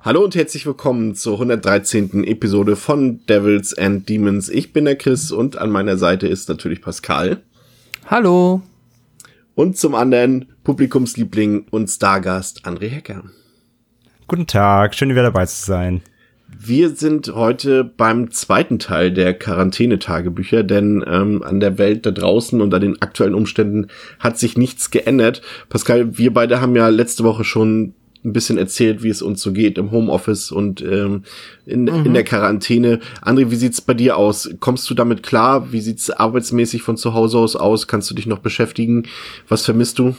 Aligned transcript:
Hallo 0.00 0.22
und 0.22 0.36
herzlich 0.36 0.64
willkommen 0.64 1.16
zur 1.16 1.34
113. 1.34 2.22
Episode 2.22 2.76
von 2.76 3.26
Devils 3.26 3.76
and 3.76 4.08
Demons. 4.08 4.48
Ich 4.48 4.72
bin 4.72 4.84
der 4.84 4.94
Chris 4.94 5.32
und 5.32 5.58
an 5.58 5.70
meiner 5.70 5.96
Seite 5.96 6.28
ist 6.28 6.48
natürlich 6.48 6.80
Pascal. 6.80 7.42
Hallo. 8.06 8.62
Und 9.56 9.76
zum 9.76 9.96
anderen 9.96 10.52
Publikumsliebling 10.62 11.66
und 11.70 11.88
Stargast 11.88 12.64
André 12.64 12.86
Hecker. 12.86 13.24
Guten 14.28 14.46
Tag, 14.46 14.94
schön 14.94 15.10
wieder 15.10 15.24
dabei 15.24 15.46
zu 15.46 15.66
sein. 15.66 16.02
Wir 16.46 16.90
sind 16.90 17.34
heute 17.34 17.82
beim 17.82 18.30
zweiten 18.30 18.78
Teil 18.78 19.12
der 19.12 19.34
Quarantänetagebücher, 19.34 20.62
denn 20.62 21.04
ähm, 21.08 21.42
an 21.42 21.58
der 21.58 21.76
Welt 21.76 22.06
da 22.06 22.12
draußen 22.12 22.60
und 22.60 22.72
an 22.72 22.82
den 22.82 23.02
aktuellen 23.02 23.34
Umständen 23.34 23.88
hat 24.20 24.38
sich 24.38 24.56
nichts 24.56 24.92
geändert. 24.92 25.42
Pascal, 25.68 26.16
wir 26.16 26.32
beide 26.32 26.60
haben 26.60 26.76
ja 26.76 26.88
letzte 26.88 27.24
Woche 27.24 27.42
schon 27.42 27.94
ein 28.24 28.32
bisschen 28.32 28.58
erzählt, 28.58 29.02
wie 29.02 29.08
es 29.08 29.22
uns 29.22 29.40
so 29.40 29.52
geht 29.52 29.78
im 29.78 29.90
Homeoffice 29.90 30.50
und 30.50 30.80
ähm, 30.82 31.22
in, 31.66 31.84
mhm. 31.84 32.06
in 32.06 32.14
der 32.14 32.24
Quarantäne. 32.24 33.00
André, 33.22 33.50
wie 33.50 33.56
sieht's 33.56 33.80
bei 33.80 33.94
dir 33.94 34.16
aus? 34.16 34.50
Kommst 34.60 34.88
du 34.90 34.94
damit 34.94 35.22
klar? 35.22 35.72
Wie 35.72 35.80
sieht's 35.80 36.10
arbeitsmäßig 36.10 36.82
von 36.82 36.96
zu 36.96 37.14
Hause 37.14 37.38
aus 37.38 37.56
aus? 37.56 37.86
Kannst 37.86 38.10
du 38.10 38.14
dich 38.14 38.26
noch 38.26 38.38
beschäftigen? 38.38 39.04
Was 39.48 39.64
vermisst 39.64 39.98
du? 39.98 40.14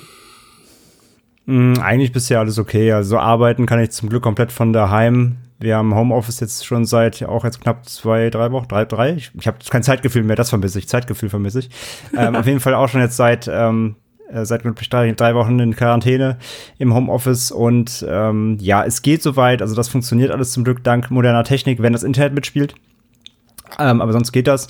Mm, 1.46 1.76
eigentlich 1.82 2.12
bisher 2.12 2.40
alles 2.40 2.60
okay. 2.60 2.92
Also 2.92 3.18
arbeiten 3.18 3.66
kann 3.66 3.80
ich 3.80 3.92
zum 3.92 4.10
Glück 4.10 4.24
komplett 4.24 4.52
von 4.52 4.72
daheim. 4.72 5.38
Wir 5.60 5.76
haben 5.76 5.94
Homeoffice 5.94 6.40
jetzt 6.40 6.66
schon 6.66 6.86
seit 6.86 7.22
auch 7.24 7.44
jetzt 7.44 7.60
knapp 7.60 7.88
zwei, 7.90 8.30
drei 8.30 8.52
Wochen, 8.52 8.68
drei, 8.70 8.86
drei. 8.86 9.16
Ich, 9.16 9.32
ich 9.38 9.48
habe 9.48 9.58
kein 9.70 9.84
Zeitgefühl 9.84 10.24
mehr, 10.24 10.38
das 10.38 10.50
vermisse 10.50 10.80
ich. 10.80 10.88
Zeitgefühl 10.88 11.30
vermisse 11.30 11.60
ich. 11.60 11.70
ähm, 12.18 12.36
auf 12.36 12.46
jeden 12.46 12.62
Fall 12.62 12.76
auch 12.76 12.88
schon 12.88 13.02
jetzt 13.02 13.18
seit 13.18 13.50
ähm, 13.52 13.96
äh, 14.32 14.46
seit 14.46 14.64
drei, 14.64 15.36
Wochen 15.36 15.60
in 15.60 15.76
Quarantäne 15.76 16.38
im 16.78 16.94
Homeoffice 16.94 17.52
und 17.52 18.06
ähm, 18.08 18.58
ja, 18.60 18.84
es 18.84 19.02
geht 19.02 19.24
soweit. 19.24 19.62
Also 19.62 19.76
das 19.76 19.90
funktioniert 19.90 20.32
alles 20.32 20.52
zum 20.52 20.64
Glück 20.64 20.84
dank 20.84 21.12
moderner 21.12 21.44
Technik, 21.44 21.82
wenn 21.82 21.94
das 21.94 22.04
Internet 22.04 22.34
mitspielt. 22.34 22.76
Ähm, 23.78 24.02
aber 24.02 24.14
sonst 24.14 24.32
geht 24.32 24.48
das. 24.48 24.68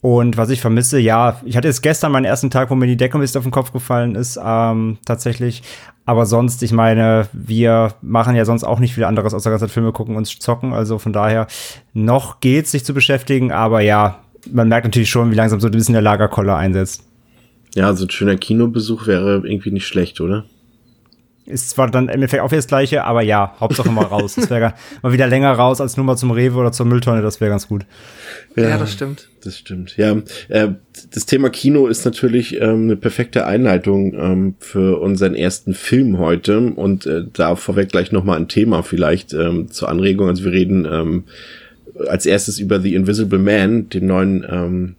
Und 0.00 0.36
was 0.36 0.50
ich 0.50 0.60
vermisse, 0.60 0.98
ja, 0.98 1.40
ich 1.46 1.56
hatte 1.56 1.66
jetzt 1.66 1.82
gestern 1.82 2.12
meinen 2.12 2.26
ersten 2.26 2.50
Tag, 2.50 2.70
wo 2.70 2.74
mir 2.74 2.86
die 2.86 2.98
Decke 2.98 3.16
ein 3.16 3.22
bisschen 3.22 3.38
auf 3.38 3.44
den 3.44 3.50
Kopf 3.50 3.72
gefallen 3.72 4.16
ist, 4.16 4.38
ähm, 4.42 4.98
tatsächlich. 5.06 5.62
Aber 6.04 6.26
sonst, 6.26 6.62
ich 6.62 6.72
meine, 6.72 7.26
wir 7.32 7.94
machen 8.02 8.36
ja 8.36 8.44
sonst 8.44 8.64
auch 8.64 8.80
nicht 8.80 8.94
viel 8.94 9.04
anderes, 9.04 9.32
außer 9.32 9.48
ganze 9.48 9.68
Filme 9.68 9.92
gucken 9.92 10.16
und 10.16 10.26
zocken. 10.26 10.74
Also 10.74 10.98
von 10.98 11.14
daher, 11.14 11.46
noch 11.94 12.40
geht's, 12.40 12.72
sich 12.72 12.84
zu 12.84 12.92
beschäftigen. 12.92 13.50
Aber 13.50 13.80
ja, 13.80 14.18
man 14.52 14.68
merkt 14.68 14.84
natürlich 14.84 15.08
schon, 15.08 15.30
wie 15.30 15.36
langsam 15.36 15.60
so 15.60 15.68
ein 15.68 15.72
bisschen 15.72 15.94
der 15.94 16.02
Lagerkoller 16.02 16.56
einsetzt. 16.56 17.02
Ja, 17.74 17.94
so 17.94 18.06
ein 18.06 18.10
schöner 18.10 18.36
Kinobesuch 18.36 19.06
wäre 19.06 19.42
irgendwie 19.44 19.70
nicht 19.70 19.86
schlecht, 19.86 20.20
oder? 20.20 20.44
Ist 21.46 21.70
zwar 21.70 21.90
dann 21.90 22.04
im 22.04 22.10
Endeffekt 22.14 22.42
auch 22.42 22.50
wieder 22.50 22.58
das 22.58 22.68
Gleiche, 22.68 23.04
aber 23.04 23.20
ja, 23.20 23.54
Hauptsache 23.60 23.90
mal 23.90 24.06
raus. 24.06 24.36
Das 24.36 24.48
wäre 24.48 24.72
mal 25.02 25.12
wieder 25.12 25.26
länger 25.26 25.52
raus 25.52 25.78
als 25.78 25.98
nur 25.98 26.06
mal 26.06 26.16
zum 26.16 26.30
Rewe 26.30 26.58
oder 26.58 26.72
zur 26.72 26.86
Mülltonne, 26.86 27.20
das 27.20 27.38
wäre 27.38 27.50
ganz 27.50 27.68
gut. 27.68 27.84
Ja, 28.56 28.70
ja, 28.70 28.78
das 28.78 28.92
stimmt. 28.94 29.28
Das 29.42 29.58
stimmt. 29.58 29.98
Ja, 29.98 30.16
äh, 30.48 30.68
das 31.12 31.26
Thema 31.26 31.50
Kino 31.50 31.86
ist 31.86 32.06
natürlich 32.06 32.58
ähm, 32.62 32.84
eine 32.84 32.96
perfekte 32.96 33.46
Einleitung 33.46 34.14
ähm, 34.14 34.54
für 34.58 35.00
unseren 35.02 35.34
ersten 35.34 35.74
Film 35.74 36.18
heute 36.18 36.60
und 36.60 37.04
äh, 37.04 37.24
da 37.30 37.56
vorweg 37.56 37.90
gleich 37.90 38.10
nochmal 38.10 38.38
ein 38.38 38.48
Thema 38.48 38.82
vielleicht 38.82 39.34
ähm, 39.34 39.70
zur 39.70 39.90
Anregung. 39.90 40.28
Also 40.28 40.44
wir 40.44 40.52
reden 40.52 40.88
ähm, 40.90 41.24
als 42.08 42.24
erstes 42.24 42.58
über 42.58 42.80
The 42.80 42.94
Invisible 42.94 43.38
Man, 43.38 43.90
den 43.90 44.06
neuen 44.06 44.46
ähm, 44.48 44.94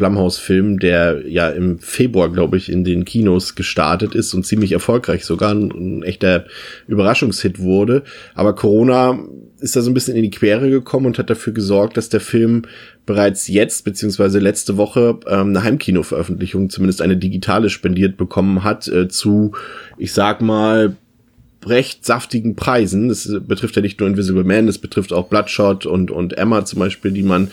Blumhouse-Film, 0.00 0.78
der 0.78 1.28
ja 1.28 1.50
im 1.50 1.78
Februar, 1.78 2.32
glaube 2.32 2.56
ich, 2.56 2.72
in 2.72 2.84
den 2.84 3.04
Kinos 3.04 3.54
gestartet 3.54 4.14
ist 4.14 4.32
und 4.32 4.46
ziemlich 4.46 4.72
erfolgreich 4.72 5.26
sogar 5.26 5.54
ein, 5.54 5.70
ein 5.70 6.02
echter 6.02 6.46
Überraschungshit 6.88 7.58
wurde. 7.58 8.02
Aber 8.34 8.54
Corona 8.54 9.18
ist 9.60 9.76
da 9.76 9.82
so 9.82 9.90
ein 9.90 9.94
bisschen 9.94 10.16
in 10.16 10.22
die 10.22 10.30
Quere 10.30 10.70
gekommen 10.70 11.04
und 11.04 11.18
hat 11.18 11.28
dafür 11.28 11.52
gesorgt, 11.52 11.98
dass 11.98 12.08
der 12.08 12.20
Film 12.20 12.62
bereits 13.04 13.46
jetzt 13.46 13.84
beziehungsweise 13.84 14.38
letzte 14.38 14.78
Woche 14.78 15.20
ähm, 15.26 15.48
eine 15.48 15.62
Heimkino-Veröffentlichung, 15.62 16.70
zumindest 16.70 17.02
eine 17.02 17.18
digitale, 17.18 17.68
spendiert 17.68 18.16
bekommen 18.16 18.64
hat 18.64 18.88
äh, 18.88 19.08
zu, 19.08 19.52
ich 19.98 20.14
sag 20.14 20.40
mal, 20.40 20.96
recht 21.66 22.06
saftigen 22.06 22.56
Preisen. 22.56 23.10
Das 23.10 23.30
betrifft 23.46 23.76
ja 23.76 23.82
nicht 23.82 24.00
nur 24.00 24.08
Invisible 24.08 24.44
Man, 24.44 24.66
das 24.66 24.78
betrifft 24.78 25.12
auch 25.12 25.28
Bloodshot 25.28 25.84
und, 25.84 26.10
und 26.10 26.38
Emma 26.38 26.64
zum 26.64 26.78
Beispiel, 26.78 27.12
die 27.12 27.22
man 27.22 27.50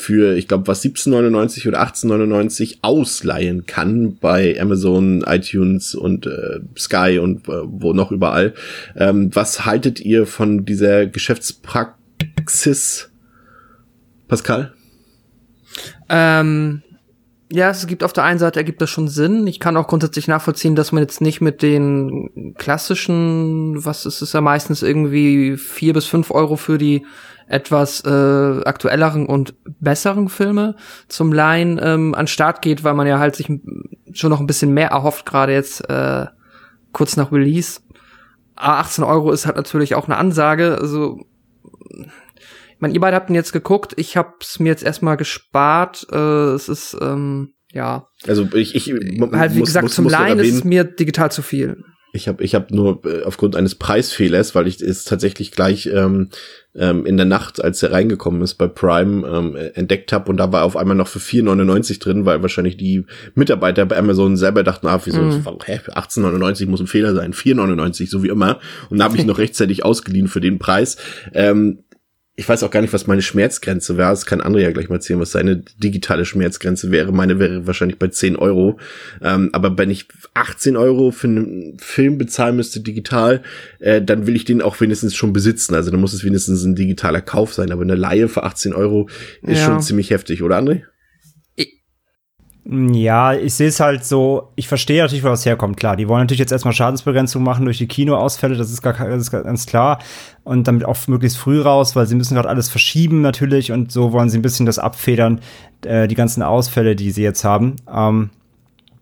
für, 0.00 0.36
ich 0.36 0.48
glaube, 0.48 0.66
was 0.66 0.82
17,99 0.82 1.68
oder 1.68 1.82
18,99 1.82 2.78
ausleihen 2.82 3.66
kann 3.66 4.16
bei 4.16 4.60
Amazon, 4.60 5.22
iTunes 5.26 5.94
und 5.94 6.26
äh, 6.26 6.60
Sky 6.76 7.18
und 7.18 7.48
äh, 7.48 7.62
wo 7.64 7.92
noch 7.92 8.10
überall. 8.10 8.54
Ähm, 8.96 9.30
was 9.34 9.66
haltet 9.66 10.00
ihr 10.00 10.26
von 10.26 10.64
dieser 10.64 11.06
Geschäftspraxis, 11.06 13.10
Pascal? 14.26 14.72
Ähm, 16.08 16.82
ja, 17.52 17.70
es 17.70 17.86
gibt 17.86 18.04
auf 18.04 18.12
der 18.12 18.24
einen 18.24 18.38
Seite 18.38 18.60
ergibt 18.60 18.80
das 18.80 18.90
schon 18.90 19.08
Sinn. 19.08 19.46
Ich 19.46 19.58
kann 19.58 19.76
auch 19.76 19.88
grundsätzlich 19.88 20.28
nachvollziehen, 20.28 20.76
dass 20.76 20.92
man 20.92 21.02
jetzt 21.02 21.20
nicht 21.20 21.40
mit 21.40 21.62
den 21.62 22.54
klassischen, 22.56 23.84
was 23.84 24.06
ist 24.06 24.22
es 24.22 24.32
ja 24.32 24.40
meistens 24.40 24.82
irgendwie 24.82 25.56
vier 25.56 25.92
bis 25.92 26.06
fünf 26.06 26.30
Euro 26.30 26.56
für 26.56 26.78
die 26.78 27.04
etwas 27.50 28.04
äh, 28.04 28.62
aktuelleren 28.64 29.26
und 29.26 29.54
besseren 29.80 30.28
Filme 30.28 30.76
zum 31.08 31.32
Laien 31.32 31.80
ähm, 31.82 32.14
an 32.14 32.26
Start 32.26 32.62
geht, 32.62 32.84
weil 32.84 32.94
man 32.94 33.06
ja 33.06 33.18
halt 33.18 33.36
sich 33.36 33.48
schon 34.12 34.30
noch 34.30 34.40
ein 34.40 34.46
bisschen 34.46 34.72
mehr 34.72 34.90
erhofft, 34.90 35.26
gerade 35.26 35.52
jetzt 35.52 35.88
äh, 35.90 36.26
kurz 36.92 37.16
nach 37.16 37.32
Release. 37.32 37.80
18 38.56 39.04
Euro 39.04 39.32
ist 39.32 39.46
halt 39.46 39.56
natürlich 39.56 39.94
auch 39.94 40.06
eine 40.06 40.16
Ansage. 40.16 40.78
Also, 40.78 41.24
ich 41.92 42.80
meine, 42.80 42.94
ihr 42.94 43.00
beide 43.00 43.16
habt 43.16 43.30
ihn 43.30 43.34
jetzt 43.34 43.52
geguckt. 43.52 43.94
Ich 43.96 44.16
hab's 44.16 44.60
mir 44.60 44.68
jetzt 44.68 44.84
erstmal 44.84 45.16
gespart. 45.16 46.06
Äh, 46.12 46.54
es 46.54 46.68
ist, 46.68 46.96
ähm, 47.00 47.54
ja. 47.72 48.08
Also 48.26 48.46
ich, 48.54 48.74
ich 48.74 48.92
halt 49.32 49.54
wie 49.54 49.60
muss, 49.60 49.68
gesagt, 49.68 49.84
muss, 49.84 49.94
zum 49.94 50.08
Laien 50.08 50.38
ist 50.38 50.54
es 50.54 50.64
mir 50.64 50.84
digital 50.84 51.32
zu 51.32 51.42
viel. 51.42 51.82
Ich 52.12 52.28
habe 52.28 52.42
ich 52.42 52.54
hab 52.54 52.70
nur 52.70 53.04
äh, 53.04 53.22
aufgrund 53.22 53.56
eines 53.56 53.74
Preisfehlers, 53.76 54.54
weil 54.54 54.66
ich 54.66 54.80
es 54.80 55.04
tatsächlich 55.04 55.52
gleich 55.52 55.86
ähm, 55.86 56.28
ähm, 56.74 57.06
in 57.06 57.16
der 57.16 57.26
Nacht, 57.26 57.62
als 57.62 57.82
er 57.82 57.92
reingekommen 57.92 58.42
ist 58.42 58.54
bei 58.54 58.68
Prime, 58.68 59.26
ähm, 59.26 59.56
entdeckt 59.74 60.12
habe 60.12 60.30
und 60.30 60.36
da 60.36 60.52
war 60.52 60.64
auf 60.64 60.76
einmal 60.76 60.96
noch 60.96 61.08
für 61.08 61.18
4,99 61.18 62.00
drin, 62.00 62.26
weil 62.26 62.42
wahrscheinlich 62.42 62.76
die 62.76 63.04
Mitarbeiter 63.34 63.86
bei 63.86 63.96
Amazon 63.96 64.36
selber 64.36 64.62
dachten, 64.62 64.86
ah, 64.86 65.00
wieso, 65.04 65.20
mhm. 65.20 65.44
hä, 65.64 65.80
18,99 65.88 66.66
muss 66.66 66.80
ein 66.80 66.86
Fehler 66.86 67.14
sein, 67.14 67.32
4,99, 67.32 68.08
so 68.08 68.22
wie 68.22 68.28
immer. 68.28 68.58
Und 68.88 68.98
da 68.98 69.04
habe 69.04 69.16
ich 69.16 69.24
noch 69.24 69.38
rechtzeitig 69.38 69.84
ausgeliehen 69.84 70.28
für 70.28 70.40
den 70.40 70.58
Preis. 70.58 70.96
Ähm, 71.32 71.80
ich 72.36 72.48
weiß 72.48 72.62
auch 72.62 72.70
gar 72.70 72.80
nicht, 72.80 72.92
was 72.92 73.06
meine 73.06 73.20
Schmerzgrenze 73.20 73.98
wäre. 73.98 74.10
Das 74.10 74.24
kann 74.24 74.40
André 74.40 74.60
ja 74.60 74.70
gleich 74.70 74.88
mal 74.88 74.94
erzählen, 74.96 75.20
was 75.20 75.32
seine 75.32 75.56
digitale 75.56 76.24
Schmerzgrenze 76.24 76.90
wäre. 76.90 77.12
Meine 77.12 77.38
wäre 77.38 77.66
wahrscheinlich 77.66 77.98
bei 77.98 78.08
10 78.08 78.36
Euro. 78.36 78.78
Ähm, 79.20 79.50
aber 79.52 79.76
wenn 79.76 79.90
ich 79.90 80.08
18 80.34 80.76
Euro 80.76 81.10
für 81.10 81.26
einen 81.26 81.78
Film 81.78 82.16
bezahlen 82.16 82.56
müsste 82.56 82.80
digital, 82.80 83.42
äh, 83.80 84.00
dann 84.00 84.26
will 84.26 84.36
ich 84.36 84.44
den 84.46 84.62
auch 84.62 84.80
wenigstens 84.80 85.14
schon 85.14 85.32
besitzen. 85.32 85.74
Also 85.74 85.90
dann 85.90 86.00
muss 86.00 86.14
es 86.14 86.24
wenigstens 86.24 86.64
ein 86.64 86.76
digitaler 86.76 87.20
Kauf 87.20 87.52
sein. 87.52 87.72
Aber 87.72 87.82
eine 87.82 87.96
Laie 87.96 88.28
für 88.28 88.44
18 88.44 88.72
Euro 88.72 89.10
ist 89.42 89.58
ja. 89.58 89.66
schon 89.66 89.82
ziemlich 89.82 90.10
heftig, 90.10 90.42
oder 90.42 90.58
André? 90.58 90.84
Ja, 92.72 93.32
ich 93.32 93.54
sehe 93.54 93.66
es 93.66 93.80
halt 93.80 94.04
so, 94.04 94.52
ich 94.54 94.68
verstehe 94.68 95.02
natürlich, 95.02 95.24
wo 95.24 95.28
das 95.28 95.44
herkommt, 95.44 95.76
klar. 95.76 95.96
Die 95.96 96.06
wollen 96.06 96.20
natürlich 96.20 96.38
jetzt 96.38 96.52
erstmal 96.52 96.72
Schadensbegrenzung 96.72 97.42
machen 97.42 97.64
durch 97.64 97.78
die 97.78 97.88
Kinoausfälle, 97.88 98.56
das 98.56 98.70
ist, 98.70 98.80
gar, 98.80 98.92
das 98.92 99.22
ist 99.22 99.32
ganz 99.32 99.66
klar. 99.66 99.98
Und 100.44 100.68
damit 100.68 100.84
auch 100.84 100.96
möglichst 101.08 101.36
früh 101.36 101.60
raus, 101.60 101.96
weil 101.96 102.06
sie 102.06 102.14
müssen 102.14 102.36
gerade 102.36 102.48
alles 102.48 102.68
verschieben 102.68 103.22
natürlich 103.22 103.72
und 103.72 103.90
so 103.90 104.12
wollen 104.12 104.30
sie 104.30 104.38
ein 104.38 104.42
bisschen 104.42 104.66
das 104.66 104.78
abfedern, 104.78 105.40
äh, 105.84 106.06
die 106.06 106.14
ganzen 106.14 106.44
Ausfälle, 106.44 106.94
die 106.94 107.10
sie 107.10 107.24
jetzt 107.24 107.42
haben. 107.42 107.74
Ähm, 107.92 108.30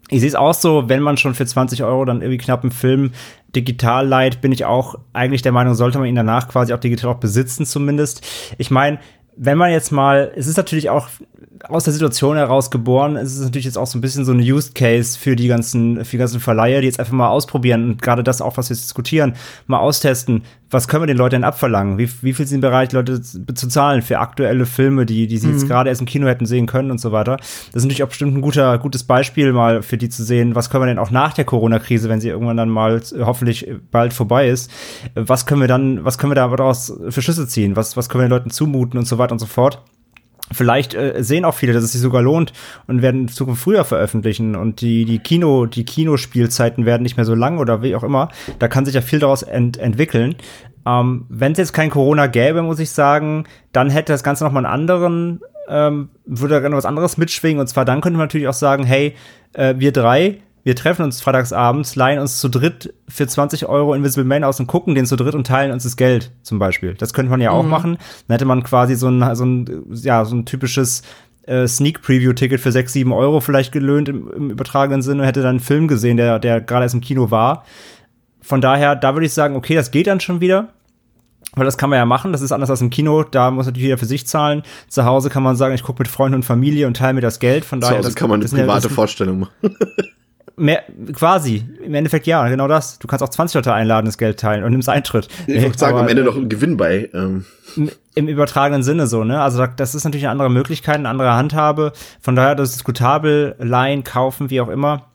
ich 0.09 0.21
sehe 0.21 0.29
es 0.31 0.35
auch 0.35 0.55
so, 0.55 0.89
wenn 0.89 1.03
man 1.03 1.19
schon 1.19 1.35
für 1.35 1.45
20 1.45 1.85
Euro 1.85 2.07
dann 2.07 2.23
irgendwie 2.23 2.39
knapp 2.39 2.63
einen 2.63 2.73
Film 2.73 3.11
digital 3.55 4.09
leiht, 4.09 4.41
bin 4.41 4.51
ich 4.51 4.65
auch 4.65 4.95
eigentlich 5.13 5.43
der 5.43 5.53
Meinung, 5.53 5.75
sollte 5.75 5.99
man 5.99 6.09
ihn 6.09 6.15
danach 6.15 6.49
quasi 6.49 6.73
auch 6.73 6.81
digital 6.81 7.11
auch 7.11 7.19
besitzen 7.19 7.67
zumindest. 7.67 8.27
Ich 8.57 8.71
meine, 8.71 8.99
wenn 9.37 9.59
man 9.59 9.71
jetzt 9.71 9.93
mal, 9.93 10.33
es 10.35 10.47
ist 10.47 10.57
natürlich 10.57 10.89
auch 10.89 11.09
aus 11.65 11.85
der 11.85 11.93
Situation 11.93 12.37
heraus 12.37 12.71
geboren. 12.71 13.17
Es 13.17 13.35
ist 13.35 13.41
natürlich 13.41 13.65
jetzt 13.65 13.79
auch 13.79 13.87
so 13.87 13.99
ein 13.99 14.01
bisschen 14.01 14.25
so 14.25 14.33
ein 14.33 14.41
Use 14.41 14.73
Case 14.75 15.19
für 15.19 15.37
die 15.37 15.49
ganzen, 15.49 16.05
für 16.05 16.13
die 16.13 16.19
ganzen 16.19 16.41
Verleiher, 16.41 16.81
die 16.81 16.87
jetzt 16.87 17.01
einfach 17.01 17.13
mal 17.13 17.29
ausprobieren 17.29 17.91
und 17.91 18.03
gerade 18.03 18.23
das 18.23 18.41
auch, 18.41 18.57
was 18.57 18.71
wir 18.71 18.77
jetzt 18.77 18.85
diskutieren, 18.85 19.35
mal 19.67 19.79
austesten. 19.79 20.45
Was 20.71 20.87
können 20.87 21.03
wir 21.03 21.07
den 21.07 21.17
Leuten 21.17 21.37
denn 21.37 21.45
abverlangen? 21.45 21.97
Wie, 21.97 22.11
wie 22.21 22.35
viel 22.35 22.47
sind 22.47 22.61
bereit, 22.61 22.93
Leute 22.93 23.23
zu 23.23 23.69
zahlen 23.69 24.03
für 24.03 24.19
aktuelle 24.19 24.67
Filme, 24.67 25.07
die, 25.07 25.27
die 25.27 25.39
sie 25.39 25.47
mhm. 25.47 25.55
jetzt 25.55 25.67
gerade 25.67 25.89
erst 25.89 26.03
im 26.03 26.07
Kino 26.07 26.27
hätten 26.27 26.45
sehen 26.45 26.67
können 26.67 26.91
und 26.91 27.01
so 27.01 27.11
weiter? 27.11 27.37
Das 27.37 27.77
ist 27.77 27.85
natürlich 27.85 28.03
auch 28.03 28.09
bestimmt 28.09 28.37
ein 28.37 28.43
guter, 28.43 28.79
gutes 28.79 29.05
Beispiel 29.05 29.53
mal 29.53 29.83
für 29.83 29.97
die 29.97 30.11
zu 30.11 30.23
sehen, 30.23 30.55
was 30.55 30.69
können 30.69 30.83
wir 30.83 30.89
denn 30.89 30.99
auch 30.99 31.11
nach 31.11 31.33
der 31.33 31.47
Corona-Krise, 31.47 32.11
wenn 32.11 32.21
sie 32.21 32.29
irgendwann 32.29 32.59
dann 32.59 32.69
mal 32.69 33.01
hoffentlich 33.21 33.67
bald 33.91 34.13
vorbei 34.13 34.49
ist, 34.49 34.71
was 35.15 35.47
können 35.47 35.63
wir 35.63 35.69
dann, 35.69 36.05
was 36.05 36.19
können 36.19 36.33
wir 36.33 36.37
da 36.37 36.49
daraus 36.49 36.93
für 37.09 37.23
Schlüsse 37.23 37.49
ziehen? 37.49 37.75
Was, 37.75 37.97
was 37.97 38.11
können 38.11 38.25
wir 38.25 38.29
den 38.29 38.37
Leuten 38.37 38.51
zumuten 38.51 38.99
und 38.99 39.07
so 39.07 39.17
weiter 39.17 39.33
und 39.33 39.39
so 39.39 39.47
fort? 39.47 39.83
Vielleicht 40.53 40.95
äh, 40.95 41.23
sehen 41.23 41.45
auch 41.45 41.55
viele, 41.55 41.73
dass 41.73 41.85
es 41.85 41.93
sich 41.93 42.01
sogar 42.01 42.23
lohnt 42.23 42.53
und 42.87 43.03
werden 43.03 43.23
in 43.23 43.29
Zukunft 43.29 43.63
früher 43.63 43.85
veröffentlichen 43.85 44.57
und 44.57 44.81
die, 44.81 45.05
die 45.05 45.19
Kino, 45.19 45.67
die 45.67 45.85
Kinospielzeiten 45.85 46.87
werden 46.87 47.03
nicht 47.03 47.17
mehr 47.17 47.27
so 47.27 47.35
lang 47.35 47.59
oder 47.59 47.83
wie 47.83 47.95
auch 47.95 48.03
immer. 48.03 48.29
Da 48.59 48.69
kann 48.69 48.85
sich 48.85 48.95
ja 48.95 49.01
viel 49.01 49.19
daraus 49.19 49.43
ent 49.43 49.77
entwickeln. 49.77 50.37
Ähm, 50.87 51.27
Wenn 51.29 51.53
es 51.53 51.59
jetzt 51.59 51.73
kein 51.73 51.91
Corona 51.91 52.27
gäbe, 52.27 52.63
muss 52.63 52.79
ich 52.79 52.91
sagen, 52.91 53.45
dann 53.73 53.91
hätte 53.91 54.13
das 54.13 54.23
Ganze 54.23 54.45
nochmal 54.45 54.65
einen 54.65 54.73
anderen, 54.73 55.41
ähm, 55.69 56.09
würde 56.25 56.61
da 56.61 56.73
was 56.73 56.87
anderes 56.87 57.19
mitschwingen. 57.19 57.61
Und 57.61 57.67
zwar 57.67 57.85
dann 57.85 58.01
könnte 58.01 58.17
man 58.17 58.27
natürlich 58.27 58.49
auch 58.49 58.55
sagen, 58.55 58.85
hey, 58.85 59.15
äh, 59.53 59.75
wir 59.79 59.93
drei, 59.93 60.39
wir 60.69 60.77
treffen 60.77 61.03
uns 61.03 61.23
freitagsabends, 61.23 61.97
leihen 61.97 62.19
uns 62.19 62.43
zu 62.43 62.51
dritt 62.51 62.93
für 63.09 63.27
20 63.27 63.71
Euro 63.71 63.95
Invisible 63.95 64.25
Man 64.27 64.45
aus 64.45 64.61
und 64.61 64.67
gucken 64.67 64.95
den 64.95 65.07
zu 65.07 65.17
dritt 65.17 65.35
und 65.35 65.47
teilen 65.47 65.73
uns 65.73 65.85
das 65.85 65.97
Geld 65.97 66.31
zum 66.43 66.59
Beispiel. 66.59 66.93
Das 66.93 67.15
könnte 67.15 67.31
man 67.31 67.41
ja 67.41 67.53
auch 67.53 67.63
mhm. 67.63 67.71
machen. 67.71 67.99
Dann 68.27 68.35
hätte 68.35 68.45
man 68.45 68.63
quasi 68.65 68.95
so 68.95 69.09
ein, 69.09 69.35
so 69.35 69.47
ein, 69.47 69.87
ja, 69.95 70.27
so 70.27 70.37
ein 70.37 70.45
typisches 70.45 71.05
äh, 71.47 71.67
Sneak 71.67 72.03
Preview 72.03 72.35
Ticket 72.35 72.61
für 72.61 72.71
6, 72.71 72.93
7 72.93 73.13
Euro 73.15 73.41
vielleicht 73.41 73.73
gelöhnt 73.73 74.11
im, 74.11 74.31
im 74.31 74.51
übertragenen 74.51 75.01
Sinne 75.01 75.23
und 75.23 75.27
hätte 75.27 75.41
dann 75.41 75.53
einen 75.53 75.61
Film 75.61 75.89
gesehen, 75.89 76.19
der, 76.19 76.39
der 76.39 76.61
gerade 76.61 76.85
erst 76.85 76.95
im 76.95 77.01
Kino 77.01 77.31
war. 77.31 77.65
Von 78.43 78.61
daher, 78.61 78.95
da 78.95 79.15
würde 79.15 79.25
ich 79.25 79.33
sagen, 79.33 79.57
okay, 79.57 79.75
das 79.75 79.91
geht 79.91 80.07
dann 80.07 80.21
schon 80.21 80.43
wieder. 80.43 80.69
Weil 81.55 81.65
das 81.65 81.79
kann 81.79 81.89
man 81.89 81.99
ja 81.99 82.05
machen, 82.05 82.33
das 82.33 82.43
ist 82.43 82.53
anders 82.53 82.69
als 82.69 82.83
im 82.83 82.91
Kino, 82.91 83.23
da 83.23 83.51
muss 83.51 83.65
natürlich 83.65 83.85
jeder 83.85 83.97
für 83.97 84.05
sich 84.05 84.27
zahlen. 84.27 84.65
Zu 84.89 85.07
Hause 85.07 85.31
kann 85.31 85.43
man 85.43 85.57
sagen, 85.57 85.75
ich 85.75 85.83
gucke 85.83 86.03
mit 86.03 86.09
Freunden 86.09 86.35
und 86.35 86.43
Familie 86.43 86.87
und 86.87 86.99
teile 86.99 87.15
mir 87.15 87.21
das 87.23 87.39
Geld. 87.39 87.65
Von 87.65 87.81
daher, 87.81 88.03
das 88.03 88.15
kann 88.15 88.29
man 88.29 88.43
eine 88.43 88.51
private 88.51 88.89
ja, 88.89 88.95
Vorstellung 88.95 89.41
machen. 89.41 89.53
Mehr, 90.59 90.83
quasi. 91.13 91.65
Im 91.85 91.95
Endeffekt 91.95 92.27
ja, 92.27 92.47
genau 92.49 92.69
das. 92.69 92.99
Du 92.99 93.07
kannst 93.07 93.23
auch 93.23 93.29
20 93.29 93.55
Leute 93.55 93.73
einladen, 93.73 94.07
das 94.07 94.19
Geld 94.19 94.41
teilen 94.41 94.65
und 94.65 94.73
nimmst 94.73 94.89
Eintritt. 94.89 95.29
Ich 95.47 95.63
würde 95.63 95.79
sagen, 95.79 95.97
am 95.97 96.09
Ende 96.09 96.25
noch 96.25 96.37
ein 96.37 96.49
Gewinn 96.49 96.77
bei. 96.77 97.09
Ähm. 97.15 97.45
Im, 97.77 97.91
Im, 98.15 98.29
übertragenen 98.29 98.83
Sinne 98.83 99.07
so, 99.07 99.25
ne? 99.25 99.41
Also 99.41 99.65
das 99.67 99.95
ist 99.95 100.05
natürlich 100.05 100.27
eine 100.27 100.33
andere 100.33 100.51
Möglichkeit, 100.51 100.97
eine 100.97 101.09
andere 101.09 101.35
Handhabe. 101.35 101.93
Von 102.21 102.37
daher, 102.37 102.55
das 102.55 102.71
ist 102.71 102.77
diskutabel, 102.77 103.55
leihen, 103.59 104.05
kaufen, 104.05 104.51
wie 104.51 104.61
auch 104.61 104.69
immer. 104.69 105.07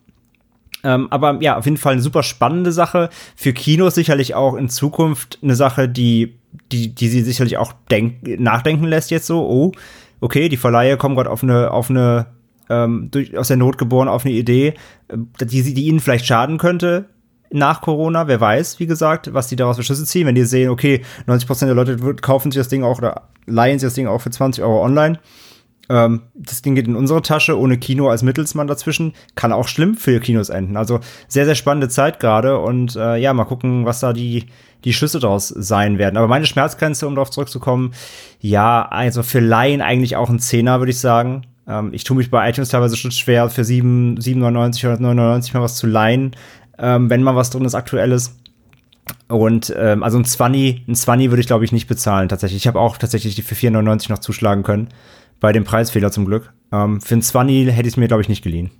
Ähm, 0.82 1.08
aber 1.10 1.38
ja, 1.40 1.56
auf 1.56 1.64
jeden 1.64 1.78
Fall 1.78 1.94
eine 1.94 2.02
super 2.02 2.22
spannende 2.22 2.72
Sache. 2.72 3.08
Für 3.36 3.52
Kinos 3.52 3.94
sicherlich 3.94 4.34
auch 4.34 4.54
in 4.54 4.68
Zukunft 4.68 5.38
eine 5.42 5.54
Sache, 5.54 5.88
die, 5.88 6.34
die, 6.72 6.94
die 6.94 7.08
sie 7.08 7.22
sicherlich 7.22 7.56
auch 7.56 7.72
denk 7.90 8.38
nachdenken 8.38 8.84
lässt 8.84 9.10
jetzt 9.10 9.26
so. 9.26 9.40
Oh, 9.40 9.72
okay, 10.20 10.48
die 10.48 10.56
Verleihe 10.56 10.96
kommen 10.96 11.16
gerade 11.16 11.30
auf 11.30 11.42
eine, 11.42 11.70
auf 11.70 11.90
eine 11.90 12.26
ähm, 12.68 13.08
durch, 13.10 13.36
aus 13.36 13.48
der 13.48 13.56
Not 13.56 13.78
geboren 13.78 14.08
auf 14.08 14.24
eine 14.24 14.34
Idee, 14.34 14.74
äh, 15.08 15.16
die, 15.44 15.74
die 15.74 15.86
ihnen 15.86 16.00
vielleicht 16.00 16.26
schaden 16.26 16.58
könnte 16.58 17.06
nach 17.50 17.80
Corona. 17.80 18.26
Wer 18.26 18.40
weiß, 18.40 18.80
wie 18.80 18.86
gesagt, 18.86 19.32
was 19.32 19.48
die 19.48 19.56
daraus 19.56 19.76
für 19.76 19.82
Schlüsse 19.82 20.04
ziehen. 20.04 20.26
Wenn 20.26 20.34
die 20.34 20.44
sehen, 20.44 20.70
okay, 20.70 21.02
90% 21.26 21.66
der 21.66 21.74
Leute 21.74 21.96
kaufen 22.16 22.50
sich 22.50 22.60
das 22.60 22.68
Ding 22.68 22.82
auch 22.82 22.98
oder 22.98 23.28
leihen 23.46 23.78
sich 23.78 23.86
das 23.86 23.94
Ding 23.94 24.06
auch 24.06 24.20
für 24.20 24.30
20 24.30 24.62
Euro 24.62 24.82
online. 24.82 25.18
Ähm, 25.88 26.22
das 26.34 26.62
Ding 26.62 26.74
geht 26.74 26.88
in 26.88 26.96
unsere 26.96 27.22
Tasche, 27.22 27.58
ohne 27.58 27.78
Kino 27.78 28.08
als 28.08 28.22
Mittelsmann 28.22 28.66
dazwischen. 28.66 29.14
Kann 29.34 29.52
auch 29.52 29.68
schlimm 29.68 29.94
für 29.96 30.18
Kinos 30.20 30.48
enden. 30.48 30.76
Also 30.76 31.00
sehr, 31.28 31.44
sehr 31.44 31.54
spannende 31.54 31.88
Zeit 31.88 32.20
gerade. 32.20 32.58
Und 32.58 32.96
äh, 32.96 33.16
ja, 33.16 33.32
mal 33.32 33.44
gucken, 33.44 33.84
was 33.84 34.00
da 34.00 34.12
die, 34.12 34.46
die 34.84 34.92
Schlüsse 34.92 35.20
daraus 35.20 35.48
sein 35.48 35.98
werden. 35.98 36.16
Aber 36.16 36.28
meine 36.28 36.46
Schmerzgrenze, 36.46 37.06
um 37.06 37.14
darauf 37.14 37.30
zurückzukommen, 37.30 37.92
ja, 38.40 38.86
also 38.86 39.22
für 39.22 39.40
Laien 39.40 39.80
eigentlich 39.80 40.16
auch 40.16 40.30
ein 40.30 40.38
Zehner, 40.38 40.80
würde 40.80 40.90
ich 40.90 41.00
sagen. 41.00 41.46
Ähm, 41.66 41.90
ich 41.92 42.04
tue 42.04 42.16
mich 42.16 42.30
bei 42.30 42.48
iTunes 42.48 42.68
teilweise 42.68 42.96
schon 42.96 43.10
schwer, 43.10 43.48
für 43.50 43.64
7, 43.64 44.18
7,99 44.18 44.86
oder 44.86 45.10
9,99 45.10 45.54
mal 45.54 45.62
was 45.62 45.76
zu 45.76 45.86
leihen, 45.86 46.32
ähm, 46.78 47.10
wenn 47.10 47.22
mal 47.22 47.36
was 47.36 47.50
drin 47.50 47.64
ist, 47.64 47.74
aktuelles. 47.74 48.36
Und 49.28 49.74
ähm, 49.76 50.02
also 50.02 50.18
ein 50.18 50.24
20, 50.24 50.88
ein 50.88 50.94
20 50.94 51.30
würde 51.30 51.40
ich 51.40 51.46
glaube 51.46 51.64
ich 51.64 51.72
nicht 51.72 51.88
bezahlen 51.88 52.28
tatsächlich. 52.28 52.62
Ich 52.62 52.66
habe 52.66 52.80
auch 52.80 52.96
tatsächlich 52.96 53.34
die 53.34 53.42
für 53.42 53.54
4,99 53.54 54.10
noch 54.10 54.18
zuschlagen 54.18 54.62
können. 54.62 54.88
Bei 55.40 55.52
dem 55.52 55.64
Preisfehler 55.64 56.10
zum 56.10 56.24
Glück. 56.24 56.52
Ähm, 56.72 57.00
für 57.00 57.16
ein 57.16 57.22
20 57.22 57.70
hätte 57.70 57.88
ich 57.88 57.94
es 57.94 57.96
mir 57.96 58.08
glaube 58.08 58.22
ich 58.22 58.28
nicht 58.28 58.42
geliehen. 58.42 58.70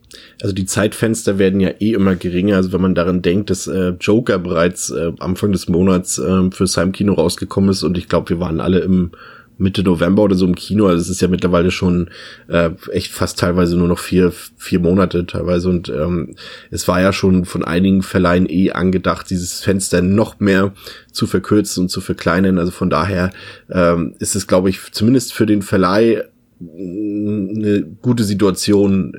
Also 0.43 0.55
die 0.55 0.65
Zeitfenster 0.65 1.39
werden 1.39 1.61
ja 1.61 1.71
eh 1.81 1.93
immer 1.93 2.15
geringer. 2.17 2.57
Also 2.57 2.73
wenn 2.73 2.81
man 2.81 2.95
daran 2.95 3.23
denkt, 3.23 3.51
dass 3.51 3.67
äh, 3.67 3.95
Joker 4.01 4.39
bereits 4.39 4.91
äh, 4.91 5.13
Anfang 5.19 5.53
des 5.53 5.69
Monats 5.69 6.19
äh, 6.19 6.51
fürs 6.51 6.77
Heimkino 6.77 7.15
rausgekommen 7.15 7.71
ist 7.71 7.83
und 7.83 7.99
ich 7.99 8.09
glaube, 8.09 8.31
wir 8.31 8.41
waren 8.41 8.61
alle 8.61 8.81
im 8.81 9.11
Mitte 9.57 9.83
November 9.83 10.23
oder 10.23 10.37
so 10.37 10.47
im 10.47 10.55
Kino. 10.55 10.87
Also 10.87 11.01
es 11.01 11.09
ist 11.09 11.21
ja 11.21 11.29
mittlerweile 11.29 11.71
schon 11.71 12.11
äh, 12.49 12.71
echt 12.91 13.13
fast 13.13 13.39
teilweise 13.39 13.77
nur 13.77 13.89
noch 13.89 13.99
vier, 13.99 14.33
vier 14.57 14.81
Monate 14.81 15.27
teilweise. 15.27 15.69
Und 15.69 15.89
ähm, 15.89 16.35
es 16.71 16.89
war 16.89 17.01
ja 17.01 17.13
schon 17.13 17.45
von 17.45 17.65
einigen 17.65 18.03
Verleihen 18.03 18.49
eh 18.49 18.73
angedacht, 18.73 19.31
dieses 19.31 19.61
Fenster 19.61 20.03
noch 20.03 20.41
mehr 20.41 20.73
zu 21.13 21.27
verkürzen 21.27 21.85
und 21.85 21.89
zu 21.89 22.01
verkleinern. 22.01 22.59
Also 22.59 22.73
von 22.73 22.91
daher 22.91 23.31
ähm, 23.71 24.15
ist 24.19 24.35
es, 24.35 24.47
glaube 24.47 24.71
ich, 24.71 24.81
zumindest 24.93 25.33
für 25.33 25.47
den 25.47 25.63
Verleih 25.63 26.25
eine 26.61 27.83
gute 28.01 28.25
Situation, 28.25 29.13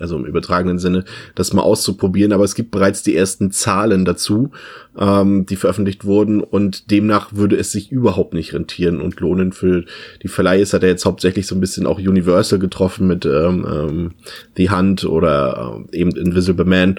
also 0.00 0.16
im 0.16 0.24
übertragenen 0.24 0.78
Sinne, 0.78 1.04
das 1.34 1.52
mal 1.52 1.62
auszuprobieren. 1.62 2.32
Aber 2.32 2.44
es 2.44 2.54
gibt 2.54 2.70
bereits 2.70 3.02
die 3.02 3.16
ersten 3.16 3.50
Zahlen 3.50 4.04
dazu, 4.04 4.50
ähm, 4.98 5.46
die 5.46 5.56
veröffentlicht 5.56 6.04
wurden 6.04 6.40
und 6.40 6.90
demnach 6.90 7.34
würde 7.34 7.56
es 7.56 7.72
sich 7.72 7.92
überhaupt 7.92 8.34
nicht 8.34 8.52
rentieren 8.52 9.00
und 9.00 9.20
lohnen 9.20 9.52
für 9.52 9.84
die 10.22 10.28
Verleihe. 10.28 10.62
Es 10.62 10.72
hat 10.72 10.82
er 10.82 10.88
jetzt 10.88 11.04
hauptsächlich 11.04 11.46
so 11.46 11.54
ein 11.54 11.60
bisschen 11.60 11.86
auch 11.86 11.98
Universal 11.98 12.58
getroffen 12.58 13.06
mit 13.06 13.24
ähm, 13.26 13.66
ähm, 13.70 14.10
The 14.56 14.70
Hunt 14.70 15.04
oder 15.04 15.84
äh, 15.92 15.96
eben 15.96 16.16
Invisible 16.16 16.64
Man. 16.64 16.98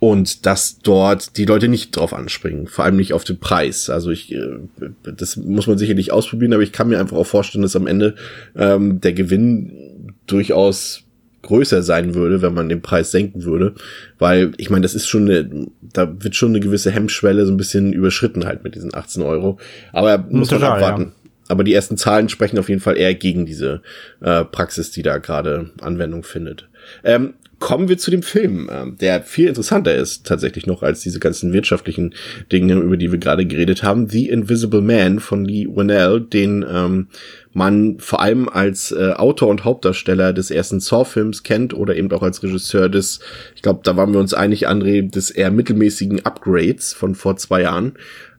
Und 0.00 0.46
dass 0.46 0.78
dort 0.78 1.36
die 1.36 1.44
Leute 1.44 1.66
nicht 1.66 1.96
drauf 1.96 2.14
anspringen, 2.14 2.68
vor 2.68 2.84
allem 2.84 2.96
nicht 2.96 3.12
auf 3.12 3.24
den 3.24 3.38
Preis. 3.38 3.90
Also 3.90 4.10
ich, 4.10 4.32
äh, 4.32 4.58
das 5.02 5.36
muss 5.36 5.66
man 5.66 5.76
sicherlich 5.76 6.12
ausprobieren, 6.12 6.52
aber 6.52 6.62
ich 6.62 6.72
kann 6.72 6.88
mir 6.88 7.00
einfach 7.00 7.16
auch 7.16 7.26
vorstellen, 7.26 7.62
dass 7.62 7.74
am 7.74 7.88
Ende 7.88 8.14
ähm, 8.54 9.00
der 9.00 9.12
Gewinn 9.12 10.14
durchaus 10.26 11.02
größer 11.42 11.82
sein 11.82 12.14
würde, 12.14 12.42
wenn 12.42 12.54
man 12.54 12.68
den 12.68 12.82
Preis 12.82 13.10
senken 13.10 13.44
würde. 13.44 13.74
Weil, 14.18 14.52
ich 14.56 14.70
meine, 14.70 14.82
das 14.82 14.94
ist 14.94 15.06
schon 15.06 15.30
eine, 15.30 15.68
da 15.80 16.12
wird 16.22 16.34
schon 16.34 16.50
eine 16.50 16.60
gewisse 16.60 16.90
Hemmschwelle 16.90 17.46
so 17.46 17.52
ein 17.52 17.56
bisschen 17.56 17.92
überschritten 17.92 18.44
halt 18.44 18.64
mit 18.64 18.74
diesen 18.74 18.94
18 18.94 19.22
Euro. 19.22 19.58
Aber 19.92 20.18
muss 20.30 20.50
man 20.50 20.62
abwarten. 20.62 21.02
Ja. 21.02 21.12
Aber 21.48 21.64
die 21.64 21.72
ersten 21.72 21.96
Zahlen 21.96 22.28
sprechen 22.28 22.58
auf 22.58 22.68
jeden 22.68 22.82
Fall 22.82 22.98
eher 22.98 23.14
gegen 23.14 23.46
diese 23.46 23.80
äh, 24.20 24.44
Praxis, 24.44 24.90
die 24.90 25.02
da 25.02 25.16
gerade 25.16 25.70
Anwendung 25.80 26.22
findet. 26.22 26.68
Ähm, 27.04 27.34
kommen 27.58 27.88
wir 27.88 27.98
zu 27.98 28.10
dem 28.10 28.22
Film, 28.22 28.68
äh, 28.68 28.90
der 29.00 29.22
viel 29.22 29.48
interessanter 29.48 29.94
ist 29.94 30.26
tatsächlich 30.26 30.66
noch 30.66 30.82
als 30.82 31.00
diese 31.00 31.18
ganzen 31.18 31.52
wirtschaftlichen 31.52 32.14
Dinge, 32.52 32.74
über 32.74 32.96
die 32.96 33.10
wir 33.10 33.18
gerade 33.18 33.46
geredet 33.46 33.82
haben. 33.82 34.08
The 34.08 34.28
Invisible 34.28 34.80
Man 34.80 35.18
von 35.18 35.44
Lee 35.44 35.66
Winnell, 35.66 36.20
den 36.20 36.64
ähm, 36.68 37.08
man 37.52 37.98
vor 37.98 38.20
allem 38.20 38.48
als 38.48 38.92
äh, 38.92 39.12
Autor 39.12 39.48
und 39.48 39.64
Hauptdarsteller 39.64 40.32
des 40.32 40.50
ersten 40.50 40.80
Saw-Films 40.80 41.42
kennt 41.42 41.74
oder 41.74 41.96
eben 41.96 42.10
auch 42.12 42.22
als 42.22 42.42
Regisseur 42.42 42.88
des, 42.88 43.20
ich 43.56 43.62
glaube, 43.62 43.80
da 43.82 43.96
waren 43.96 44.12
wir 44.12 44.20
uns 44.20 44.34
einig, 44.34 44.68
André, 44.68 45.10
des 45.10 45.30
eher 45.30 45.50
mittelmäßigen 45.50 46.24
Upgrades 46.24 46.92
von 46.92 47.14
vor 47.14 47.36
zwei 47.36 47.62
Jahren. 47.62 47.94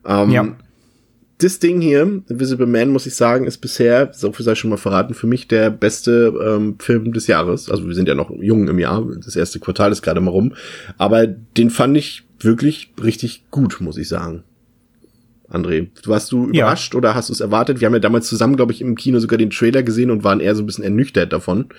Ähm, 0.06 0.30
ja. 0.30 0.56
Das 1.40 1.58
Ding 1.58 1.80
hier, 1.80 2.02
Invisible 2.28 2.66
Man, 2.66 2.90
muss 2.90 3.06
ich 3.06 3.14
sagen, 3.14 3.46
ist 3.46 3.58
bisher, 3.58 4.10
so 4.12 4.30
viel 4.30 4.44
sei 4.44 4.54
schon 4.54 4.68
mal 4.68 4.76
verraten, 4.76 5.14
für 5.14 5.26
mich 5.26 5.48
der 5.48 5.70
beste 5.70 6.34
ähm, 6.44 6.76
Film 6.78 7.14
des 7.14 7.28
Jahres. 7.28 7.70
Also 7.70 7.86
wir 7.86 7.94
sind 7.94 8.08
ja 8.08 8.14
noch 8.14 8.30
jung 8.30 8.68
im 8.68 8.78
Jahr, 8.78 9.06
das 9.24 9.36
erste 9.36 9.58
Quartal 9.58 9.90
ist 9.90 10.02
gerade 10.02 10.20
mal 10.20 10.30
rum. 10.30 10.52
Aber 10.98 11.26
den 11.26 11.70
fand 11.70 11.96
ich 11.96 12.24
wirklich 12.40 12.92
richtig 13.02 13.50
gut, 13.50 13.80
muss 13.80 13.96
ich 13.96 14.08
sagen. 14.08 14.44
André. 15.50 15.88
Warst 16.04 16.30
du 16.30 16.48
überrascht 16.48 16.92
ja. 16.92 16.98
oder 16.98 17.14
hast 17.14 17.30
du 17.30 17.32
es 17.32 17.40
erwartet? 17.40 17.80
Wir 17.80 17.86
haben 17.86 17.94
ja 17.94 18.00
damals 18.00 18.28
zusammen, 18.28 18.56
glaube 18.56 18.72
ich, 18.72 18.82
im 18.82 18.94
Kino 18.94 19.18
sogar 19.18 19.38
den 19.38 19.50
Trailer 19.50 19.82
gesehen 19.82 20.10
und 20.10 20.22
waren 20.22 20.40
eher 20.40 20.54
so 20.54 20.62
ein 20.62 20.66
bisschen 20.66 20.84
ernüchtert 20.84 21.32
davon. 21.32 21.70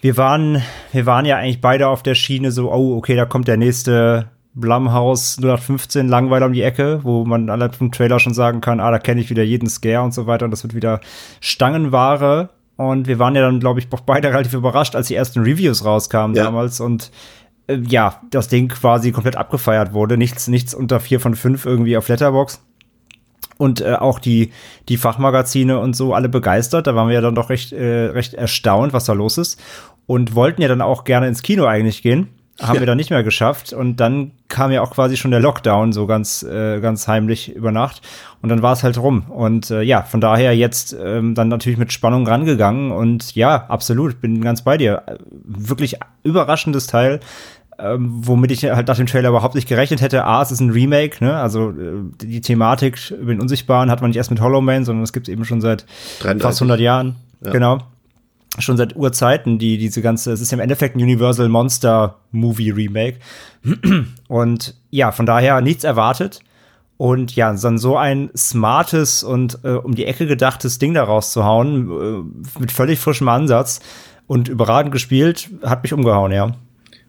Wir 0.00 0.16
waren, 0.16 0.60
wir 0.92 1.06
waren 1.06 1.24
ja 1.24 1.36
eigentlich 1.36 1.60
beide 1.60 1.86
auf 1.86 2.02
der 2.02 2.16
Schiene 2.16 2.50
so, 2.50 2.70
oh, 2.70 2.96
okay, 2.96 3.14
da 3.14 3.26
kommt 3.26 3.48
der 3.48 3.56
nächste 3.56 4.28
Blumhouse 4.56 5.36
0815 5.38 6.08
Langweiler 6.08 6.46
um 6.46 6.52
die 6.52 6.62
Ecke, 6.62 7.00
wo 7.02 7.24
man 7.24 7.50
alle 7.50 7.70
vom 7.72 7.92
Trailer 7.92 8.18
schon 8.18 8.34
sagen 8.34 8.60
kann, 8.60 8.80
ah, 8.80 8.90
da 8.90 8.98
kenne 8.98 9.20
ich 9.20 9.30
wieder 9.30 9.42
jeden 9.42 9.68
Scare 9.68 10.02
und 10.02 10.14
so 10.14 10.26
weiter 10.26 10.46
und 10.46 10.50
das 10.50 10.62
wird 10.62 10.74
wieder 10.74 11.00
Stangenware. 11.40 12.48
Und 12.76 13.06
wir 13.06 13.18
waren 13.18 13.34
ja 13.34 13.42
dann, 13.42 13.60
glaube 13.60 13.80
ich, 13.80 13.88
beide 13.88 14.28
relativ 14.28 14.54
überrascht, 14.54 14.96
als 14.96 15.08
die 15.08 15.14
ersten 15.14 15.40
Reviews 15.40 15.84
rauskamen 15.84 16.36
ja. 16.36 16.44
damals 16.44 16.80
und 16.80 17.10
äh, 17.66 17.78
ja, 17.86 18.20
das 18.30 18.48
Ding 18.48 18.68
quasi 18.68 19.12
komplett 19.12 19.36
abgefeiert 19.36 19.92
wurde. 19.92 20.16
Nichts, 20.16 20.48
nichts 20.48 20.74
unter 20.74 21.00
vier 21.00 21.20
von 21.20 21.34
fünf 21.34 21.66
irgendwie 21.66 21.96
auf 21.96 22.08
Letterbox. 22.08 22.62
und 23.58 23.80
äh, 23.80 23.94
auch 23.94 24.18
die, 24.18 24.52
die 24.88 24.96
Fachmagazine 24.96 25.78
und 25.78 25.94
so 25.96 26.14
alle 26.14 26.28
begeistert. 26.28 26.86
Da 26.86 26.94
waren 26.94 27.08
wir 27.08 27.14
ja 27.14 27.20
dann 27.20 27.34
doch 27.34 27.50
recht, 27.50 27.72
äh, 27.72 28.06
recht 28.06 28.34
erstaunt, 28.34 28.92
was 28.92 29.04
da 29.04 29.12
los 29.12 29.38
ist. 29.38 29.60
Und 30.06 30.34
wollten 30.34 30.62
ja 30.62 30.68
dann 30.68 30.82
auch 30.82 31.04
gerne 31.04 31.26
ins 31.26 31.42
Kino 31.42 31.64
eigentlich 31.64 32.02
gehen. 32.02 32.28
Haben 32.60 32.74
ja. 32.76 32.80
wir 32.80 32.86
dann 32.86 32.96
nicht 32.96 33.10
mehr 33.10 33.22
geschafft. 33.22 33.72
Und 33.72 33.96
dann 33.96 34.32
kam 34.48 34.70
ja 34.70 34.82
auch 34.82 34.90
quasi 34.90 35.16
schon 35.16 35.30
der 35.30 35.40
Lockdown, 35.40 35.92
so 35.92 36.06
ganz, 36.06 36.42
äh, 36.42 36.80
ganz 36.80 37.06
heimlich 37.06 37.54
über 37.54 37.72
Nacht. 37.72 38.00
Und 38.40 38.48
dann 38.48 38.62
war 38.62 38.72
es 38.72 38.82
halt 38.82 38.98
rum. 38.98 39.30
Und 39.30 39.70
äh, 39.70 39.82
ja, 39.82 40.02
von 40.02 40.20
daher 40.20 40.56
jetzt 40.56 40.96
ähm, 40.98 41.34
dann 41.34 41.48
natürlich 41.48 41.78
mit 41.78 41.92
Spannung 41.92 42.26
rangegangen. 42.26 42.92
Und 42.92 43.34
ja, 43.34 43.66
absolut, 43.68 44.20
bin 44.20 44.40
ganz 44.40 44.62
bei 44.62 44.78
dir. 44.78 45.02
Wirklich 45.44 45.98
überraschendes 46.22 46.86
Teil 46.86 47.20
ähm, 47.78 48.20
womit 48.22 48.50
ich 48.52 48.64
halt 48.64 48.88
nach 48.88 48.96
dem 48.96 49.06
Trailer 49.06 49.28
überhaupt 49.28 49.54
nicht 49.54 49.68
gerechnet 49.68 50.00
hätte. 50.00 50.24
A, 50.24 50.42
es 50.42 50.50
ist 50.50 50.60
ein 50.60 50.70
Remake, 50.70 51.22
ne? 51.22 51.36
Also 51.36 51.70
äh, 51.70 52.04
die 52.22 52.40
Thematik 52.40 53.10
über 53.10 53.32
den 53.34 53.40
Unsichtbaren 53.40 53.90
hat 53.90 54.00
man 54.00 54.10
nicht 54.10 54.16
erst 54.16 54.30
mit 54.30 54.40
Hollow 54.40 54.60
Man, 54.60 54.84
sondern 54.84 55.02
es 55.02 55.12
gibt 55.12 55.28
es 55.28 55.32
eben 55.32 55.44
schon 55.44 55.60
seit 55.60 55.84
33. 56.20 56.42
fast 56.42 56.62
100 56.62 56.80
Jahren. 56.80 57.16
Ja. 57.44 57.52
Genau. 57.52 57.78
Schon 58.58 58.76
seit 58.76 58.96
Urzeiten, 58.96 59.58
die 59.58 59.76
diese 59.76 60.00
ganze, 60.00 60.32
es 60.32 60.40
ist 60.40 60.52
im 60.52 60.60
Endeffekt 60.60 60.96
ein 60.96 61.02
Universal 61.02 61.48
Monster 61.48 62.16
Movie 62.30 62.70
Remake. 62.70 63.18
Und 64.28 64.74
ja, 64.90 65.12
von 65.12 65.26
daher 65.26 65.60
nichts 65.60 65.84
erwartet. 65.84 66.40
Und 66.96 67.36
ja, 67.36 67.52
dann 67.52 67.78
so 67.78 67.96
ein 67.96 68.30
smartes 68.34 69.22
und 69.22 69.58
äh, 69.62 69.72
um 69.72 69.94
die 69.94 70.06
Ecke 70.06 70.26
gedachtes 70.26 70.78
Ding 70.78 70.94
da 70.94 71.04
rauszuhauen, 71.04 71.90
äh, 71.90 72.60
mit 72.60 72.72
völlig 72.72 72.98
frischem 72.98 73.28
Ansatz 73.28 73.80
und 74.26 74.48
überragend 74.48 74.92
gespielt, 74.92 75.50
hat 75.62 75.82
mich 75.82 75.92
umgehauen, 75.92 76.32
ja. 76.32 76.56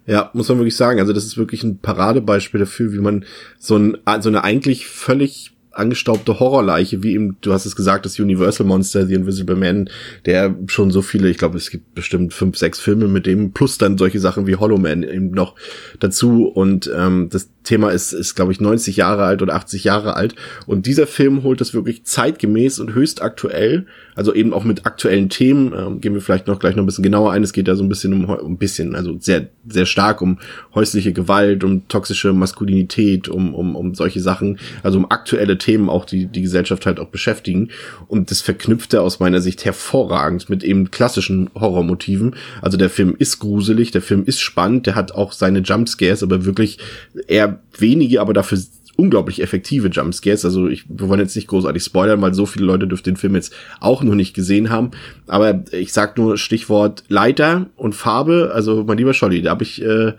Ja, 0.06 0.30
muss 0.34 0.48
man 0.50 0.58
wirklich 0.58 0.76
sagen. 0.76 1.00
Also 1.00 1.14
das 1.14 1.26
ist 1.26 1.38
wirklich 1.38 1.64
ein 1.64 1.80
Paradebeispiel 1.80 2.62
dafür, 2.62 2.94
wie 2.94 3.00
man 3.00 3.26
so, 3.60 3.78
ein, 3.78 3.98
so 4.22 4.30
eine 4.30 4.44
eigentlich 4.44 4.88
völlig 4.88 5.57
angestaubte 5.78 6.40
Horrorleiche, 6.40 7.04
wie 7.04 7.14
eben, 7.14 7.38
du 7.42 7.54
hast 7.54 7.66
es 7.66 7.76
gesagt, 7.76 8.06
das 8.06 8.20
Universal 8.20 8.66
Monster, 8.66 9.06
The 9.06 9.14
Invisible 9.14 9.56
Man, 9.56 9.90
der 10.26 10.56
schon 10.68 10.92
so 10.92 11.02
viele, 11.02 11.30
ich 11.30 11.38
glaube, 11.38 11.58
es 11.58 11.70
gibt 11.70 11.94
bestimmt 11.94 12.34
fünf, 12.34 12.58
sechs 12.58 12.80
Filme 12.80 13.08
mit 13.08 13.26
dem, 13.26 13.52
plus 13.52 13.78
dann 13.78 13.98
solche 13.98 14.20
Sachen 14.20 14.48
wie 14.48 14.56
Hollow 14.56 14.78
Man 14.78 15.04
eben 15.04 15.32
noch 15.32 15.56
dazu. 16.00 16.46
Und 16.48 16.92
ähm, 16.96 17.30
das 17.32 17.50
Thema 17.64 17.90
ist, 17.90 18.14
ist 18.14 18.36
glaube 18.36 18.52
ich, 18.52 18.62
90 18.62 18.98
Jahre 18.98 19.26
alt 19.26 19.42
oder 19.42 19.56
80 19.56 19.84
Jahre 19.84 20.16
alt. 20.16 20.36
Und 20.66 20.86
dieser 20.86 21.06
Film 21.06 21.44
holt 21.44 21.62
das 21.62 21.74
wirklich 21.74 22.06
zeitgemäß 22.06 22.80
und 22.80 22.94
höchst 22.94 23.22
aktuell, 23.22 23.86
also 24.16 24.34
eben 24.34 24.54
auch 24.54 24.64
mit 24.64 24.86
aktuellen 24.86 25.30
Themen, 25.30 25.74
ähm, 25.78 26.02
gehen 26.02 26.14
wir 26.14 26.22
vielleicht 26.22 26.48
noch 26.48 26.60
gleich 26.60 26.76
noch 26.76 26.84
ein 26.84 26.88
bisschen 26.88 27.04
genauer 27.04 27.34
ein. 27.34 27.44
Es 27.44 27.54
geht 27.54 27.68
da 27.68 27.76
so 27.76 27.84
ein 27.84 27.90
bisschen 27.90 28.14
um, 28.14 28.30
ein 28.30 28.58
bisschen, 28.58 28.96
also 28.96 29.18
sehr, 29.20 29.50
sehr 29.68 29.86
stark 29.86 30.22
um 30.22 30.40
häusliche 30.74 31.14
Gewalt, 31.14 31.64
um 31.64 31.88
toxische 31.88 32.34
Maskulinität, 32.34 33.28
um, 33.30 33.54
um, 33.54 33.76
um 33.76 33.94
solche 33.94 34.22
Sachen, 34.22 34.58
also 34.82 34.98
um 34.98 35.12
aktuelle 35.12 35.58
Themen 35.58 35.67
auch, 35.90 36.06
die 36.06 36.26
die 36.26 36.42
Gesellschaft 36.42 36.86
halt 36.86 37.00
auch 37.00 37.10
beschäftigen. 37.10 37.70
Und 38.08 38.32
das 38.32 38.42
verknüpft 38.42 38.94
er 38.94 39.04
aus 39.04 39.20
meiner 39.20 39.42
Sicht 39.42 39.66
hervorragend 39.66 40.50
mit 40.50 40.64
eben 40.64 40.92
klassischen 40.92 41.50
Horrormotiven. 41.54 42.36
Also 42.62 42.78
der 42.78 42.90
Film 42.90 43.16
ist 43.18 43.40
gruselig, 43.40 43.92
der 43.92 44.02
Film 44.02 44.24
ist 44.26 44.40
spannend, 44.40 44.86
der 44.86 44.96
hat 44.96 45.12
auch 45.12 45.32
seine 45.32 45.60
Jumpscares, 45.60 46.24
aber 46.24 46.46
wirklich 46.46 46.80
eher 47.28 47.60
wenige, 47.78 48.22
aber 48.22 48.34
dafür 48.34 48.58
unglaublich 48.98 49.42
effektive 49.42 49.88
Jumpscares. 49.88 50.44
Also 50.44 50.68
ich, 50.68 50.86
wir 50.90 51.08
wollen 51.08 51.20
jetzt 51.20 51.36
nicht 51.36 51.48
großartig 51.48 51.84
spoilern, 51.84 52.22
weil 52.22 52.34
so 52.34 52.46
viele 52.46 52.66
Leute 52.66 52.88
dürften 52.88 53.12
den 53.12 53.18
Film 53.18 53.36
jetzt 53.36 53.54
auch 53.80 54.04
noch 54.04 54.16
nicht 54.16 54.34
gesehen 54.34 54.70
haben. 54.70 54.92
Aber 55.28 55.64
ich 55.72 55.94
sag 55.94 56.18
nur 56.18 56.38
Stichwort 56.38 57.04
Leiter 57.08 57.68
und 57.76 57.94
Farbe. 57.94 58.52
Also 58.54 58.84
mein 58.84 58.98
lieber 58.98 59.14
Scholli, 59.14 59.42
da 59.42 59.52
habe 59.52 59.64
ich 59.64 59.82
äh, 59.82 60.14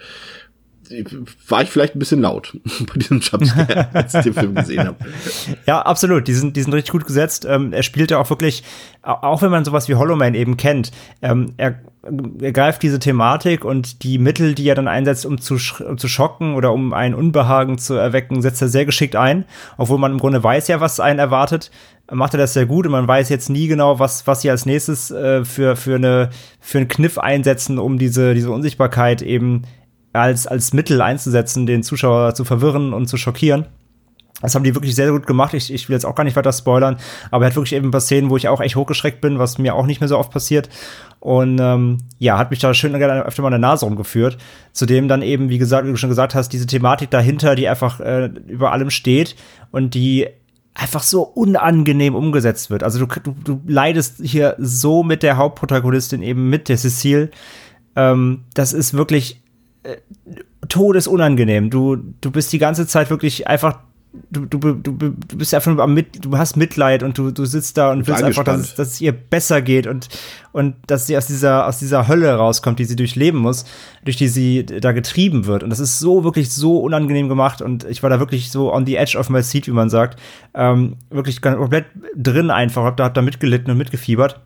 war 1.48 1.62
ich 1.62 1.70
vielleicht 1.70 1.94
ein 1.94 1.98
bisschen 1.98 2.20
laut 2.20 2.56
bei 2.80 2.94
diesem 2.98 3.20
Jumpscare, 3.20 3.88
als 3.92 4.14
ich 4.14 4.22
den 4.22 4.34
Film 4.34 4.54
gesehen 4.54 4.86
habe. 4.86 4.96
Ja, 5.66 5.82
absolut. 5.82 6.28
Die 6.28 6.34
sind, 6.34 6.56
die 6.56 6.62
sind 6.62 6.72
richtig 6.74 6.92
gut 6.92 7.06
gesetzt. 7.06 7.46
Ähm, 7.48 7.72
er 7.72 7.82
spielt 7.82 8.10
ja 8.10 8.18
auch 8.18 8.30
wirklich, 8.30 8.62
auch 9.02 9.42
wenn 9.42 9.50
man 9.50 9.64
sowas 9.64 9.88
wie 9.88 9.94
Hollow 9.94 10.16
Man 10.16 10.34
eben 10.34 10.56
kennt, 10.56 10.90
ähm, 11.22 11.52
er, 11.56 11.80
er 12.40 12.52
greift 12.52 12.82
diese 12.82 12.98
Thematik 12.98 13.64
und 13.64 14.02
die 14.02 14.18
Mittel, 14.18 14.54
die 14.54 14.68
er 14.68 14.74
dann 14.74 14.88
einsetzt, 14.88 15.26
um 15.26 15.40
zu, 15.40 15.58
um 15.86 15.98
zu 15.98 16.08
schocken 16.08 16.54
oder 16.54 16.72
um 16.72 16.92
ein 16.92 17.14
Unbehagen 17.14 17.78
zu 17.78 17.94
erwecken, 17.94 18.42
setzt 18.42 18.62
er 18.62 18.68
sehr 18.68 18.86
geschickt 18.86 19.16
ein. 19.16 19.44
Obwohl 19.76 19.98
man 19.98 20.12
im 20.12 20.18
Grunde 20.18 20.42
weiß 20.42 20.68
ja, 20.68 20.80
was 20.80 21.00
einen 21.00 21.18
erwartet 21.18 21.70
macht 22.10 22.34
er 22.34 22.38
das 22.38 22.54
sehr 22.54 22.66
gut 22.66 22.86
und 22.86 22.92
man 22.92 23.06
weiß 23.06 23.28
jetzt 23.28 23.50
nie 23.50 23.68
genau, 23.68 23.98
was, 23.98 24.26
was 24.26 24.40
sie 24.40 24.50
als 24.50 24.66
nächstes 24.66 25.10
äh, 25.10 25.44
für, 25.44 25.76
für, 25.76 25.96
eine, 25.96 26.30
für 26.60 26.78
einen 26.78 26.88
Kniff 26.88 27.18
einsetzen, 27.18 27.78
um 27.78 27.98
diese, 27.98 28.34
diese 28.34 28.50
Unsichtbarkeit 28.50 29.22
eben 29.22 29.62
als, 30.12 30.46
als 30.46 30.72
Mittel 30.72 31.00
einzusetzen, 31.00 31.66
den 31.66 31.82
Zuschauer 31.82 32.34
zu 32.34 32.44
verwirren 32.44 32.92
und 32.92 33.08
zu 33.08 33.16
schockieren. 33.16 33.66
Das 34.40 34.54
haben 34.54 34.62
die 34.62 34.74
wirklich 34.74 34.94
sehr, 34.94 35.06
sehr 35.06 35.12
gut 35.12 35.26
gemacht. 35.26 35.52
Ich, 35.54 35.72
ich 35.72 35.88
will 35.88 35.94
jetzt 35.94 36.06
auch 36.06 36.14
gar 36.14 36.22
nicht 36.22 36.36
weiter 36.36 36.52
spoilern, 36.52 36.96
aber 37.32 37.44
er 37.44 37.50
hat 37.50 37.56
wirklich 37.56 37.72
eben 37.72 37.88
ein 37.88 37.90
paar 37.90 38.00
Szenen, 38.00 38.30
wo 38.30 38.36
ich 38.36 38.46
auch 38.46 38.60
echt 38.60 38.76
hochgeschreckt 38.76 39.20
bin, 39.20 39.40
was 39.40 39.58
mir 39.58 39.74
auch 39.74 39.86
nicht 39.86 40.00
mehr 40.00 40.08
so 40.08 40.16
oft 40.16 40.30
passiert. 40.30 40.68
Und 41.18 41.58
ähm, 41.60 41.98
ja, 42.18 42.38
hat 42.38 42.50
mich 42.50 42.60
da 42.60 42.72
schön 42.72 42.94
öfter 42.94 43.42
mal 43.42 43.48
in 43.48 43.60
der 43.60 43.70
Nase 43.70 43.84
rumgeführt. 43.84 44.38
Zudem 44.72 45.08
dann 45.08 45.22
eben, 45.22 45.48
wie 45.48 45.58
gesagt, 45.58 45.86
wie 45.86 45.90
du 45.90 45.96
schon 45.96 46.10
gesagt 46.10 46.36
hast, 46.36 46.50
diese 46.52 46.66
Thematik 46.66 47.10
dahinter, 47.10 47.56
die 47.56 47.66
einfach 47.68 47.98
äh, 47.98 48.26
über 48.46 48.70
allem 48.70 48.90
steht 48.90 49.34
und 49.72 49.94
die 49.94 50.28
einfach 50.72 51.02
so 51.02 51.22
unangenehm 51.22 52.14
umgesetzt 52.14 52.70
wird. 52.70 52.84
Also 52.84 53.04
du, 53.04 53.06
du, 53.20 53.34
du 53.42 53.60
leidest 53.66 54.20
hier 54.22 54.54
so 54.58 55.02
mit 55.02 55.24
der 55.24 55.36
Hauptprotagonistin 55.36 56.22
eben 56.22 56.48
mit 56.48 56.68
der 56.68 56.76
Cecile. 56.76 57.30
Ähm, 57.96 58.44
das 58.54 58.72
ist 58.72 58.94
wirklich 58.94 59.42
todesunangenehm. 60.68 61.70
Du, 61.70 61.96
du 61.96 62.30
bist 62.30 62.52
die 62.52 62.58
ganze 62.58 62.86
Zeit 62.86 63.10
wirklich 63.10 63.46
einfach 63.46 63.78
du, 64.30 64.46
du, 64.46 64.58
du, 64.58 64.92
du 64.92 65.38
bist 65.38 65.54
einfach 65.54 65.76
am 65.78 65.94
mit, 65.94 66.24
du 66.24 66.36
hast 66.36 66.56
Mitleid 66.56 67.02
und 67.02 67.18
du, 67.18 67.30
du 67.30 67.44
sitzt 67.44 67.76
da 67.76 67.92
und 67.92 68.06
willst 68.06 68.22
einfach, 68.22 68.44
dass 68.44 68.60
es, 68.60 68.74
dass 68.74 68.88
es 68.88 69.00
ihr 69.00 69.12
besser 69.12 69.62
geht 69.62 69.86
und, 69.86 70.08
und 70.52 70.76
dass 70.86 71.06
sie 71.06 71.16
aus 71.16 71.26
dieser, 71.26 71.66
aus 71.66 71.78
dieser 71.78 72.08
Hölle 72.08 72.34
rauskommt, 72.34 72.78
die 72.78 72.84
sie 72.84 72.96
durchleben 72.96 73.40
muss, 73.40 73.64
durch 74.04 74.16
die 74.16 74.28
sie 74.28 74.64
da 74.64 74.92
getrieben 74.92 75.46
wird. 75.46 75.62
Und 75.62 75.70
das 75.70 75.80
ist 75.80 75.98
so, 75.98 76.24
wirklich 76.24 76.50
so 76.50 76.78
unangenehm 76.78 77.28
gemacht 77.28 77.62
und 77.62 77.84
ich 77.84 78.02
war 78.02 78.10
da 78.10 78.18
wirklich 78.18 78.50
so 78.50 78.72
on 78.72 78.86
the 78.86 78.96
edge 78.96 79.18
of 79.18 79.30
my 79.30 79.42
seat, 79.42 79.66
wie 79.66 79.72
man 79.72 79.90
sagt. 79.90 80.18
Ähm, 80.54 80.96
wirklich 81.10 81.42
komplett 81.42 81.86
drin 82.16 82.50
einfach, 82.50 82.84
hab 82.84 82.96
da, 82.96 83.04
hab 83.04 83.14
da 83.14 83.22
mitgelitten 83.22 83.70
und 83.70 83.78
mitgefiebert. 83.78 84.40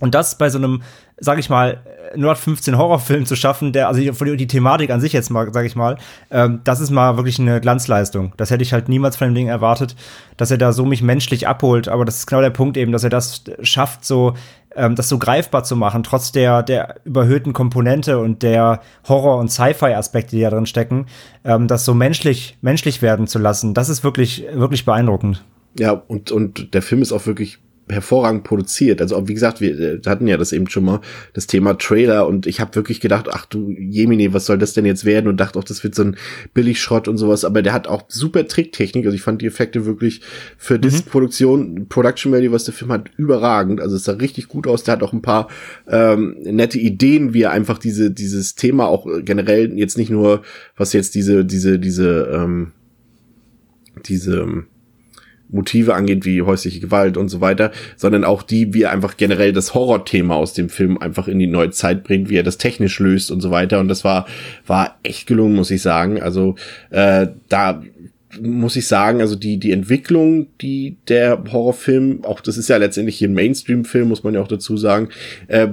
Und 0.00 0.14
das 0.14 0.36
bei 0.36 0.50
so 0.50 0.58
einem, 0.58 0.82
sag 1.18 1.38
ich 1.38 1.48
mal, 1.48 1.80
115 2.14 2.76
Horrorfilm 2.76 3.26
zu 3.26 3.36
schaffen, 3.36 3.72
der, 3.72 3.88
also 3.88 4.00
die, 4.00 4.36
die 4.36 4.46
Thematik 4.46 4.90
an 4.90 5.00
sich 5.00 5.12
jetzt 5.12 5.30
mal, 5.30 5.48
sag 5.52 5.64
ich 5.64 5.76
mal, 5.76 5.98
ähm, 6.30 6.60
das 6.64 6.80
ist 6.80 6.90
mal 6.90 7.16
wirklich 7.16 7.38
eine 7.38 7.60
Glanzleistung. 7.60 8.32
Das 8.36 8.50
hätte 8.50 8.62
ich 8.62 8.72
halt 8.72 8.88
niemals 8.88 9.16
von 9.16 9.28
dem 9.28 9.34
Ding 9.34 9.48
erwartet, 9.48 9.94
dass 10.36 10.50
er 10.50 10.58
da 10.58 10.72
so 10.72 10.84
mich 10.84 11.02
menschlich 11.02 11.46
abholt. 11.46 11.88
Aber 11.88 12.04
das 12.04 12.18
ist 12.18 12.26
genau 12.26 12.40
der 12.40 12.50
Punkt 12.50 12.76
eben, 12.76 12.92
dass 12.92 13.04
er 13.04 13.10
das 13.10 13.44
schafft, 13.62 14.04
so 14.04 14.34
ähm, 14.76 14.96
das 14.96 15.08
so 15.08 15.18
greifbar 15.18 15.64
zu 15.64 15.76
machen, 15.76 16.02
trotz 16.02 16.32
der, 16.32 16.62
der 16.62 16.96
überhöhten 17.04 17.52
Komponente 17.52 18.18
und 18.18 18.42
der 18.42 18.80
Horror- 19.08 19.38
und 19.38 19.50
Sci-Fi-Aspekte, 19.50 20.36
die 20.36 20.42
da 20.42 20.50
drin 20.50 20.66
stecken, 20.66 21.06
ähm, 21.44 21.68
das 21.68 21.84
so 21.84 21.94
menschlich, 21.94 22.58
menschlich 22.60 23.02
werden 23.02 23.26
zu 23.26 23.38
lassen. 23.38 23.74
Das 23.74 23.88
ist 23.88 24.04
wirklich, 24.04 24.44
wirklich 24.52 24.84
beeindruckend. 24.84 25.44
Ja, 25.78 25.92
und, 25.92 26.30
und 26.30 26.74
der 26.74 26.82
Film 26.82 27.02
ist 27.02 27.12
auch 27.12 27.26
wirklich 27.26 27.58
hervorragend 27.88 28.44
produziert. 28.44 29.02
Also 29.02 29.28
wie 29.28 29.34
gesagt, 29.34 29.60
wir 29.60 29.78
äh, 29.78 30.00
hatten 30.06 30.26
ja 30.26 30.36
das 30.36 30.52
eben 30.52 30.68
schon 30.68 30.84
mal, 30.84 31.00
das 31.34 31.46
Thema 31.46 31.74
Trailer 31.74 32.26
und 32.26 32.46
ich 32.46 32.60
habe 32.60 32.74
wirklich 32.74 33.00
gedacht, 33.00 33.28
ach 33.30 33.46
du 33.46 33.70
Jemini, 33.70 34.32
was 34.32 34.46
soll 34.46 34.58
das 34.58 34.72
denn 34.72 34.86
jetzt 34.86 35.04
werden? 35.04 35.28
Und 35.28 35.38
dachte 35.38 35.58
auch, 35.58 35.64
das 35.64 35.84
wird 35.84 35.94
so 35.94 36.04
ein 36.04 36.16
Billigschrott 36.54 37.08
und 37.08 37.18
sowas. 37.18 37.44
Aber 37.44 37.62
der 37.62 37.72
hat 37.72 37.86
auch 37.86 38.04
super 38.08 38.46
Tricktechnik. 38.46 39.04
Also 39.04 39.14
ich 39.14 39.22
fand 39.22 39.42
die 39.42 39.46
Effekte 39.46 39.84
wirklich 39.84 40.22
für 40.56 40.78
mhm. 40.78 41.02
Produktion, 41.10 41.86
Production 41.88 42.32
Value, 42.32 42.52
was 42.52 42.64
der 42.64 42.74
Film 42.74 42.92
hat, 42.92 43.10
überragend. 43.16 43.80
Also 43.80 43.96
es 43.96 44.04
sah 44.04 44.12
richtig 44.12 44.48
gut 44.48 44.66
aus. 44.66 44.84
Der 44.84 44.92
hat 44.92 45.02
auch 45.02 45.12
ein 45.12 45.22
paar 45.22 45.48
ähm, 45.88 46.36
nette 46.42 46.78
Ideen, 46.78 47.34
wie 47.34 47.42
er 47.42 47.50
einfach 47.50 47.78
diese 47.78 48.10
dieses 48.10 48.54
Thema 48.54 48.86
auch 48.86 49.06
generell 49.24 49.76
jetzt 49.78 49.98
nicht 49.98 50.10
nur, 50.10 50.42
was 50.76 50.92
jetzt 50.92 51.14
diese 51.14 51.44
diese 51.44 51.78
diese 51.78 52.30
ähm, 52.32 52.72
diese 54.06 54.64
Motive 55.54 55.94
angeht, 55.94 56.24
wie 56.24 56.42
häusliche 56.42 56.80
Gewalt 56.80 57.16
und 57.16 57.28
so 57.28 57.40
weiter, 57.40 57.70
sondern 57.96 58.24
auch 58.24 58.42
die, 58.42 58.74
wie 58.74 58.82
er 58.82 58.90
einfach 58.90 59.16
generell 59.16 59.52
das 59.52 59.74
Horrorthema 59.74 60.34
aus 60.34 60.52
dem 60.52 60.68
Film 60.68 60.98
einfach 60.98 61.28
in 61.28 61.38
die 61.38 61.46
neue 61.46 61.70
Zeit 61.70 62.04
bringt, 62.04 62.28
wie 62.28 62.36
er 62.36 62.42
das 62.42 62.58
technisch 62.58 62.98
löst 62.98 63.30
und 63.30 63.40
so 63.40 63.50
weiter. 63.50 63.80
Und 63.80 63.88
das 63.88 64.04
war, 64.04 64.26
war 64.66 64.98
echt 65.02 65.26
gelungen, 65.26 65.54
muss 65.54 65.70
ich 65.70 65.82
sagen. 65.82 66.20
Also 66.20 66.56
äh, 66.90 67.28
da 67.48 67.82
muss 68.40 68.76
ich 68.76 68.88
sagen, 68.88 69.20
also 69.20 69.36
die, 69.36 69.58
die 69.58 69.72
Entwicklung, 69.72 70.48
die 70.60 70.96
der 71.08 71.42
Horrorfilm, 71.52 72.24
auch 72.24 72.40
das 72.40 72.56
ist 72.56 72.68
ja 72.68 72.76
letztendlich 72.76 73.16
hier 73.16 73.28
ein 73.28 73.34
Mainstream-Film, 73.34 74.08
muss 74.08 74.24
man 74.24 74.34
ja 74.34 74.42
auch 74.42 74.48
dazu 74.48 74.76
sagen, 74.76 75.08
äh, 75.46 75.68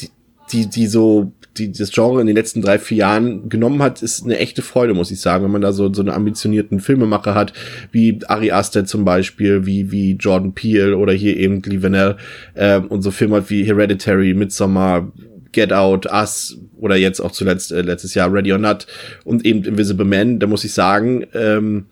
die, 0.00 0.08
die, 0.52 0.70
die 0.70 0.86
so 0.86 1.32
die 1.56 1.72
das 1.72 1.90
Genre 1.90 2.20
in 2.20 2.26
den 2.26 2.36
letzten 2.36 2.62
drei, 2.62 2.78
vier 2.78 2.98
Jahren 2.98 3.48
genommen 3.48 3.82
hat, 3.82 4.02
ist 4.02 4.24
eine 4.24 4.38
echte 4.38 4.62
Freude, 4.62 4.94
muss 4.94 5.10
ich 5.10 5.20
sagen, 5.20 5.44
wenn 5.44 5.50
man 5.50 5.62
da 5.62 5.72
so, 5.72 5.92
so 5.92 6.02
eine 6.02 6.14
ambitionierten 6.14 6.80
Filmemacher 6.80 7.34
hat, 7.34 7.52
wie 7.92 8.20
Ari 8.26 8.52
Aster 8.52 8.84
zum 8.84 9.04
Beispiel, 9.04 9.66
wie, 9.66 9.90
wie 9.90 10.12
Jordan 10.12 10.54
Peele 10.54 10.96
oder 10.96 11.12
hier 11.12 11.36
eben 11.36 11.62
Lee 11.62 11.82
Vanell, 11.82 12.16
äh, 12.54 12.78
und 12.78 13.02
so 13.02 13.10
Filme 13.10 13.48
wie 13.50 13.64
Hereditary, 13.64 14.34
Midsommar, 14.34 15.12
Get 15.52 15.72
Out, 15.72 16.06
Us 16.06 16.58
oder 16.76 16.96
jetzt 16.96 17.20
auch 17.20 17.32
zuletzt 17.32 17.72
äh, 17.72 17.82
letztes 17.82 18.14
Jahr 18.14 18.32
Ready 18.32 18.52
or 18.52 18.58
Not 18.58 18.86
und 19.24 19.44
eben 19.44 19.64
Invisible 19.64 20.06
Man, 20.06 20.38
da 20.38 20.46
muss 20.46 20.64
ich 20.64 20.72
sagen, 20.72 21.26
ähm, 21.34 21.86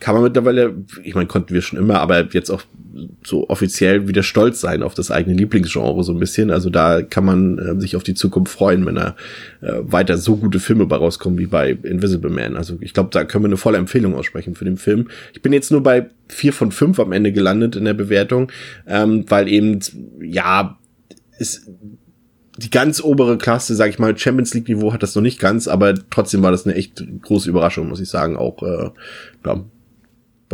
kann 0.00 0.14
man 0.14 0.24
mittlerweile, 0.24 0.74
ich 1.02 1.14
meine, 1.14 1.28
konnten 1.28 1.54
wir 1.54 1.62
schon 1.62 1.78
immer, 1.78 2.00
aber 2.00 2.28
jetzt 2.32 2.50
auch 2.50 2.62
so 3.24 3.48
offiziell 3.48 4.08
wieder 4.08 4.22
stolz 4.22 4.60
sein 4.60 4.82
auf 4.82 4.94
das 4.94 5.10
eigene 5.10 5.36
Lieblingsgenre 5.36 6.02
so 6.04 6.12
ein 6.12 6.18
bisschen. 6.18 6.50
Also 6.50 6.70
da 6.70 7.02
kann 7.02 7.24
man 7.24 7.58
äh, 7.58 7.80
sich 7.80 7.96
auf 7.96 8.02
die 8.02 8.14
Zukunft 8.14 8.52
freuen, 8.52 8.84
wenn 8.86 8.96
da 8.96 9.16
äh, 9.60 9.72
weiter 9.80 10.18
so 10.18 10.36
gute 10.36 10.60
Filme 10.60 10.86
bei 10.86 10.96
rauskommen 10.96 11.38
wie 11.38 11.46
bei 11.46 11.70
Invisible 11.70 12.30
Man. 12.30 12.56
Also 12.56 12.76
ich 12.80 12.94
glaube, 12.94 13.10
da 13.12 13.24
können 13.24 13.44
wir 13.44 13.48
eine 13.48 13.56
volle 13.56 13.78
Empfehlung 13.78 14.14
aussprechen 14.14 14.54
für 14.54 14.64
den 14.64 14.76
Film. 14.76 15.08
Ich 15.32 15.42
bin 15.42 15.52
jetzt 15.52 15.70
nur 15.70 15.82
bei 15.82 16.08
vier 16.28 16.52
von 16.52 16.72
fünf 16.72 17.00
am 17.00 17.12
Ende 17.12 17.32
gelandet 17.32 17.76
in 17.76 17.84
der 17.84 17.94
Bewertung, 17.94 18.50
ähm, 18.86 19.24
weil 19.28 19.48
eben, 19.48 19.80
ja, 20.20 20.78
ist 21.38 21.68
die 22.56 22.70
ganz 22.70 23.02
obere 23.02 23.36
Klasse, 23.36 23.74
sag 23.74 23.90
ich 23.90 23.98
mal, 23.98 24.16
Champions 24.16 24.54
League 24.54 24.68
Niveau 24.68 24.92
hat 24.92 25.02
das 25.02 25.14
noch 25.14 25.22
nicht 25.22 25.40
ganz, 25.40 25.66
aber 25.66 25.94
trotzdem 26.10 26.42
war 26.42 26.52
das 26.52 26.66
eine 26.66 26.76
echt 26.76 27.04
große 27.22 27.48
Überraschung, 27.48 27.88
muss 27.88 28.00
ich 28.00 28.08
sagen, 28.08 28.36
auch 28.36 28.62
äh, 28.62 28.90
ja, 29.44 29.64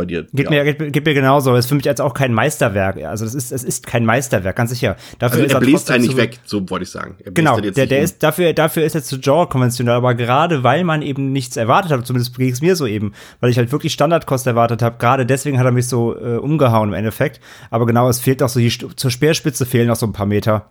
bei 0.01 0.05
dir. 0.05 0.23
Geht, 0.33 0.45
ja. 0.45 0.63
mir, 0.63 0.73
geht, 0.73 0.93
geht 0.93 1.05
mir 1.05 1.13
genauso. 1.13 1.55
Ist 1.55 1.67
für 1.67 1.75
mich 1.75 1.85
jetzt 1.85 2.01
auch 2.01 2.13
kein 2.13 2.33
Meisterwerk. 2.33 2.97
Also 3.03 3.25
das 3.25 3.35
ist, 3.35 3.51
es 3.51 3.63
ist 3.63 3.85
kein 3.85 4.05
Meisterwerk, 4.05 4.55
ganz 4.55 4.71
sicher. 4.71 4.95
also 4.95 5.15
Dafür 5.19 5.45
ist 5.45 5.53
er 5.53 5.59
bläst 5.59 5.91
eigentlich 5.91 6.11
zu- 6.11 6.17
weg, 6.17 6.39
so 6.43 6.69
wollte 6.69 6.83
ich 6.83 6.89
sagen. 6.89 7.15
Er 7.23 7.31
Genau, 7.31 7.59
der, 7.59 7.71
nicht 7.71 7.91
der 7.91 8.01
ist 8.01 8.23
dafür, 8.23 8.53
dafür 8.53 8.83
ist 8.83 8.93
jetzt 8.93 9.07
zu 9.07 9.19
Genre 9.19 9.47
konventionell, 9.47 9.95
aber 9.95 10.15
gerade 10.15 10.63
weil 10.63 10.83
man 10.83 11.01
eben 11.01 11.31
nichts 11.31 11.57
erwartet 11.57 11.91
hat, 11.91 12.05
zumindest 12.05 12.37
ging 12.37 12.51
es 12.51 12.61
mir 12.61 12.75
so 12.75 12.87
eben, 12.87 13.13
weil 13.39 13.49
ich 13.49 13.57
halt 13.57 13.71
wirklich 13.71 13.93
Standardkost 13.93 14.47
erwartet 14.47 14.81
habe, 14.81 14.97
gerade 14.97 15.25
deswegen 15.25 15.59
hat 15.59 15.65
er 15.65 15.71
mich 15.71 15.87
so 15.87 16.15
äh, 16.15 16.37
umgehauen 16.37 16.89
im 16.89 16.95
Endeffekt. 16.95 17.39
Aber 17.69 17.85
genau, 17.85 18.09
es 18.09 18.19
fehlt 18.19 18.41
auch 18.43 18.49
so 18.49 18.59
die 18.59 18.69
zur 18.69 19.11
Speerspitze 19.11 19.65
fehlen 19.65 19.87
noch 19.87 19.95
so 19.95 20.05
ein 20.05 20.13
paar 20.13 20.25
Meter. 20.25 20.69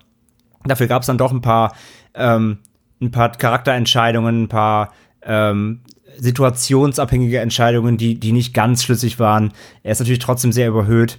Dafür 0.64 0.87
gab 0.88 1.02
es 1.02 1.06
dann 1.06 1.18
doch 1.18 1.32
ein 1.32 1.40
paar, 1.40 1.75
ähm, 2.14 2.58
ein 3.00 3.10
paar 3.10 3.30
Charakterentscheidungen, 3.32 4.42
ein 4.42 4.49
paar 4.49 4.92
ähm, 5.22 5.80
situationsabhängige 6.19 7.40
Entscheidungen, 7.40 7.97
die, 7.97 8.19
die 8.19 8.33
nicht 8.33 8.55
ganz 8.55 8.83
schlüssig 8.83 9.19
waren. 9.19 9.52
Er 9.83 9.93
ist 9.93 10.00
natürlich 10.00 10.19
trotzdem 10.19 10.52
sehr 10.52 10.69
überhöht. 10.69 11.19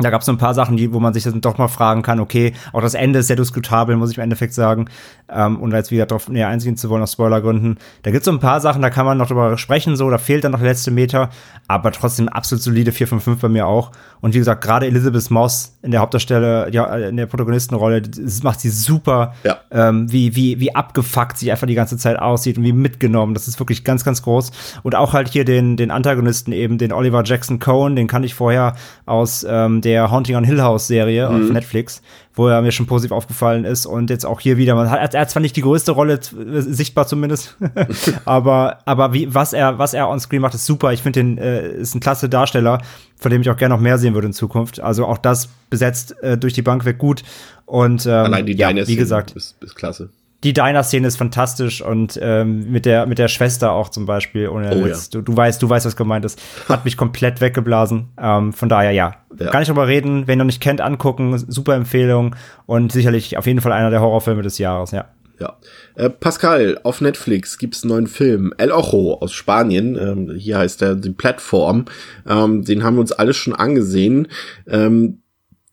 Da 0.00 0.10
gab 0.10 0.20
es 0.20 0.26
so 0.26 0.32
ein 0.32 0.38
paar 0.38 0.54
Sachen, 0.54 0.76
die, 0.76 0.92
wo 0.92 1.00
man 1.00 1.12
sich 1.12 1.24
dann 1.24 1.40
doch 1.40 1.58
mal 1.58 1.66
fragen 1.68 2.02
kann, 2.02 2.20
okay, 2.20 2.52
auch 2.72 2.80
das 2.80 2.94
Ende 2.94 3.18
ist 3.18 3.26
sehr 3.26 3.36
diskutabel, 3.36 3.96
muss 3.96 4.12
ich 4.12 4.16
im 4.18 4.22
Endeffekt 4.22 4.54
sagen. 4.54 4.86
Ähm, 5.28 5.58
und 5.60 5.72
jetzt 5.72 5.90
wieder 5.90 6.06
darauf 6.06 6.28
näher 6.28 6.48
eingehen 6.48 6.76
zu 6.76 6.88
wollen, 6.88 7.02
aus 7.02 7.12
Spoilergründen. 7.14 7.78
Da 8.02 8.10
gibt 8.12 8.20
es 8.22 8.24
so 8.26 8.30
ein 8.30 8.38
paar 8.38 8.60
Sachen, 8.60 8.80
da 8.80 8.90
kann 8.90 9.04
man 9.06 9.18
noch 9.18 9.26
drüber 9.26 9.58
sprechen, 9.58 9.96
so, 9.96 10.08
da 10.08 10.18
fehlt 10.18 10.44
dann 10.44 10.52
noch 10.52 10.60
der 10.60 10.68
letzte 10.68 10.90
Meter, 10.92 11.30
aber 11.66 11.90
trotzdem 11.92 12.28
absolut 12.28 12.62
solide 12.62 12.92
4 12.92 13.08
von 13.08 13.20
5 13.20 13.40
bei 13.40 13.48
mir 13.48 13.66
auch. 13.66 13.90
Und 14.20 14.34
wie 14.34 14.38
gesagt, 14.38 14.62
gerade 14.62 14.86
Elizabeth 14.86 15.30
Moss 15.30 15.76
in 15.82 15.90
der 15.90 16.00
Hauptdarsteller, 16.00 16.72
ja, 16.72 16.84
in 16.96 17.16
der 17.16 17.26
Protagonistenrolle, 17.26 18.02
das 18.02 18.42
macht 18.42 18.60
sie 18.60 18.70
super, 18.70 19.34
Ja. 19.44 19.58
ähm, 19.70 20.10
wie, 20.12 20.36
wie, 20.36 20.60
wie 20.60 20.74
abgefuckt 20.74 21.38
sie 21.38 21.50
einfach 21.50 21.66
die 21.66 21.74
ganze 21.74 21.96
Zeit 21.98 22.18
aussieht 22.18 22.56
und 22.56 22.64
wie 22.64 22.72
mitgenommen. 22.72 23.34
Das 23.34 23.48
ist 23.48 23.58
wirklich 23.58 23.82
ganz, 23.84 24.04
ganz 24.04 24.22
groß. 24.22 24.52
Und 24.84 24.94
auch 24.94 25.12
halt 25.12 25.28
hier 25.28 25.44
den, 25.44 25.76
den 25.76 25.90
Antagonisten 25.90 26.52
eben, 26.52 26.78
den 26.78 26.92
Oliver 26.92 27.22
Jackson 27.24 27.58
Cohen, 27.58 27.96
den 27.96 28.06
kann 28.06 28.22
ich 28.24 28.34
vorher 28.34 28.74
aus 29.06 29.44
ähm, 29.48 29.80
der 29.88 30.10
Haunting 30.10 30.36
on 30.36 30.44
Hill 30.44 30.60
House 30.60 30.86
Serie 30.86 31.28
auf 31.28 31.50
Netflix, 31.50 32.02
wo 32.34 32.46
er 32.48 32.60
mir 32.60 32.72
schon 32.72 32.84
positiv 32.86 33.12
aufgefallen 33.12 33.64
ist. 33.64 33.86
Und 33.86 34.10
jetzt 34.10 34.26
auch 34.26 34.38
hier 34.38 34.58
wieder, 34.58 34.74
man 34.74 34.90
hat, 34.90 35.14
er 35.14 35.20
hat 35.22 35.30
zwar 35.30 35.40
nicht 35.40 35.56
die 35.56 35.62
größte 35.62 35.92
Rolle, 35.92 36.14
äh, 36.14 36.60
sichtbar 36.60 37.06
zumindest, 37.06 37.56
aber, 38.26 38.80
aber 38.84 39.14
wie, 39.14 39.34
was 39.34 39.54
er, 39.54 39.78
was 39.78 39.94
er 39.94 40.10
on 40.10 40.20
screen 40.20 40.42
macht, 40.42 40.54
ist 40.54 40.66
super. 40.66 40.92
Ich 40.92 41.02
finde 41.02 41.20
den, 41.20 41.38
äh, 41.38 41.70
ist 41.70 41.94
ein 41.94 42.00
klasse 42.00 42.28
Darsteller, 42.28 42.82
von 43.16 43.30
dem 43.30 43.40
ich 43.40 43.48
auch 43.48 43.56
gerne 43.56 43.74
noch 43.74 43.80
mehr 43.80 43.96
sehen 43.96 44.12
würde 44.12 44.26
in 44.26 44.34
Zukunft. 44.34 44.78
Also 44.78 45.06
auch 45.06 45.18
das 45.18 45.48
besetzt 45.70 46.22
äh, 46.22 46.36
durch 46.36 46.52
die 46.52 46.62
Bank 46.62 46.84
weg 46.84 46.98
gut. 46.98 47.22
Und 47.64 48.04
ähm, 48.04 48.12
Allein 48.12 48.44
die 48.44 48.56
ja, 48.56 48.74
wie 48.74 48.96
gesagt, 48.96 49.32
ist, 49.32 49.56
ist 49.62 49.74
klasse. 49.74 50.10
Die 50.44 50.52
Diner-Szene 50.52 51.06
ist 51.08 51.16
fantastisch 51.16 51.82
und 51.82 52.18
ähm, 52.22 52.70
mit 52.70 52.86
der 52.86 53.06
mit 53.06 53.18
der 53.18 53.26
Schwester 53.28 53.72
auch 53.72 53.88
zum 53.88 54.06
Beispiel. 54.06 54.48
Ohne 54.48 54.70
Oh, 54.76 54.86
jetzt, 54.86 55.14
du, 55.14 55.20
du 55.22 55.36
weißt, 55.36 55.60
du 55.60 55.68
weißt, 55.68 55.84
was 55.86 55.96
gemeint 55.96 56.24
ist. 56.24 56.40
Hat 56.68 56.84
mich 56.84 56.96
komplett 56.96 57.40
weggeblasen. 57.40 58.08
Ähm, 58.20 58.52
von 58.52 58.68
daher 58.68 58.92
ja, 58.92 59.16
Ja. 59.38 59.50
gar 59.50 59.58
nicht 59.58 59.68
drüber 59.68 59.88
reden. 59.88 60.22
Wer 60.26 60.36
ihn 60.36 60.38
noch 60.38 60.44
nicht 60.44 60.60
kennt, 60.62 60.80
angucken. 60.80 61.36
Super 61.48 61.74
Empfehlung 61.74 62.36
und 62.66 62.92
sicherlich 62.92 63.36
auf 63.36 63.46
jeden 63.46 63.60
Fall 63.60 63.72
einer 63.72 63.90
der 63.90 64.00
Horrorfilme 64.00 64.42
des 64.42 64.58
Jahres. 64.58 64.92
Ja. 64.92 65.06
Ja. 65.40 65.56
Äh, 65.94 66.10
Pascal, 66.10 66.80
auf 66.82 67.00
Netflix 67.00 67.58
gibt's 67.58 67.84
einen 67.84 67.92
neuen 67.92 68.06
Film. 68.08 68.52
El 68.58 68.72
Ojo 68.72 69.18
aus 69.20 69.32
Spanien. 69.32 69.96
Ähm, 69.96 70.34
hier 70.36 70.58
heißt 70.58 70.82
er 70.82 70.96
die 70.96 71.10
Plattform. 71.10 71.84
Ähm, 72.28 72.64
den 72.64 72.82
haben 72.82 72.96
wir 72.96 73.00
uns 73.02 73.12
alle 73.12 73.34
schon 73.34 73.54
angesehen. 73.54 74.26
Ähm, 74.68 75.22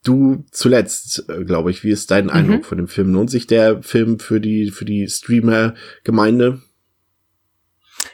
du 0.08 0.46
zuletzt, 0.52 1.26
äh, 1.30 1.44
glaube 1.44 1.72
ich. 1.72 1.84
Wie 1.84 1.92
ist 1.92 2.12
dein 2.12 2.30
Eindruck 2.30 2.66
von 2.66 2.78
dem 2.78 2.88
Film? 2.88 3.12
Lohnt 3.14 3.30
sich 3.30 3.48
der 3.48 3.84
Film 3.84 4.20
für 4.20 4.40
die, 4.40 4.72
für 4.72 4.86
die 4.86 5.08
Streamer-Gemeinde? 5.08 6.62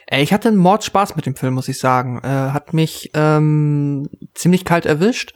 Ey, 0.06 0.22
ich 0.22 0.32
hatte 0.32 0.48
einen 0.48 0.58
Mordspaß 0.58 1.16
mit 1.16 1.26
dem 1.26 1.36
Film, 1.36 1.54
muss 1.54 1.68
ich 1.68 1.78
sagen. 1.78 2.20
Äh, 2.22 2.28
hat 2.28 2.72
mich 2.72 3.10
ähm, 3.14 4.08
ziemlich 4.34 4.64
kalt 4.64 4.86
erwischt. 4.86 5.34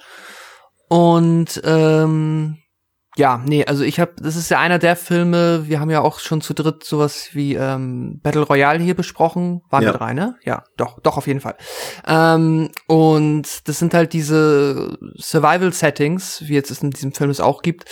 Und 0.89 1.61
ähm, 1.65 2.59
ja, 3.19 3.43
nee, 3.47 3.65
also 3.65 3.83
ich 3.83 3.99
habe, 3.99 4.13
das 4.21 4.37
ist 4.37 4.51
ja 4.51 4.59
einer 4.61 4.79
der 4.79 4.95
Filme, 4.95 5.67
wir 5.69 5.81
haben 5.81 5.91
ja 5.91 6.03
auch 6.03 6.19
schon 6.19 6.41
zu 6.43 6.53
dritt 6.55 6.85
sowas 6.85 7.31
wie 7.33 7.55
ähm, 7.55 8.21
Battle 8.23 8.43
Royale 8.43 8.83
hier 8.83 8.95
besprochen. 8.95 9.63
Waren 9.71 9.85
Ja. 9.85 9.89
wir 9.93 9.99
drei, 9.99 10.13
ne? 10.13 10.37
Ja, 10.45 10.65
doch, 10.77 11.01
doch, 11.01 11.17
auf 11.17 11.27
jeden 11.27 11.41
Fall. 11.41 11.57
Ähm, 12.07 12.71
und 12.87 13.69
das 13.69 13.79
sind 13.79 13.95
halt 13.95 14.13
diese 14.13 14.99
Survival-Settings, 15.17 16.43
wie 16.47 16.55
jetzt 16.55 16.71
es 16.71 16.83
in 16.83 16.91
diesem 16.91 17.13
Film 17.13 17.31
es 17.31 17.41
auch 17.41 17.63
gibt, 17.63 17.87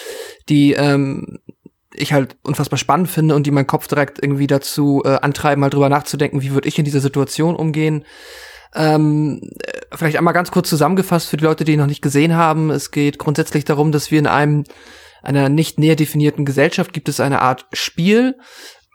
die 0.49 0.73
ähm, 0.75 1.39
ich 1.95 2.13
halt 2.13 2.37
unfassbar 2.43 2.79
spannend 2.79 3.09
finde 3.09 3.35
und 3.35 3.47
die 3.47 3.51
meinen 3.51 3.67
Kopf 3.67 3.87
direkt 3.87 4.23
irgendwie 4.23 4.47
dazu 4.47 5.03
äh, 5.05 5.17
antreiben, 5.21 5.61
mal 5.61 5.71
drüber 5.71 5.89
nachzudenken, 5.89 6.43
wie 6.43 6.53
würde 6.53 6.69
ich 6.69 6.79
in 6.79 6.85
dieser 6.85 7.01
Situation 7.01 7.55
umgehen. 7.57 8.05
Ähm, 8.75 9.41
äh, 9.63 9.81
vielleicht 9.95 10.17
einmal 10.19 10.35
ganz 10.35 10.51
kurz 10.51 10.69
zusammengefasst 10.69 11.29
für 11.29 11.37
die 11.37 11.45
Leute, 11.45 11.65
die 11.65 11.73
ihn 11.73 11.79
noch 11.79 11.87
nicht 11.87 12.03
gesehen 12.03 12.35
haben. 12.35 12.71
Es 12.71 12.91
geht 12.91 13.19
grundsätzlich 13.19 13.65
darum, 13.65 13.93
dass 13.93 14.11
wir 14.11 14.19
in 14.19 14.27
einem 14.27 14.65
einer 15.25 15.49
nicht 15.49 15.79
näher 15.79 15.97
definierten 15.97 16.45
Gesellschaft 16.45 16.93
gibt 16.93 17.09
es 17.09 17.21
eine 17.21 17.43
Art 17.43 17.67
Spiel, 17.73 18.37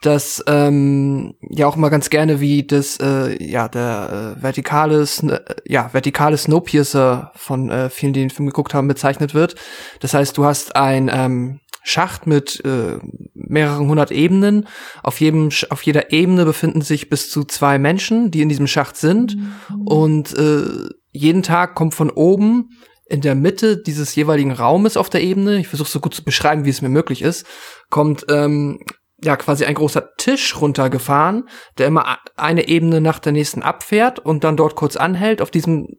das 0.02 0.42
ähm, 0.46 1.34
ja 1.42 1.66
auch 1.66 1.76
mal 1.76 1.90
ganz 1.90 2.08
gerne 2.08 2.40
wie 2.40 2.66
das 2.66 2.98
äh, 3.00 3.42
ja 3.42 3.68
der 3.68 4.36
äh, 4.38 4.42
vertikale 4.42 5.02
äh, 5.02 5.38
ja 5.66 5.92
vertikale 5.92 6.38
Snowpiercer 6.38 7.32
von 7.34 7.70
äh, 7.70 7.90
vielen, 7.90 8.14
die 8.14 8.20
den 8.20 8.30
Film 8.30 8.46
geguckt 8.46 8.72
haben, 8.72 8.88
bezeichnet 8.88 9.34
wird. 9.34 9.56
Das 10.00 10.14
heißt, 10.14 10.36
du 10.38 10.44
hast 10.44 10.74
ein 10.74 11.10
ähm, 11.12 11.60
Schacht 11.82 12.26
mit 12.26 12.62
äh, 12.64 12.98
mehreren 13.34 13.88
hundert 13.88 14.10
Ebenen. 14.10 14.66
Auf 15.02 15.20
jedem 15.20 15.50
auf 15.68 15.82
jeder 15.82 16.12
Ebene 16.12 16.44
befinden 16.44 16.80
sich 16.80 17.10
bis 17.10 17.30
zu 17.30 17.44
zwei 17.44 17.78
Menschen, 17.78 18.30
die 18.30 18.42
in 18.42 18.48
diesem 18.48 18.66
Schacht 18.66 18.96
sind 18.96 19.36
und 19.84 20.36
äh, 20.36 20.88
jeden 21.12 21.42
Tag 21.42 21.74
kommt 21.74 21.94
von 21.94 22.10
oben 22.10 22.70
in 23.10 23.20
der 23.20 23.34
Mitte 23.34 23.76
dieses 23.76 24.14
jeweiligen 24.14 24.52
Raumes 24.52 24.96
auf 24.96 25.10
der 25.10 25.22
Ebene, 25.22 25.58
ich 25.58 25.68
versuche 25.68 25.90
so 25.90 26.00
gut 26.00 26.14
zu 26.14 26.22
beschreiben, 26.22 26.64
wie 26.64 26.70
es 26.70 26.80
mir 26.80 26.88
möglich 26.88 27.22
ist, 27.22 27.44
kommt 27.90 28.24
ähm, 28.30 28.84
ja 29.22 29.36
quasi 29.36 29.64
ein 29.64 29.74
großer 29.74 30.14
Tisch 30.16 30.58
runtergefahren, 30.60 31.48
der 31.76 31.88
immer 31.88 32.18
eine 32.36 32.68
Ebene 32.68 33.00
nach 33.00 33.18
der 33.18 33.32
nächsten 33.32 33.62
abfährt 33.62 34.20
und 34.20 34.44
dann 34.44 34.56
dort 34.56 34.76
kurz 34.76 34.96
anhält. 34.96 35.42
Auf 35.42 35.50
diesem 35.50 35.98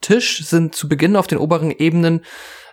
Tisch 0.00 0.44
sind 0.46 0.76
zu 0.76 0.88
Beginn 0.88 1.16
auf 1.16 1.26
den 1.26 1.38
oberen 1.38 1.72
Ebenen 1.72 2.24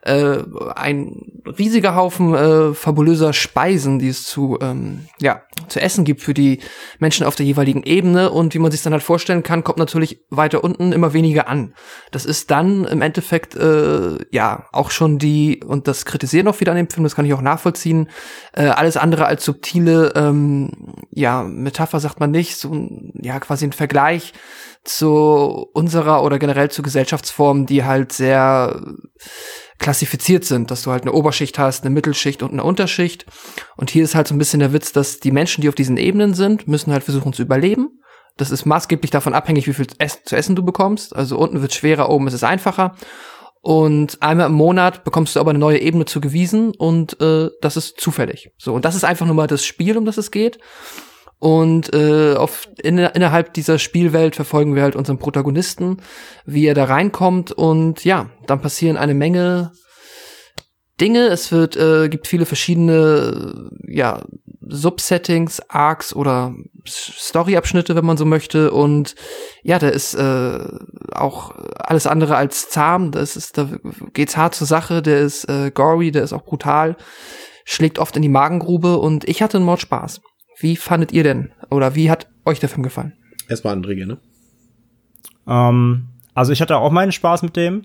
äh, 0.06 0.44
ein 0.76 1.42
riesiger 1.58 1.96
Haufen 1.96 2.34
äh, 2.36 2.74
fabulöser 2.74 3.34
Speisen, 3.34 4.00
die 4.00 4.10
es 4.10 4.24
zu 4.24 4.58
ähm, 4.62 5.08
ja 5.20 5.42
zu 5.68 5.82
essen 5.82 6.06
gibt 6.06 6.22
für 6.22 6.34
die 6.34 6.60
Menschen 7.00 7.26
auf 7.26 7.36
der 7.36 7.46
jeweiligen 7.46 7.84
Ebene 7.84 8.30
und 8.30 8.54
wie 8.54 8.60
man 8.60 8.72
sich 8.72 8.84
dann 8.84 8.94
halt 8.94 9.02
vorstellen 9.02 9.42
kann, 9.42 9.64
kommt 9.64 9.80
natürlich 9.80 10.20
weiter 10.30 10.64
unten 10.64 10.92
immer 10.92 11.14
weniger 11.14 11.48
an. 11.48 11.74
Das 12.12 12.26
ist 12.26 12.52
dann 12.52 12.86
im 12.86 13.02
Endeffekt 13.02 13.56
äh, 13.56 14.18
ja 14.32 14.66
auch 14.72 14.92
schon 14.92 15.18
die 15.18 15.64
und 15.66 15.88
das 15.88 16.06
kritisieren 16.06 16.48
auch 16.48 16.60
wieder 16.60 16.72
an 16.72 16.78
dem 16.78 16.90
Film, 16.90 17.04
das 17.04 17.16
kann 17.16 17.26
ich 17.26 17.34
auch 17.34 17.42
nachvollziehen. 17.42 18.10
Äh, 18.54 18.66
alles 18.68 18.98
andere 18.98 19.26
als 19.26 19.44
subtile 19.44 20.14
ähm, 20.16 20.72
ja 21.10 21.44
Metapher 21.44 22.00
sagt 22.00 22.20
man 22.20 22.32
nicht, 22.32 22.58
so 22.58 22.90
ja 23.16 23.40
quasi 23.40 23.66
ein 23.66 23.74
Vergleich 23.74 24.34
zu 24.86 25.68
unserer 25.74 26.24
oder 26.24 26.40
generell 26.40 26.70
zu 26.70 26.82
Gesellschaftsformen, 26.82 27.66
die 27.66 27.84
halt 27.84 28.12
sehr 28.14 28.82
klassifiziert 29.80 30.46
sind, 30.46 30.72
dass 30.72 30.84
du 30.84 30.92
halt 30.92 31.04
eine 31.04 31.12
Oberschicht 31.12 31.60
hast, 31.60 31.84
eine 31.84 31.94
Mittelschicht 31.94 32.44
und 32.44 32.52
eine 32.52 32.64
Unterschicht. 32.64 33.26
Und 33.76 33.90
hier 33.90 34.04
ist 34.04 34.16
halt 34.16 34.28
so 34.28 34.34
ein 34.34 34.38
bisschen 34.38 34.60
der 34.60 34.74
Witz, 34.74 34.94
dass 34.94 35.20
die 35.20 35.32
Menschen, 35.32 35.62
die 35.62 35.70
auf 35.70 35.76
diesen 35.76 35.98
Ebenen 35.98 36.34
sind, 36.34 36.68
müssen 36.68 36.94
halt 36.94 37.04
versuchen 37.04 37.34
zu 37.34 37.42
überleben. 37.42 38.00
Das 38.38 38.52
ist 38.52 38.66
maßgeblich 38.66 39.12
davon 39.12 39.34
abhängig, 39.34 39.68
wie 39.68 39.74
viel 39.74 39.88
zu 39.88 40.36
essen 40.36 40.56
du 40.56 40.64
bekommst. 40.64 41.16
Also 41.16 41.38
unten 41.38 41.62
wird 41.62 41.74
schwerer, 41.74 42.10
oben 42.10 42.28
ist 42.28 42.34
es 42.34 42.44
einfacher. 42.44 42.96
Und 43.62 44.22
einmal 44.22 44.48
im 44.48 44.54
Monat 44.54 45.04
bekommst 45.04 45.36
du 45.36 45.40
aber 45.40 45.50
eine 45.50 45.60
neue 45.60 45.80
Ebene 45.80 46.06
zugewiesen 46.06 46.72
und 46.76 47.20
äh, 47.20 47.50
das 47.62 47.78
ist 47.78 48.00
zufällig. 48.00 48.52
So, 48.58 48.76
und 48.76 48.86
das 48.86 48.94
ist 48.96 49.04
einfach 49.04 49.26
nur 49.26 49.34
mal 49.34 49.48
das 49.48 49.66
Spiel, 49.66 49.98
um 49.98 50.06
das 50.06 50.18
es 50.18 50.30
geht. 50.30 50.60
Und 51.46 51.94
äh, 51.94 52.34
auf, 52.34 52.68
in, 52.82 52.98
innerhalb 52.98 53.54
dieser 53.54 53.78
Spielwelt 53.78 54.36
verfolgen 54.36 54.74
wir 54.74 54.82
halt 54.82 54.96
unseren 54.96 55.20
Protagonisten, 55.20 55.98
wie 56.48 56.66
er 56.66 56.74
da 56.74 56.86
reinkommt. 56.86 57.52
Und 57.52 58.04
ja, 58.04 58.32
dann 58.48 58.62
passieren 58.62 58.98
eine 58.98 59.14
Menge 59.14 59.72
Dinge. 61.00 61.28
Es 61.28 61.52
wird, 61.52 61.78
äh, 61.78 62.10
gibt 62.10 62.26
viele 62.26 62.48
verschiedene, 62.48 63.70
ja, 63.88 64.24
Subsettings, 64.68 65.62
Arcs 65.70 66.16
oder 66.16 66.56
Storyabschnitte, 66.88 67.96
wenn 67.96 68.06
man 68.06 68.18
so 68.18 68.26
möchte. 68.26 68.72
Und 68.72 69.14
ja, 69.62 69.78
der 69.78 69.94
ist 69.94 70.16
äh, 70.16 70.68
auch 71.12 71.54
alles 71.78 72.08
andere 72.08 72.38
als 72.38 72.70
zahm. 72.70 73.12
Das 73.12 73.36
ist, 73.36 73.60
da 73.60 73.70
geht's 74.14 74.36
hart 74.36 74.56
zur 74.56 74.66
Sache. 74.66 75.04
Der 75.04 75.20
ist 75.20 75.48
äh, 75.48 75.70
gory, 75.70 76.10
der 76.10 76.24
ist 76.24 76.34
auch 76.34 76.44
brutal, 76.44 76.98
schlägt 77.66 78.00
oft 78.00 78.16
in 78.16 78.24
die 78.24 78.30
Magengrube. 78.30 78.98
Und 78.98 79.30
ich 79.30 79.44
hatte 79.44 79.58
einen 79.58 79.68
Mord 79.68 79.82
Spaß. 79.82 80.22
Wie 80.58 80.76
fandet 80.76 81.12
ihr 81.12 81.24
denn? 81.24 81.52
Oder 81.70 81.96
wie 81.96 82.10
hat 82.10 82.28
euch 82.46 82.60
der 82.60 82.70
Film 82.70 82.84
gefallen? 82.84 83.14
Erstmal 83.48 83.76
André, 83.76 84.06
ne? 84.06 84.18
Ähm, 85.48 86.08
also 86.34 86.52
ich 86.52 86.62
hatte 86.62 86.78
auch 86.78 86.92
meinen 86.92 87.12
Spaß 87.12 87.44
mit 87.44 87.56
dem. 87.56 87.84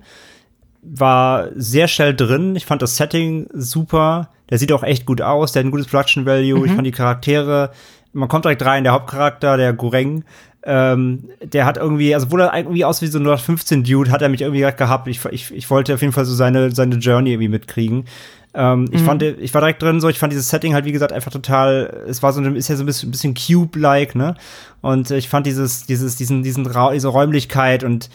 War 0.82 1.48
sehr 1.54 1.88
schnell 1.88 2.14
drin. 2.14 2.56
Ich 2.56 2.64
fand 2.64 2.82
das 2.82 2.96
Setting 2.96 3.48
super. 3.52 4.30
Der 4.48 4.58
sieht 4.58 4.72
auch 4.72 4.82
echt 4.82 5.06
gut 5.06 5.20
aus. 5.20 5.52
Der 5.52 5.60
hat 5.60 5.66
ein 5.66 5.70
gutes 5.70 5.86
Production 5.86 6.26
Value. 6.26 6.58
Mhm. 6.58 6.64
Ich 6.64 6.72
fand 6.72 6.86
die 6.86 6.92
Charaktere. 6.92 7.70
Man 8.12 8.28
kommt 8.28 8.44
direkt 8.44 8.64
rein. 8.64 8.84
Der 8.84 8.92
Hauptcharakter, 8.92 9.56
der 9.56 9.72
Goreng, 9.72 10.24
ähm, 10.62 11.30
der 11.42 11.64
hat 11.64 11.78
irgendwie, 11.78 12.14
also 12.14 12.26
obwohl 12.26 12.42
er 12.42 12.54
irgendwie 12.54 12.84
aus 12.84 13.00
wie 13.00 13.06
so 13.06 13.18
ein 13.18 13.38
15 13.38 13.84
Dude, 13.84 14.10
hat 14.10 14.20
er 14.20 14.28
mich 14.28 14.42
irgendwie 14.42 14.60
gehabt. 14.60 15.08
Ich, 15.08 15.24
ich, 15.26 15.54
ich 15.54 15.70
wollte 15.70 15.94
auf 15.94 16.00
jeden 16.00 16.12
Fall 16.12 16.24
so 16.24 16.34
seine, 16.34 16.70
seine 16.74 16.96
Journey 16.96 17.32
irgendwie 17.32 17.48
mitkriegen. 17.48 18.04
Ähm, 18.52 18.80
mhm. 18.80 18.88
Ich 18.92 19.02
fand, 19.02 19.22
ich 19.22 19.54
war 19.54 19.60
direkt 19.60 19.82
drin, 19.82 20.00
so, 20.00 20.08
ich 20.08 20.18
fand 20.18 20.32
dieses 20.32 20.48
Setting 20.48 20.74
halt, 20.74 20.84
wie 20.84 20.92
gesagt, 20.92 21.12
einfach 21.12 21.30
total, 21.30 22.04
es 22.08 22.22
war 22.22 22.32
so, 22.32 22.42
ist 22.42 22.68
ja 22.68 22.76
so 22.76 22.82
ein 22.82 22.86
bisschen, 22.86 23.10
bisschen 23.10 23.34
Cube-like, 23.34 24.14
ne? 24.14 24.34
Und 24.80 25.10
ich 25.10 25.28
fand 25.28 25.46
dieses, 25.46 25.86
dieses, 25.86 26.16
diesen, 26.16 26.42
diesen 26.42 26.66
Ra 26.66 26.92
diese 26.92 27.08
Räumlichkeit 27.08 27.84
und 27.84 28.10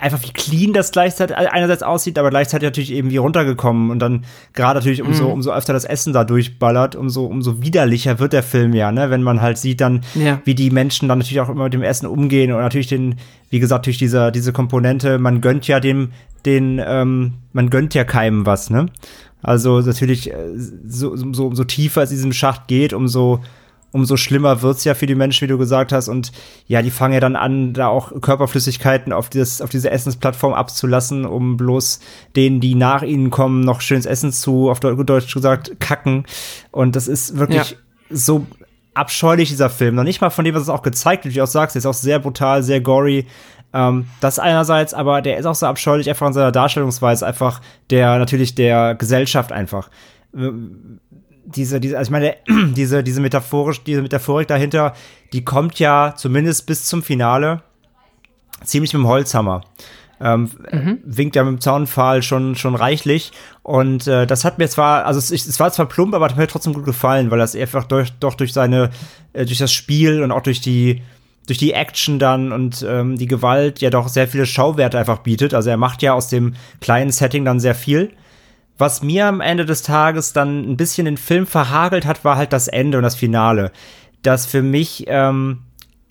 einfach 0.00 0.22
wie 0.22 0.32
clean 0.32 0.72
das 0.72 0.92
gleichzeitig 0.92 1.36
einerseits 1.36 1.82
aussieht, 1.82 2.18
aber 2.18 2.30
gleichzeitig 2.30 2.66
natürlich 2.66 2.92
eben 2.92 3.10
wie 3.10 3.18
runtergekommen 3.18 3.90
und 3.90 3.98
dann 3.98 4.24
gerade 4.54 4.78
natürlich 4.78 5.02
umso 5.02 5.28
mm. 5.28 5.32
umso 5.32 5.52
öfter 5.52 5.72
das 5.72 5.84
Essen 5.84 6.12
da 6.12 6.24
durchballert, 6.24 6.96
umso 6.96 7.26
umso 7.26 7.62
widerlicher 7.62 8.18
wird 8.18 8.32
der 8.32 8.42
Film 8.42 8.72
ja, 8.74 8.90
ne, 8.92 9.10
wenn 9.10 9.22
man 9.22 9.42
halt 9.42 9.58
sieht 9.58 9.80
dann 9.80 10.00
ja. 10.14 10.40
wie 10.44 10.54
die 10.54 10.70
Menschen 10.70 11.08
dann 11.08 11.18
natürlich 11.18 11.40
auch 11.40 11.50
immer 11.50 11.64
mit 11.64 11.74
dem 11.74 11.82
Essen 11.82 12.06
umgehen 12.06 12.50
und 12.50 12.60
natürlich 12.60 12.88
den 12.88 13.16
wie 13.50 13.60
gesagt 13.60 13.86
durch 13.86 13.98
diese 13.98 14.32
diese 14.32 14.52
Komponente, 14.52 15.18
man 15.18 15.42
gönnt 15.42 15.68
ja 15.68 15.80
dem 15.80 16.12
den 16.46 16.80
ähm, 16.84 17.34
man 17.52 17.68
gönnt 17.68 17.94
ja 17.94 18.04
keinem 18.04 18.46
was, 18.46 18.70
ne? 18.70 18.86
Also 19.42 19.80
natürlich 19.80 20.30
äh, 20.30 20.34
so 20.86 21.16
so 21.16 21.46
umso 21.46 21.64
tiefer 21.64 22.02
es 22.02 22.10
in 22.10 22.16
diesem 22.16 22.32
Schacht 22.32 22.68
geht, 22.68 22.92
umso 22.92 23.40
umso 23.92 24.16
schlimmer 24.16 24.62
wird's 24.62 24.84
ja 24.84 24.94
für 24.94 25.06
die 25.06 25.14
Menschen, 25.14 25.42
wie 25.42 25.50
du 25.50 25.58
gesagt 25.58 25.92
hast. 25.92 26.08
Und 26.08 26.32
ja, 26.66 26.82
die 26.82 26.90
fangen 26.90 27.14
ja 27.14 27.20
dann 27.20 27.36
an, 27.36 27.72
da 27.72 27.88
auch 27.88 28.12
Körperflüssigkeiten 28.20 29.12
auf, 29.12 29.28
dieses, 29.28 29.60
auf 29.60 29.70
diese 29.70 29.90
Essensplattform 29.90 30.54
abzulassen, 30.54 31.24
um 31.24 31.56
bloß 31.56 32.00
denen, 32.36 32.60
die 32.60 32.74
nach 32.74 33.02
ihnen 33.02 33.30
kommen, 33.30 33.62
noch 33.62 33.80
schönes 33.80 34.06
Essen 34.06 34.32
zu, 34.32 34.70
auf 34.70 34.80
Deutsch 34.80 35.34
gesagt, 35.34 35.80
kacken. 35.80 36.24
Und 36.70 36.96
das 36.96 37.08
ist 37.08 37.36
wirklich 37.36 37.70
ja. 37.70 37.76
so 38.10 38.46
abscheulich, 38.94 39.48
dieser 39.48 39.70
Film. 39.70 39.94
Noch 39.94 40.04
nicht 40.04 40.20
mal 40.20 40.30
von 40.30 40.44
dem, 40.44 40.54
was 40.54 40.62
es 40.62 40.68
auch 40.68 40.82
gezeigt 40.82 41.24
wird, 41.24 41.34
wie 41.34 41.38
du 41.38 41.44
auch 41.44 41.48
sagst, 41.48 41.74
der 41.74 41.80
ist 41.80 41.86
auch 41.86 41.94
sehr 41.94 42.18
brutal, 42.18 42.62
sehr 42.62 42.80
gory. 42.80 43.26
Ähm, 43.72 44.06
das 44.20 44.38
einerseits, 44.38 44.94
aber 44.94 45.22
der 45.22 45.38
ist 45.38 45.46
auch 45.46 45.54
so 45.54 45.66
abscheulich 45.66 46.08
einfach 46.08 46.26
in 46.26 46.32
seiner 46.32 46.52
Darstellungsweise, 46.52 47.26
einfach 47.26 47.60
der, 47.90 48.18
natürlich 48.18 48.54
der 48.54 48.94
Gesellschaft 48.94 49.52
einfach 49.52 49.88
diese, 51.56 51.80
diese, 51.80 51.98
also 51.98 52.08
ich 52.08 52.12
meine, 52.12 52.36
diese, 52.74 53.02
diese 53.02 53.20
metaphorisch, 53.20 53.82
diese 53.82 54.02
Metaphorik 54.02 54.48
dahinter, 54.48 54.94
die 55.32 55.44
kommt 55.44 55.78
ja 55.78 56.14
zumindest 56.16 56.66
bis 56.66 56.86
zum 56.86 57.02
Finale 57.02 57.62
ziemlich 58.64 58.92
mit 58.92 59.02
dem 59.02 59.08
Holzhammer. 59.08 59.62
Ähm, 60.22 60.50
mhm. 60.70 60.98
winkt 61.02 61.34
ja 61.34 61.44
mit 61.44 61.52
dem 61.54 61.60
Zaunpfahl 61.62 62.22
schon, 62.22 62.54
schon 62.54 62.74
reichlich. 62.74 63.32
Und 63.62 64.06
äh, 64.06 64.26
das 64.26 64.44
hat 64.44 64.58
mir 64.58 64.68
zwar, 64.68 65.06
also 65.06 65.18
es, 65.18 65.30
es 65.30 65.58
war 65.58 65.72
zwar 65.72 65.86
plump, 65.86 66.12
aber 66.12 66.26
hat 66.26 66.36
mir 66.36 66.46
trotzdem 66.46 66.74
gut 66.74 66.84
gefallen, 66.84 67.30
weil 67.30 67.38
das 67.38 67.56
einfach 67.56 67.84
durch, 67.84 68.12
doch 68.20 68.34
durch 68.34 68.52
seine, 68.52 68.90
äh, 69.32 69.46
durch 69.46 69.56
das 69.56 69.72
Spiel 69.72 70.22
und 70.22 70.30
auch 70.30 70.42
durch 70.42 70.60
die, 70.60 71.00
durch 71.50 71.58
die 71.58 71.72
Action 71.72 72.20
dann 72.20 72.52
und 72.52 72.86
ähm, 72.88 73.16
die 73.16 73.26
Gewalt 73.26 73.80
ja 73.80 73.90
doch 73.90 74.06
sehr 74.06 74.28
viele 74.28 74.46
Schauwerte 74.46 74.98
einfach 74.98 75.18
bietet. 75.18 75.52
Also 75.52 75.68
er 75.68 75.76
macht 75.76 76.00
ja 76.00 76.14
aus 76.14 76.28
dem 76.28 76.54
kleinen 76.80 77.10
Setting 77.10 77.44
dann 77.44 77.58
sehr 77.58 77.74
viel. 77.74 78.12
Was 78.78 79.02
mir 79.02 79.26
am 79.26 79.40
Ende 79.40 79.66
des 79.66 79.82
Tages 79.82 80.32
dann 80.32 80.60
ein 80.60 80.76
bisschen 80.76 81.06
den 81.06 81.16
Film 81.16 81.48
verhagelt 81.48 82.06
hat, 82.06 82.24
war 82.24 82.36
halt 82.36 82.52
das 82.52 82.68
Ende 82.68 82.98
und 82.98 83.02
das 83.02 83.16
Finale. 83.16 83.72
Das 84.22 84.46
für 84.46 84.62
mich, 84.62 85.04
ähm, 85.08 85.62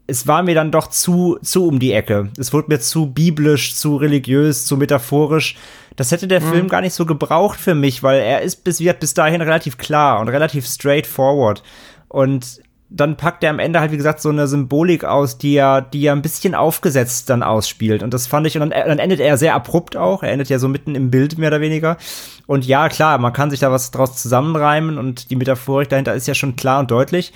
es 0.07 0.27
war 0.27 0.43
mir 0.43 0.55
dann 0.55 0.71
doch 0.71 0.87
zu, 0.87 1.39
zu 1.41 1.67
um 1.67 1.79
die 1.79 1.93
Ecke. 1.93 2.29
Es 2.37 2.51
wurde 2.51 2.67
mir 2.67 2.79
zu 2.79 3.07
biblisch, 3.07 3.75
zu 3.75 3.95
religiös, 3.95 4.65
zu 4.65 4.75
metaphorisch. 4.75 5.55
Das 5.95 6.11
hätte 6.11 6.27
der 6.27 6.41
mhm. 6.41 6.51
Film 6.51 6.67
gar 6.67 6.81
nicht 6.81 6.93
so 6.93 7.05
gebraucht 7.05 7.59
für 7.59 7.75
mich, 7.75 8.03
weil 8.03 8.19
er 8.19 8.41
ist 8.41 8.65
bis, 8.65 8.81
wird 8.81 8.99
bis 8.99 9.13
dahin 9.13 9.41
relativ 9.41 9.77
klar 9.77 10.19
und 10.19 10.27
relativ 10.27 10.67
straightforward. 10.67 11.63
Und 12.09 12.59
dann 12.91 13.17
packt 13.17 13.43
er 13.43 13.51
am 13.51 13.59
Ende 13.59 13.79
halt, 13.79 13.91
wie 13.91 13.97
gesagt, 13.97 14.19
so 14.19 14.29
eine 14.29 14.47
Symbolik 14.47 15.05
aus, 15.05 15.37
die 15.37 15.53
er, 15.53 15.81
die 15.81 16.05
er 16.05 16.13
ein 16.13 16.23
bisschen 16.23 16.55
aufgesetzt 16.55 17.29
dann 17.29 17.43
ausspielt. 17.43 18.01
Und 18.01 18.13
das 18.13 18.25
fand 18.25 18.47
ich, 18.47 18.55
und 18.55 18.61
dann, 18.61 18.71
dann 18.71 18.97
endet 18.97 19.19
er 19.19 19.37
sehr 19.37 19.53
abrupt 19.53 19.95
auch. 19.95 20.23
Er 20.23 20.31
endet 20.31 20.49
ja 20.49 20.57
so 20.57 20.67
mitten 20.67 20.95
im 20.95 21.11
Bild, 21.11 21.37
mehr 21.37 21.49
oder 21.49 21.61
weniger. 21.61 21.97
Und 22.47 22.65
ja, 22.65 22.89
klar, 22.89 23.19
man 23.19 23.31
kann 23.31 23.51
sich 23.51 23.59
da 23.59 23.71
was 23.71 23.91
draus 23.91 24.19
zusammenreimen 24.19 24.97
und 24.97 25.29
die 25.29 25.35
Metaphorik 25.35 25.89
dahinter 25.89 26.15
ist 26.15 26.27
ja 26.27 26.33
schon 26.33 26.55
klar 26.55 26.79
und 26.79 26.89
deutlich. 26.89 27.31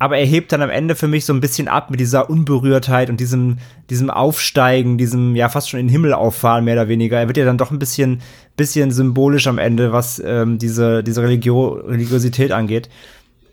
Aber 0.00 0.16
er 0.16 0.24
hebt 0.24 0.52
dann 0.52 0.62
am 0.62 0.70
Ende 0.70 0.94
für 0.94 1.08
mich 1.08 1.24
so 1.24 1.32
ein 1.32 1.40
bisschen 1.40 1.66
ab 1.66 1.90
mit 1.90 1.98
dieser 1.98 2.30
Unberührtheit 2.30 3.10
und 3.10 3.18
diesem, 3.18 3.58
diesem 3.90 4.10
Aufsteigen, 4.10 4.96
diesem 4.96 5.34
ja 5.34 5.48
fast 5.48 5.68
schon 5.68 5.80
in 5.80 5.86
den 5.86 5.92
Himmel 5.92 6.14
auffahren, 6.14 6.64
mehr 6.64 6.74
oder 6.74 6.88
weniger. 6.88 7.18
Er 7.18 7.26
wird 7.26 7.36
ja 7.36 7.44
dann 7.44 7.58
doch 7.58 7.72
ein 7.72 7.80
bisschen, 7.80 8.22
bisschen 8.56 8.92
symbolisch 8.92 9.48
am 9.48 9.58
Ende, 9.58 9.92
was 9.92 10.22
ähm, 10.24 10.58
diese, 10.58 11.02
diese 11.02 11.22
Religio 11.22 11.70
Religiosität 11.70 12.52
angeht. 12.52 12.88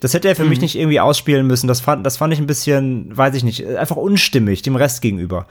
Das 0.06 0.14
hätte 0.14 0.28
er 0.28 0.36
für 0.36 0.44
mhm. 0.44 0.50
mich 0.50 0.62
nicht 0.62 0.76
irgendwie 0.76 1.00
ausspielen 1.00 1.48
müssen. 1.48 1.68
Das 1.68 1.82
fand, 1.82 2.06
das 2.06 2.18
fand 2.18 2.32
ich 2.32 2.38
ein 2.38 2.46
bisschen, 2.46 3.18
weiß 3.18 3.34
ich 3.34 3.44
nicht, 3.44 3.66
einfach 3.66 3.96
unstimmig 3.96 4.62
dem 4.62 4.76
Rest 4.76 5.02
gegenüber. 5.02 5.48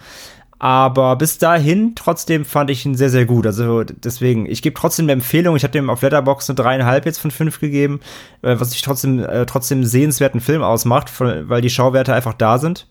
Aber 0.60 1.16
bis 1.16 1.38
dahin, 1.38 1.96
trotzdem 1.96 2.44
fand 2.44 2.70
ich 2.70 2.86
ihn 2.86 2.94
sehr, 2.94 3.10
sehr 3.10 3.26
gut. 3.26 3.48
Also 3.48 3.82
deswegen, 3.82 4.46
ich 4.46 4.62
gebe 4.62 4.78
trotzdem 4.78 5.06
eine 5.06 5.12
Empfehlung. 5.14 5.56
Ich 5.56 5.64
habe 5.64 5.72
dem 5.72 5.90
auf 5.90 6.02
Letterbox 6.02 6.48
eine 6.48 6.54
dreieinhalb 6.54 7.04
jetzt 7.04 7.18
von 7.18 7.32
fünf 7.32 7.58
gegeben, 7.58 7.98
äh, 8.42 8.54
was 8.56 8.72
ich 8.72 8.82
trotzdem, 8.82 9.18
äh, 9.18 9.44
trotzdem 9.44 9.82
sehenswerten 9.82 10.40
Film 10.40 10.62
ausmacht, 10.62 11.10
weil 11.18 11.60
die 11.60 11.68
Schauwerte 11.68 12.14
einfach 12.14 12.34
da 12.34 12.58
sind. 12.58 12.86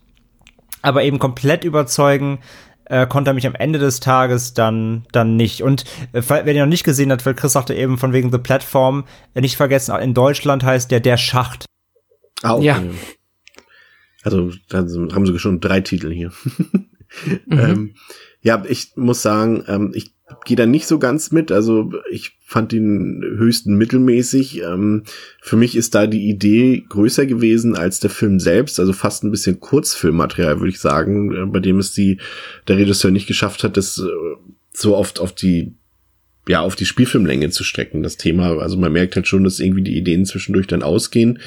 Aber 0.82 1.02
eben 1.02 1.18
komplett 1.18 1.64
überzeugen 1.64 2.40
äh, 2.86 3.06
konnte 3.06 3.30
er 3.30 3.34
mich 3.34 3.46
am 3.46 3.54
Ende 3.54 3.78
des 3.78 4.00
Tages 4.00 4.54
dann, 4.54 5.06
dann 5.12 5.36
nicht. 5.36 5.62
Und 5.62 5.84
äh, 6.12 6.22
wer 6.26 6.46
ihn 6.46 6.60
noch 6.60 6.66
nicht 6.66 6.84
gesehen 6.84 7.10
hat, 7.12 7.24
weil 7.24 7.34
Chris 7.34 7.52
sagte 7.52 7.74
eben 7.74 7.98
von 7.98 8.12
wegen 8.12 8.30
The 8.30 8.38
Platform, 8.38 9.04
äh, 9.34 9.40
nicht 9.40 9.56
vergessen, 9.56 9.94
in 9.96 10.14
Deutschland 10.14 10.64
heißt 10.64 10.90
der 10.90 11.00
Der 11.00 11.16
Schacht. 11.16 11.66
Ah, 12.42 12.54
okay. 12.54 12.64
Ja. 12.66 12.82
Also, 14.22 14.52
dann 14.68 15.14
haben 15.14 15.26
sie 15.26 15.38
schon 15.38 15.60
drei 15.60 15.80
Titel 15.80 16.10
hier. 16.12 16.32
mhm. 17.46 17.58
ähm, 17.58 17.94
ja, 18.40 18.62
ich 18.66 18.92
muss 18.96 19.22
sagen, 19.22 19.64
ähm, 19.66 19.92
ich 19.94 20.13
gehe 20.44 20.56
da 20.56 20.66
nicht 20.66 20.86
so 20.86 20.98
ganz 20.98 21.30
mit. 21.32 21.52
Also 21.52 21.92
ich 22.10 22.38
fand 22.44 22.72
ihn 22.72 23.22
höchsten 23.36 23.76
mittelmäßig. 23.76 24.62
Ähm, 24.62 25.04
für 25.42 25.56
mich 25.56 25.76
ist 25.76 25.94
da 25.94 26.06
die 26.06 26.28
Idee 26.28 26.84
größer 26.88 27.26
gewesen 27.26 27.76
als 27.76 28.00
der 28.00 28.10
Film 28.10 28.40
selbst. 28.40 28.80
Also 28.80 28.92
fast 28.92 29.24
ein 29.24 29.30
bisschen 29.30 29.60
Kurzfilmmaterial, 29.60 30.60
würde 30.60 30.70
ich 30.70 30.80
sagen, 30.80 31.34
äh, 31.34 31.46
bei 31.46 31.60
dem 31.60 31.78
es 31.78 31.92
die, 31.92 32.18
der 32.68 32.78
Regisseur 32.78 33.10
nicht 33.10 33.26
geschafft 33.26 33.64
hat, 33.64 33.76
das 33.76 33.98
äh, 33.98 34.10
so 34.72 34.96
oft 34.96 35.20
auf 35.20 35.32
die 35.32 35.74
ja, 36.46 36.60
auf 36.60 36.76
die 36.76 36.84
Spielfilmlänge 36.84 37.48
zu 37.48 37.64
strecken, 37.64 38.02
das 38.02 38.18
Thema. 38.18 38.58
Also 38.58 38.76
man 38.76 38.92
merkt 38.92 39.16
halt 39.16 39.26
schon, 39.26 39.44
dass 39.44 39.60
irgendwie 39.60 39.82
die 39.82 39.96
Ideen 39.96 40.26
zwischendurch 40.26 40.66
dann 40.66 40.82
ausgehen. 40.82 41.38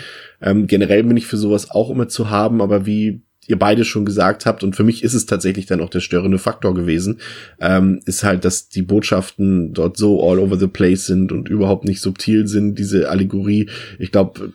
Ähm, 0.41 0.65
generell 0.65 1.03
bin 1.03 1.17
ich 1.17 1.27
für 1.27 1.37
sowas 1.37 1.69
auch 1.69 1.91
immer 1.91 2.07
zu 2.07 2.31
haben, 2.31 2.61
aber 2.61 2.87
wie 2.87 3.21
ihr 3.47 3.57
beide 3.57 3.85
schon 3.85 4.05
gesagt 4.05 4.45
habt, 4.45 4.63
und 4.63 4.75
für 4.75 4.83
mich 4.83 5.03
ist 5.03 5.13
es 5.13 5.25
tatsächlich 5.25 5.65
dann 5.65 5.81
auch 5.81 5.89
der 5.89 6.01
störende 6.01 6.37
Faktor 6.37 6.73
gewesen, 6.75 7.19
ähm, 7.59 8.01
ist 8.05 8.23
halt, 8.23 8.45
dass 8.45 8.69
die 8.69 8.81
Botschaften 8.81 9.73
dort 9.73 9.97
so 9.97 10.29
all 10.29 10.39
over 10.39 10.57
the 10.57 10.67
place 10.67 11.05
sind 11.05 11.31
und 11.31 11.49
überhaupt 11.49 11.85
nicht 11.85 12.01
subtil 12.01 12.47
sind, 12.47 12.77
diese 12.77 13.09
Allegorie. 13.09 13.69
Ich 13.97 14.11
glaube, 14.11 14.53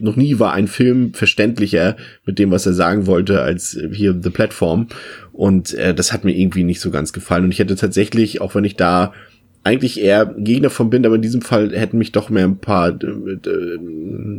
noch 0.00 0.16
nie 0.16 0.38
war 0.38 0.52
ein 0.52 0.66
Film 0.66 1.12
verständlicher 1.14 1.96
mit 2.24 2.38
dem, 2.38 2.50
was 2.50 2.66
er 2.66 2.72
sagen 2.72 3.06
wollte, 3.06 3.42
als 3.42 3.78
hier 3.92 4.18
The 4.20 4.30
Platform. 4.30 4.88
Und 5.32 5.74
äh, 5.74 5.94
das 5.94 6.12
hat 6.12 6.24
mir 6.24 6.36
irgendwie 6.36 6.64
nicht 6.64 6.80
so 6.80 6.90
ganz 6.90 7.12
gefallen. 7.12 7.44
Und 7.44 7.52
ich 7.52 7.58
hätte 7.58 7.76
tatsächlich, 7.76 8.40
auch 8.40 8.54
wenn 8.54 8.64
ich 8.64 8.76
da 8.76 9.12
eigentlich 9.62 10.00
eher 10.00 10.26
Gegner 10.38 10.70
von 10.70 10.88
bin, 10.88 11.04
aber 11.04 11.16
in 11.16 11.22
diesem 11.22 11.42
Fall 11.42 11.72
hätten 11.72 11.98
mich 11.98 12.12
doch 12.12 12.30
mehr 12.30 12.44
ein 12.44 12.58
paar 12.58 12.88
äh, 12.88 13.06
äh, 13.06 13.78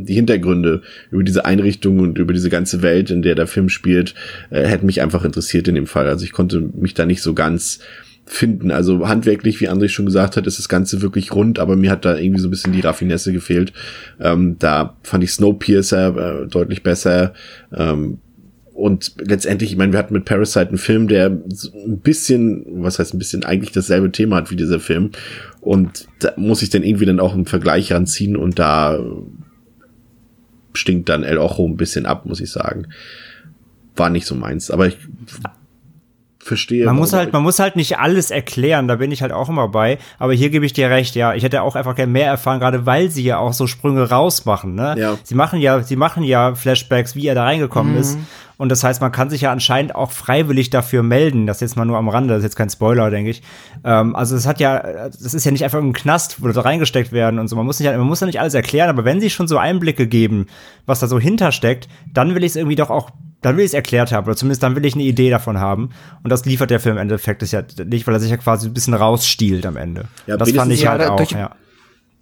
die 0.03 0.13
Hintergründe 0.13 0.81
über 1.12 1.23
diese 1.23 1.45
Einrichtung 1.45 1.99
und 1.99 2.17
über 2.17 2.34
diese 2.34 2.49
ganze 2.49 2.81
Welt, 2.81 3.12
in 3.12 3.21
der 3.21 3.36
der 3.36 3.47
Film 3.47 3.69
spielt, 3.69 4.15
äh, 4.49 4.65
hätten 4.65 4.88
mich 4.88 5.01
einfach 5.01 5.23
interessiert 5.23 5.67
in 5.67 5.75
dem 5.75 5.88
Fall. 5.88 6.07
Also 6.07 6.25
ich 6.25 6.31
konnte 6.31 6.60
mich 6.60 6.95
da 6.95 7.05
nicht 7.05 7.21
so 7.21 7.34
ganz 7.34 7.79
finden. 8.25 8.71
Also 8.71 9.07
handwerklich, 9.07 9.60
wie 9.62 9.69
André 9.69 9.89
schon 9.89 10.05
gesagt 10.05 10.38
hat, 10.38 10.47
ist 10.47 10.57
das 10.57 10.69
Ganze 10.69 11.01
wirklich 11.01 11.34
rund, 11.34 11.60
aber 11.60 11.75
mir 11.75 11.91
hat 11.91 12.05
da 12.05 12.17
irgendwie 12.17 12.41
so 12.41 12.47
ein 12.47 12.51
bisschen 12.51 12.73
die 12.73 12.79
Raffinesse 12.79 13.34
gefehlt. 13.34 13.73
Ähm, 14.19 14.55
da 14.57 14.97
fand 15.03 15.23
ich 15.23 15.31
Snowpiercer 15.31 16.43
äh, 16.43 16.47
deutlich 16.47 16.81
besser. 16.81 17.34
Ähm, 17.75 18.19
und 18.82 19.13
letztendlich, 19.20 19.72
ich 19.72 19.78
meine, 19.78 19.91
wir 19.91 20.00
hatten 20.00 20.15
mit 20.15 20.26
Parasite 20.26 20.70
einen 20.70 20.80
Film, 20.80 21.08
der 21.08 21.28
ein 21.28 22.00
bisschen, 22.00 22.65
was 22.84 22.98
heißt 22.98 23.13
ein 23.13 23.20
bisschen, 23.20 23.44
eigentlich 23.44 23.72
dasselbe 23.72 24.12
Thema 24.12 24.38
hat 24.38 24.50
wie 24.50 24.56
dieser 24.56 24.80
Film. 24.80 25.12
Und 25.60 26.08
da 26.17 26.34
muss 26.36 26.63
ich 26.63 26.72
dann 26.72 26.82
irgendwie 26.82 27.06
dann 27.06 27.20
auch 27.20 27.36
einen 27.36 27.46
Vergleich 27.46 27.94
ranziehen 27.94 28.36
und 28.36 28.58
da 28.58 29.00
stinkt 30.74 31.10
dann 31.10 31.22
El 31.22 31.38
Ojo 31.38 31.67
ein 31.67 31.78
bisschen 31.78 32.08
ab, 32.08 32.26
muss 32.26 32.41
ich 32.41 32.50
sagen. 32.50 32.88
War 33.96 34.10
nicht 34.10 34.26
so 34.26 34.34
meins, 34.34 34.72
aber 34.72 34.88
ich 34.88 34.98
verstehe. 36.43 36.86
Man 36.86 36.95
muss 36.95 37.13
halt, 37.13 37.34
man 37.34 37.43
muss 37.43 37.60
halt 37.60 37.75
nicht 37.75 37.99
alles 37.99 38.32
erklären, 38.32 38.88
da 38.88 38.95
bin 38.95 39.12
ich 39.12 39.21
halt 39.21 39.32
auch 39.32 39.49
immer 39.49 39.67
bei. 39.67 39.97
Aber 40.19 40.34
hier 40.34 40.49
gebe 40.49 40.65
ich 40.65 40.73
dir 40.73 40.89
recht, 40.89 41.15
ja. 41.15 41.34
Ich 41.34 41.43
hätte 41.43 41.62
auch 41.62 41.75
einfach 41.75 41.95
gerne 41.95 42.12
mehr 42.12 42.27
erfahren, 42.27 42.60
gerade 42.60 42.86
weil 42.86 43.10
sie 43.10 43.23
ja 43.23 43.38
auch 43.38 43.54
so 43.54 43.67
Sprünge 43.67 44.10
rausmachen, 44.10 44.75
ne? 44.75 44.95
Ja. 44.97 45.17
Sie 45.23 45.36
machen 45.36 45.60
ja, 45.60 45.82
sie 45.84 45.95
machen 45.95 46.23
ja 46.23 46.56
Flashbacks, 46.56 47.15
wie 47.15 47.27
er 47.27 47.36
da 47.36 47.43
reingekommen 47.43 47.95
ist. 47.97 48.17
Und 48.62 48.69
das 48.69 48.84
heißt, 48.84 49.01
man 49.01 49.12
kann 49.12 49.32
sich 49.32 49.41
ja 49.41 49.51
anscheinend 49.51 49.95
auch 49.95 50.12
freiwillig 50.12 50.69
dafür 50.69 51.01
melden. 51.01 51.47
Das 51.47 51.62
jetzt 51.62 51.77
mal 51.77 51.86
nur 51.86 51.97
am 51.97 52.10
Rande, 52.10 52.30
das 52.36 52.39
ist 52.39 52.43
jetzt 52.43 52.56
kein 52.56 52.69
Spoiler, 52.69 53.10
denke 53.10 53.32
ich. 53.32 53.41
Ähm, 53.84 54.15
also 54.15 54.36
es 54.36 54.45
hat 54.45 54.60
ja, 54.60 55.10
das 55.10 55.34
ist 55.34 55.43
ja 55.43 55.51
nicht 55.51 55.63
einfach 55.63 55.80
ein 55.80 55.93
Knast, 55.93 56.43
wo 56.43 56.47
da 56.47 56.62
reingesteckt 56.62 57.12
werden 57.12 57.39
und 57.39 57.47
so. 57.47 57.56
Man 57.56 57.65
muss 57.65 57.80
nicht, 57.80 57.89
man 57.89 58.06
muss 58.06 58.19
ja 58.19 58.27
nicht 58.27 58.39
alles 58.39 58.54
erklären, 58.54 58.89
aber 58.89 59.04
wenn 59.04 59.19
sie 59.19 59.32
schon 59.32 59.47
so 59.47 59.58
Einblicke 59.58 60.06
geben, 60.06 60.45
was 60.86 60.99
da 60.99 61.08
so 61.08 61.19
hintersteckt, 61.19 61.88
dann 62.13 62.36
will 62.36 62.43
ich 62.43 62.51
es 62.51 62.56
irgendwie 62.56 62.75
doch 62.75 62.91
auch 62.91 63.10
dann 63.41 63.56
will 63.58 63.63
ich 63.63 63.69
es 63.71 63.73
erklärt 63.73 64.12
haben, 64.12 64.25
oder 64.27 64.36
zumindest 64.36 64.62
dann 64.63 64.75
will 64.75 64.86
ich 64.86 64.93
eine 64.93 65.04
Idee 65.04 65.30
davon 65.30 65.58
haben. 65.60 65.89
Und 66.23 66.30
das 66.32 66.45
liefert 66.45 66.69
der 66.69 66.80
Film 66.80 66.95
im 66.97 67.01
Endeffekt 67.01 67.41
ist 67.43 67.51
ja 67.51 67.63
nicht, 67.86 68.06
weil 68.08 68.13
er 68.15 68.19
sich 68.19 68.30
ja 68.32 68.38
quasi 68.38 68.67
ein 68.67 68.73
bisschen 68.73 68.93
rausstiehlt 68.93 69.65
am 69.65 69.77
Ende. 69.77 70.06
Ja, 70.27 70.38
das 70.38 70.51
fand 70.51 70.71
ich 70.71 70.86
halt 70.88 71.01
Ja, 71.01 71.12
auch, 71.12 71.17
durch- 71.17 71.32
ja. 71.32 71.56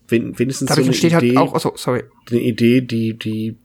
Wen- 0.08 0.38
wenigstens 0.39 0.69
Dadurch 0.69 0.86
so 0.86 0.89
eine 0.89 0.95
entsteht 1.13 1.13
Idee, 1.32 1.38
halt 1.38 1.49
auch, 1.49 1.53
achso, 1.55 1.73
sorry. 1.75 2.03
eine 2.32 2.39
Idee, 2.39 2.82
die, 2.82 3.17
die 3.19 3.58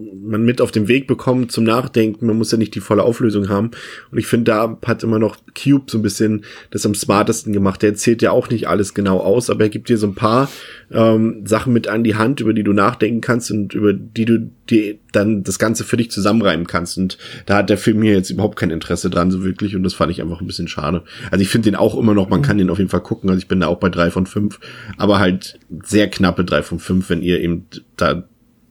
man 0.00 0.44
mit 0.44 0.60
auf 0.60 0.70
den 0.70 0.88
Weg 0.88 1.06
bekommt 1.06 1.52
zum 1.52 1.64
Nachdenken. 1.64 2.26
Man 2.26 2.36
muss 2.36 2.52
ja 2.52 2.58
nicht 2.58 2.74
die 2.74 2.80
volle 2.80 3.02
Auflösung 3.02 3.48
haben. 3.48 3.70
Und 4.10 4.18
ich 4.18 4.26
finde, 4.26 4.44
da 4.44 4.78
hat 4.84 5.02
immer 5.02 5.18
noch 5.18 5.36
Cube 5.54 5.90
so 5.90 5.98
ein 5.98 6.02
bisschen 6.02 6.44
das 6.70 6.86
am 6.86 6.94
smartesten 6.94 7.52
gemacht. 7.52 7.82
Der 7.82 7.90
erzählt 7.90 8.22
ja 8.22 8.30
auch 8.30 8.48
nicht 8.50 8.68
alles 8.68 8.94
genau 8.94 9.18
aus, 9.18 9.50
aber 9.50 9.64
er 9.64 9.68
gibt 9.68 9.88
dir 9.88 9.98
so 9.98 10.06
ein 10.06 10.14
paar 10.14 10.50
ähm, 10.90 11.42
Sachen 11.44 11.72
mit 11.72 11.88
an 11.88 12.04
die 12.04 12.14
Hand, 12.14 12.40
über 12.40 12.52
die 12.52 12.62
du 12.62 12.72
nachdenken 12.72 13.20
kannst 13.20 13.50
und 13.50 13.74
über 13.74 13.92
die 13.92 14.24
du 14.24 14.50
dir 14.70 14.96
dann 15.12 15.42
das 15.42 15.58
Ganze 15.58 15.84
für 15.84 15.96
dich 15.96 16.10
zusammenreimen 16.10 16.66
kannst. 16.66 16.98
Und 16.98 17.18
da 17.46 17.56
hat 17.58 17.70
der 17.70 17.78
Film 17.78 18.02
hier 18.02 18.12
jetzt 18.12 18.30
überhaupt 18.30 18.58
kein 18.58 18.70
Interesse 18.70 19.10
dran, 19.10 19.30
so 19.30 19.42
wirklich. 19.42 19.74
Und 19.74 19.82
das 19.82 19.94
fand 19.94 20.12
ich 20.12 20.22
einfach 20.22 20.40
ein 20.40 20.46
bisschen 20.46 20.68
schade. 20.68 21.02
Also 21.30 21.42
ich 21.42 21.48
finde 21.48 21.70
den 21.70 21.76
auch 21.76 21.98
immer 21.98 22.14
noch, 22.14 22.28
man 22.28 22.42
kann 22.42 22.58
den 22.58 22.70
auf 22.70 22.78
jeden 22.78 22.90
Fall 22.90 23.02
gucken. 23.02 23.30
Also 23.30 23.38
ich 23.38 23.48
bin 23.48 23.60
da 23.60 23.66
auch 23.66 23.78
bei 23.78 23.88
drei 23.88 24.10
von 24.10 24.26
fünf, 24.26 24.60
aber 24.96 25.18
halt 25.18 25.58
sehr 25.84 26.08
knappe 26.08 26.44
drei 26.44 26.62
von 26.62 26.78
fünf, 26.78 27.10
wenn 27.10 27.22
ihr 27.22 27.40
eben 27.40 27.66
da 27.96 28.24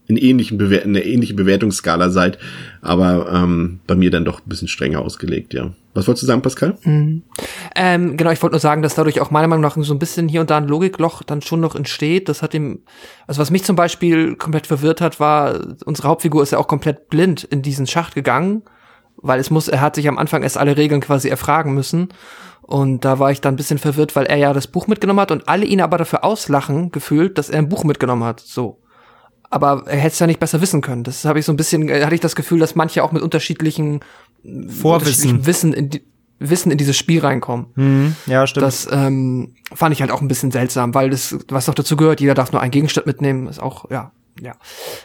in 0.08 0.17
ähnlichen 0.17 0.58
Bewer 0.58 0.84
in 0.84 0.96
einer 0.96 1.06
ähnlichen 1.06 1.36
Bewertungsskala 1.36 2.10
seid, 2.10 2.38
aber 2.82 3.32
ähm, 3.32 3.80
bei 3.88 3.96
mir 3.96 4.10
dann 4.10 4.26
doch 4.26 4.39
ein 4.39 4.50
bisschen 4.50 4.67
strenger 4.67 5.02
ausgelegt, 5.02 5.54
ja. 5.54 5.72
Was 5.93 6.08
wolltest 6.08 6.24
du 6.24 6.28
sagen, 6.28 6.43
Pascal? 6.43 6.78
Ähm, 7.76 8.17
genau, 8.17 8.30
ich 8.30 8.41
wollte 8.43 8.54
nur 8.54 8.60
sagen, 8.60 8.84
dass 8.84 8.93
dadurch 8.93 9.20
auch 9.20 9.32
meiner 9.32 9.48
Meinung 9.48 9.63
nach 9.63 9.76
so 9.78 9.93
ein 9.93 10.00
bisschen 10.00 10.28
hier 10.30 10.41
und 10.41 10.52
da 10.52 10.58
ein 10.58 10.67
Logikloch 10.67 11.24
dann 11.24 11.41
schon 11.41 11.60
noch 11.60 11.76
entsteht. 11.76 12.30
Das 12.30 12.43
hat 12.43 12.54
ihm, 12.54 12.84
also 13.26 13.41
was 13.41 13.50
mich 13.50 13.63
zum 13.63 13.76
Beispiel 13.76 14.36
komplett 14.36 14.67
verwirrt 14.67 15.02
hat, 15.02 15.20
war, 15.20 15.60
unsere 15.86 16.08
Hauptfigur 16.08 16.43
ist 16.43 16.52
ja 16.52 16.60
auch 16.60 16.67
komplett 16.67 17.10
blind 17.10 17.43
in 17.46 17.63
diesen 17.63 17.88
Schacht 17.88 18.13
gegangen, 18.13 18.62
weil 19.17 19.39
es 19.39 19.50
muss, 19.50 19.67
er 19.67 19.82
hat 19.82 19.96
sich 19.96 20.08
am 20.08 20.20
Anfang 20.20 20.43
erst 20.43 20.58
alle 20.58 20.78
Regeln 20.78 21.02
quasi 21.02 21.30
erfragen 21.30 21.74
müssen. 21.74 22.10
Und 22.62 23.04
da 23.04 23.17
war 23.17 23.32
ich 23.32 23.41
dann 23.41 23.56
ein 23.56 23.58
bisschen 23.58 23.80
verwirrt, 23.80 24.15
weil 24.15 24.28
er 24.28 24.38
ja 24.38 24.54
das 24.54 24.67
Buch 24.67 24.86
mitgenommen 24.86 25.22
hat 25.22 25.32
und 25.32 25.48
alle 25.48 25.65
ihn 25.65 25.82
aber 25.82 25.98
dafür 25.98 26.24
auslachen 26.24 26.91
gefühlt, 26.91 27.39
dass 27.39 27.50
er 27.50 27.58
ein 27.58 27.70
Buch 27.70 27.84
mitgenommen 27.86 28.24
hat. 28.24 28.39
So. 28.41 28.84
Aber 29.49 29.83
er 29.88 29.97
hätte 29.97 30.13
es 30.13 30.19
ja 30.19 30.27
nicht 30.27 30.39
besser 30.39 30.62
wissen 30.62 30.81
können. 30.81 31.03
Das 31.03 31.25
habe 31.25 31.39
ich 31.39 31.45
so 31.45 31.53
ein 31.53 31.57
bisschen, 31.57 31.88
äh, 31.89 32.03
hatte 32.03 32.15
ich 32.15 32.21
das 32.21 32.36
Gefühl, 32.36 32.60
dass 32.60 32.75
manche 32.75 33.03
auch 33.03 33.12
mit 33.12 33.21
unterschiedlichen 33.21 34.01
Vorwissen. 34.67 35.45
Wissen 35.45 35.73
in, 35.73 35.89
die, 35.89 36.03
Wissen 36.39 36.71
in 36.71 36.77
dieses 36.77 36.97
Spiel 36.97 37.21
reinkommen. 37.21 37.67
Hm, 37.75 38.15
ja, 38.25 38.45
stimmt. 38.45 38.65
Das 38.65 38.88
ähm, 38.91 39.55
fand 39.73 39.93
ich 39.93 40.01
halt 40.01 40.12
auch 40.12 40.21
ein 40.21 40.27
bisschen 40.27 40.51
seltsam, 40.51 40.93
weil 40.93 41.10
das, 41.10 41.38
was 41.49 41.67
noch 41.67 41.75
dazu 41.75 41.95
gehört, 41.97 42.21
jeder 42.21 42.33
darf 42.33 42.51
nur 42.51 42.62
einen 42.62 42.71
Gegenstand 42.71 43.07
mitnehmen, 43.07 43.47
ist 43.47 43.62
auch, 43.62 43.89
ja, 43.89 44.12
ja. 44.41 44.53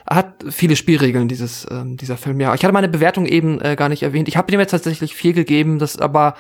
Er 0.07 0.17
hat 0.17 0.45
viele 0.51 0.77
Spielregeln, 0.77 1.29
dieses, 1.29 1.67
ähm, 1.71 1.97
dieser 1.97 2.17
Film, 2.17 2.41
ja. 2.41 2.55
Ich 2.55 2.63
hatte 2.65 2.75
meine 2.75 2.89
Bewertung 2.89 3.27
eben 3.27 3.61
äh, 3.61 3.77
gar 3.77 3.89
nicht 3.89 4.03
erwähnt. 4.03 4.29
Ich 4.29 4.37
habe 4.37 4.51
dem 4.51 4.61
jetzt 4.61 4.73
tatsächlich 4.73 5.15
viel 5.15 5.33
gegeben, 5.33 5.79
das 5.79 5.99
aber 5.99 6.35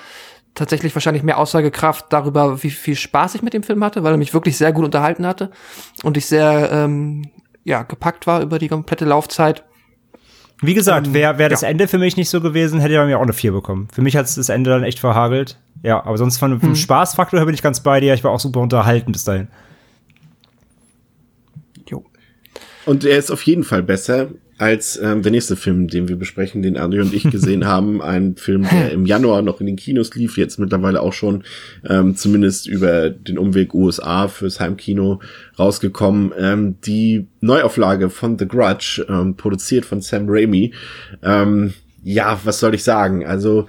tatsächlich 0.54 0.94
wahrscheinlich 0.94 1.22
mehr 1.22 1.38
Aussagekraft 1.38 2.06
darüber, 2.10 2.62
wie 2.62 2.70
viel 2.70 2.96
Spaß 2.96 3.34
ich 3.34 3.42
mit 3.42 3.54
dem 3.54 3.62
Film 3.62 3.82
hatte, 3.82 4.02
weil 4.02 4.12
er 4.12 4.18
mich 4.18 4.34
wirklich 4.34 4.58
sehr 4.58 4.72
gut 4.72 4.84
unterhalten 4.84 5.26
hatte 5.26 5.50
und 6.02 6.18
ich 6.18 6.26
sehr 6.26 6.70
ähm, 6.70 7.30
ja, 7.64 7.82
gepackt 7.82 8.26
war 8.26 8.42
über 8.42 8.58
die 8.58 8.68
komplette 8.68 9.04
Laufzeit. 9.04 9.64
Wie 10.60 10.74
gesagt, 10.74 11.12
wäre 11.12 11.38
wär 11.38 11.48
das 11.48 11.62
ja. 11.62 11.68
Ende 11.68 11.88
für 11.88 11.98
mich 11.98 12.16
nicht 12.16 12.30
so 12.30 12.40
gewesen, 12.40 12.80
hätte 12.80 12.94
er 12.94 13.02
bei 13.02 13.08
mir 13.08 13.18
auch 13.18 13.22
eine 13.22 13.32
4 13.32 13.50
bekommen. 13.50 13.88
Für 13.92 14.00
mich 14.00 14.16
hat 14.16 14.24
das 14.24 14.48
Ende 14.48 14.70
dann 14.70 14.84
echt 14.84 15.00
verhagelt. 15.00 15.58
Ja, 15.82 16.04
aber 16.04 16.16
sonst 16.16 16.38
von, 16.38 16.60
vom 16.60 16.76
Spaßfaktor 16.76 17.40
her 17.40 17.46
bin 17.46 17.54
ich 17.54 17.62
ganz 17.62 17.80
bei 17.80 17.98
dir. 17.98 18.14
Ich 18.14 18.22
war 18.22 18.30
auch 18.30 18.38
super 18.38 18.60
unterhalten 18.60 19.10
bis 19.10 19.24
dahin. 19.24 19.48
Jo. 21.88 22.04
Und 22.86 23.04
er 23.04 23.18
ist 23.18 23.32
auf 23.32 23.42
jeden 23.42 23.64
Fall 23.64 23.82
besser 23.82 24.28
als 24.58 24.98
ähm, 25.02 25.22
der 25.22 25.32
nächste 25.32 25.56
Film, 25.56 25.88
den 25.88 26.08
wir 26.08 26.16
besprechen, 26.16 26.62
den 26.62 26.78
André 26.78 27.00
und 27.00 27.12
ich 27.12 27.24
gesehen 27.30 27.66
haben. 27.66 28.00
Ein 28.00 28.36
Film, 28.36 28.66
der 28.70 28.92
im 28.92 29.06
Januar 29.06 29.42
noch 29.42 29.60
in 29.60 29.66
den 29.66 29.76
Kinos 29.76 30.14
lief, 30.14 30.36
jetzt 30.36 30.58
mittlerweile 30.58 31.00
auch 31.00 31.12
schon 31.12 31.44
ähm, 31.88 32.14
zumindest 32.16 32.68
über 32.68 33.10
den 33.10 33.38
Umweg 33.38 33.74
USA 33.74 34.28
fürs 34.28 34.60
Heimkino 34.60 35.20
rausgekommen. 35.58 36.32
Ähm, 36.38 36.76
die 36.84 37.26
Neuauflage 37.40 38.10
von 38.10 38.38
The 38.38 38.46
Grudge, 38.46 39.04
ähm, 39.08 39.36
produziert 39.36 39.84
von 39.84 40.00
Sam 40.00 40.26
Raimi. 40.28 40.72
Ähm, 41.22 41.74
ja, 42.04 42.38
was 42.44 42.60
soll 42.60 42.74
ich 42.74 42.84
sagen? 42.84 43.26
Also, 43.26 43.66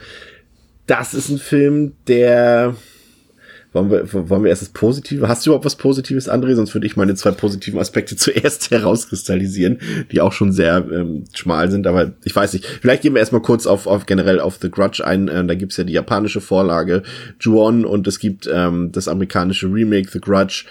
das 0.85 1.13
ist 1.13 1.29
ein 1.29 1.37
Film, 1.37 1.93
der 2.07 2.75
wollen 3.73 3.89
wir, 3.89 4.29
wollen 4.29 4.43
wir 4.43 4.49
erst 4.49 4.61
das 4.61 4.69
Positive? 4.69 5.27
Hast 5.27 5.45
du 5.45 5.49
überhaupt 5.49 5.65
was 5.65 5.75
Positives, 5.75 6.29
André? 6.29 6.55
Sonst 6.55 6.73
würde 6.73 6.87
ich 6.87 6.95
meine 6.95 7.15
zwei 7.15 7.31
positiven 7.31 7.79
Aspekte 7.79 8.15
zuerst 8.17 8.71
herauskristallisieren, 8.71 9.79
die 10.11 10.21
auch 10.21 10.31
schon 10.31 10.51
sehr 10.51 10.85
ähm, 10.91 11.25
schmal 11.33 11.69
sind. 11.71 11.87
Aber 11.87 12.13
ich 12.23 12.35
weiß 12.35 12.53
nicht. 12.53 12.65
Vielleicht 12.65 13.01
gehen 13.01 13.13
wir 13.13 13.19
erstmal 13.19 13.41
kurz 13.41 13.65
auf, 13.65 13.87
auf 13.87 14.05
generell 14.05 14.39
auf 14.39 14.59
The 14.61 14.69
Grudge 14.69 15.05
ein. 15.05 15.27
Äh, 15.27 15.45
da 15.45 15.55
gibt's 15.55 15.77
ja 15.77 15.83
die 15.83 15.93
japanische 15.93 16.41
Vorlage 16.41 17.03
Ju-On 17.39 17.85
und 17.85 18.07
es 18.07 18.19
gibt 18.19 18.49
ähm, 18.51 18.91
das 18.91 19.07
amerikanische 19.07 19.67
Remake 19.67 20.09
The 20.11 20.21
Grudge. 20.21 20.65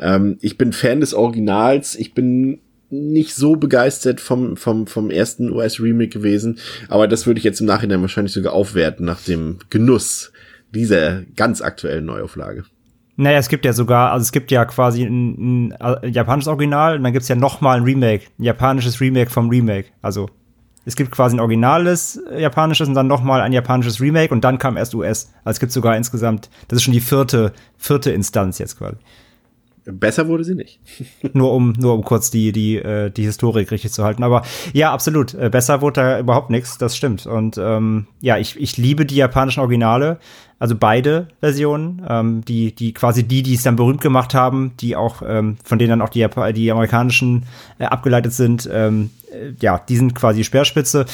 Ähm, 0.00 0.38
ich 0.40 0.58
bin 0.58 0.72
Fan 0.72 1.00
des 1.00 1.14
Originals. 1.14 1.94
Ich 1.94 2.14
bin 2.14 2.60
nicht 2.90 3.34
so 3.34 3.56
begeistert 3.56 4.20
vom, 4.20 4.56
vom, 4.56 4.86
vom 4.86 5.10
ersten 5.10 5.52
US-Remake 5.52 6.10
gewesen. 6.10 6.58
Aber 6.88 7.06
das 7.06 7.26
würde 7.26 7.38
ich 7.38 7.44
jetzt 7.44 7.60
im 7.60 7.66
Nachhinein 7.66 8.00
wahrscheinlich 8.00 8.32
sogar 8.32 8.52
aufwerten 8.52 9.04
nach 9.04 9.20
dem 9.20 9.58
Genuss 9.70 10.32
dieser 10.74 11.22
ganz 11.36 11.60
aktuellen 11.60 12.04
Neuauflage. 12.04 12.64
Naja, 13.16 13.38
es 13.38 13.48
gibt 13.48 13.64
ja 13.64 13.72
sogar, 13.72 14.12
also 14.12 14.22
es 14.22 14.30
gibt 14.30 14.50
ja 14.52 14.64
quasi 14.64 15.02
ein, 15.02 15.70
ein, 15.70 15.72
ein 15.72 16.12
japanisches 16.12 16.46
Original 16.46 16.96
und 16.96 17.02
dann 17.02 17.12
gibt's 17.12 17.28
ja 17.28 17.34
noch 17.34 17.60
mal 17.60 17.78
ein 17.78 17.82
Remake, 17.82 18.26
ein 18.38 18.44
japanisches 18.44 19.00
Remake 19.00 19.30
vom 19.30 19.48
Remake. 19.48 19.86
Also 20.02 20.28
es 20.84 20.96
gibt 20.96 21.10
quasi 21.10 21.36
ein 21.36 21.40
originales 21.40 22.16
äh, 22.30 22.40
japanisches 22.40 22.88
und 22.88 22.94
dann 22.94 23.08
noch 23.08 23.22
mal 23.22 23.40
ein 23.40 23.52
japanisches 23.52 24.00
Remake 24.00 24.32
und 24.32 24.42
dann 24.44 24.58
kam 24.58 24.76
erst 24.76 24.94
US. 24.94 25.32
Also 25.44 25.56
es 25.56 25.60
gibt 25.60 25.72
sogar 25.72 25.96
insgesamt, 25.96 26.48
das 26.68 26.76
ist 26.76 26.84
schon 26.84 26.94
die 26.94 27.00
vierte, 27.00 27.52
vierte 27.76 28.12
Instanz 28.12 28.58
jetzt 28.58 28.78
quasi. 28.78 28.96
Besser 29.84 30.28
wurde 30.28 30.44
sie 30.44 30.54
nicht. 30.54 30.80
nur 31.34 31.52
um 31.52 31.72
nur 31.72 31.94
um 31.94 32.04
kurz 32.04 32.30
die 32.30 32.52
die 32.52 32.76
äh, 32.76 33.10
die 33.10 33.24
Historik 33.24 33.70
richtig 33.70 33.92
zu 33.92 34.04
halten. 34.04 34.22
Aber 34.22 34.42
ja, 34.72 34.92
absolut. 34.92 35.34
Äh, 35.34 35.50
besser 35.50 35.80
wurde 35.80 36.00
da 36.00 36.20
überhaupt 36.20 36.50
nichts. 36.50 36.78
Das 36.78 36.96
stimmt. 36.96 37.26
Und 37.26 37.58
ähm, 37.58 38.06
ja, 38.20 38.38
ich 38.38 38.58
ich 38.60 38.76
liebe 38.76 39.06
die 39.06 39.16
japanischen 39.16 39.60
Originale, 39.60 40.18
also 40.58 40.74
beide 40.74 41.28
Versionen, 41.40 42.02
ähm, 42.08 42.44
die 42.44 42.74
die 42.74 42.92
quasi 42.92 43.22
die, 43.22 43.42
die 43.42 43.54
es 43.54 43.62
dann 43.62 43.76
berühmt 43.76 44.00
gemacht 44.00 44.34
haben, 44.34 44.72
die 44.80 44.96
auch 44.96 45.22
ähm, 45.26 45.56
von 45.62 45.78
denen 45.78 45.90
dann 45.90 46.02
auch 46.02 46.08
die 46.08 46.26
die 46.54 46.72
amerikanischen 46.72 47.44
äh, 47.78 47.84
abgeleitet 47.84 48.32
sind. 48.32 48.68
Ähm, 48.72 49.10
äh, 49.30 49.52
ja, 49.60 49.80
die 49.88 49.96
sind 49.96 50.14
quasi 50.14 50.44
Speerspitze. 50.44 51.06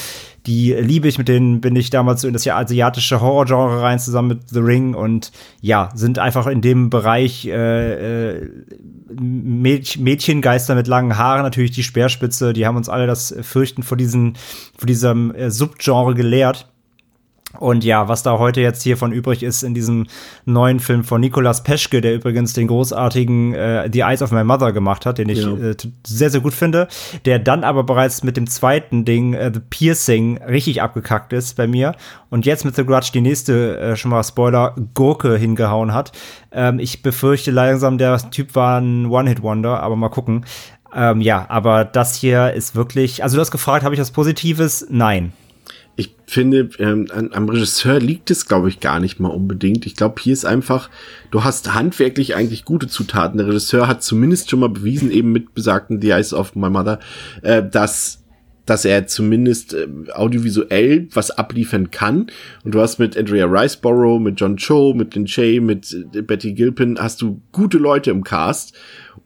Die 0.45 0.73
liebe 0.73 1.07
ich, 1.07 1.17
mit 1.17 1.27
denen 1.27 1.61
bin 1.61 1.75
ich 1.75 1.89
damals 1.89 2.21
so 2.21 2.27
in 2.27 2.33
das 2.33 2.47
asiatische 2.47 3.21
Horrorgenre 3.21 3.81
rein, 3.81 3.99
zusammen 3.99 4.29
mit 4.29 4.49
The 4.49 4.59
Ring 4.59 4.93
und 4.93 5.31
ja, 5.61 5.89
sind 5.95 6.19
einfach 6.19 6.47
in 6.47 6.61
dem 6.61 6.89
Bereich 6.89 7.45
äh, 7.45 8.33
äh, 8.33 8.49
Mädch 9.19 9.97
Mädchengeister 9.99 10.75
mit 10.75 10.87
langen 10.87 11.17
Haaren, 11.17 11.43
natürlich 11.43 11.71
die 11.71 11.83
Speerspitze, 11.83 12.53
die 12.53 12.65
haben 12.65 12.77
uns 12.77 12.89
alle 12.89 13.07
das 13.07 13.35
Fürchten 13.41 13.83
vor 13.83 13.97
diesen, 13.97 14.37
vor 14.77 14.87
diesem 14.87 15.33
äh, 15.33 15.49
Subgenre 15.49 16.15
gelehrt. 16.15 16.67
Und 17.59 17.83
ja, 17.83 18.07
was 18.07 18.23
da 18.23 18.37
heute 18.39 18.61
jetzt 18.61 18.83
hiervon 18.83 19.11
übrig 19.11 19.43
ist 19.43 19.63
in 19.63 19.73
diesem 19.73 20.07
neuen 20.45 20.79
Film 20.79 21.03
von 21.03 21.21
Nicolas 21.21 21.63
Peschke, 21.63 22.01
der 22.01 22.15
übrigens 22.15 22.53
den 22.53 22.67
großartigen 22.67 23.53
äh, 23.53 23.89
The 23.91 24.01
Eyes 24.01 24.21
of 24.21 24.31
My 24.31 24.43
Mother 24.43 24.71
gemacht 24.71 25.05
hat, 25.05 25.17
den 25.17 25.29
ich 25.29 25.41
Ja. 25.43 25.53
äh, 25.55 25.75
sehr, 26.05 26.29
sehr 26.29 26.41
gut 26.41 26.53
finde, 26.53 26.87
der 27.25 27.39
dann 27.39 27.63
aber 27.63 27.83
bereits 27.83 28.23
mit 28.23 28.37
dem 28.37 28.47
zweiten 28.47 29.05
Ding, 29.05 29.33
äh, 29.33 29.51
The 29.53 29.61
Piercing, 29.69 30.37
richtig 30.43 30.81
abgekackt 30.81 31.33
ist 31.33 31.55
bei 31.57 31.67
mir 31.67 31.95
und 32.29 32.45
jetzt 32.45 32.65
mit 32.65 32.75
The 32.75 32.85
Grudge 32.85 33.09
die 33.13 33.21
nächste, 33.21 33.77
äh, 33.79 33.95
schon 33.95 34.11
mal 34.11 34.23
Spoiler, 34.23 34.75
Gurke 34.93 35.37
hingehauen 35.37 35.93
hat. 35.93 36.11
Ähm, 36.51 36.79
ich 36.79 37.01
befürchte 37.01 37.51
langsam, 37.51 37.97
der 37.97 38.17
Typ 38.31 38.55
war 38.55 38.79
ein 38.79 39.07
One-Hit-Wonder, 39.07 39.81
aber 39.81 39.95
mal 39.95 40.09
gucken. 40.09 40.45
Ähm, 40.93 41.19
ja, 41.19 41.45
aber 41.49 41.83
das 41.83 42.15
hier 42.15 42.53
ist 42.53 42.75
wirklich, 42.75 43.21
also 43.23 43.35
du 43.35 43.41
hast 43.41 43.51
gefragt, 43.51 43.83
habe 43.83 43.93
ich 43.95 43.99
was 44.01 44.11
Positives? 44.11 44.85
Nein. 44.89 45.33
Ich 45.95 46.15
finde, 46.27 46.69
ähm, 46.79 47.07
am 47.11 47.49
Regisseur 47.49 47.99
liegt 47.99 48.29
es, 48.29 48.47
glaube 48.47 48.67
ich, 48.69 48.79
gar 48.79 48.99
nicht 48.99 49.19
mal 49.19 49.29
unbedingt. 49.29 49.85
Ich 49.85 49.95
glaube, 49.95 50.21
hier 50.21 50.33
ist 50.33 50.45
einfach, 50.45 50.89
du 51.31 51.43
hast 51.43 51.73
handwerklich 51.73 52.35
eigentlich 52.35 52.65
gute 52.65 52.87
Zutaten. 52.87 53.37
Der 53.37 53.47
Regisseur 53.47 53.87
hat 53.87 54.03
zumindest 54.03 54.49
schon 54.49 54.59
mal 54.59 54.69
bewiesen, 54.69 55.11
eben 55.11 55.31
mit 55.31 55.53
besagten 55.53 56.01
The 56.01 56.09
Eyes 56.09 56.33
of 56.33 56.55
My 56.55 56.69
Mother, 56.69 56.99
äh, 57.41 57.63
dass 57.63 58.24
dass 58.65 58.85
er 58.85 59.07
zumindest 59.07 59.73
äh, 59.73 59.87
audiovisuell 60.13 61.07
was 61.13 61.31
abliefern 61.31 61.91
kann. 61.91 62.27
Und 62.63 62.73
du 62.73 62.81
hast 62.81 62.99
mit 62.99 63.17
Andrea 63.17 63.45
Riceborough, 63.45 64.19
mit 64.19 64.39
John 64.39 64.57
Cho, 64.57 64.93
mit 64.93 65.15
Lin 65.15 65.27
Shay, 65.27 65.59
mit 65.59 65.95
äh, 66.13 66.21
Betty 66.21 66.53
Gilpin, 66.53 66.97
hast 66.99 67.21
du 67.21 67.41
gute 67.51 67.77
Leute 67.77 68.11
im 68.11 68.23
Cast. 68.23 68.73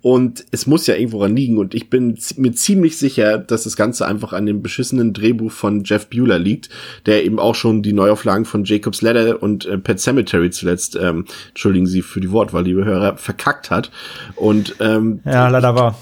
Und 0.01 0.45
es 0.51 0.65
muss 0.65 0.87
ja 0.87 0.95
irgendwo 0.95 1.21
ran 1.21 1.35
liegen. 1.35 1.57
Und 1.57 1.73
ich 1.73 1.89
bin 1.89 2.17
mir 2.37 2.53
ziemlich 2.53 2.97
sicher, 2.97 3.37
dass 3.37 3.65
das 3.65 3.75
Ganze 3.75 4.07
einfach 4.07 4.31
an 4.31 4.45
dem 4.45 4.61
beschissenen 4.61 5.11
Drehbuch 5.11 5.51
von 5.51 5.83
Jeff 5.83 6.07
Bueller 6.07 6.39
liegt, 6.39 6.69
der 7.05 7.25
eben 7.25 7.37
auch 7.37 7.55
schon 7.55 7.83
die 7.83 7.91
Neuauflagen 7.91 8.45
von 8.45 8.63
Jacob's 8.63 9.01
Ladder 9.01 9.43
und 9.43 9.65
äh, 9.65 9.77
Pet 9.77 9.99
Cemetery 9.99 10.51
zuletzt, 10.51 10.95
ähm, 10.95 11.25
entschuldigen 11.49 11.85
Sie 11.85 12.01
für 12.01 12.21
die 12.21 12.31
Wortwahl, 12.31 12.63
liebe 12.63 12.85
Hörer, 12.85 13.17
verkackt 13.17 13.71
hat. 13.71 13.91
Und 14.35 14.75
ähm, 14.79 15.19
ja, 15.25 15.49
leider 15.49 15.75
war. 15.75 15.97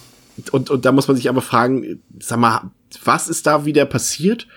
Und, 0.52 0.69
und 0.69 0.86
da 0.86 0.91
muss 0.91 1.08
man 1.08 1.17
sich 1.17 1.30
aber 1.30 1.41
fragen, 1.41 2.00
sag 2.19 2.39
mal, 2.39 2.69
was 3.04 3.30
ist 3.30 3.47
da 3.47 3.65
wieder 3.65 3.86
passiert? 3.86 4.47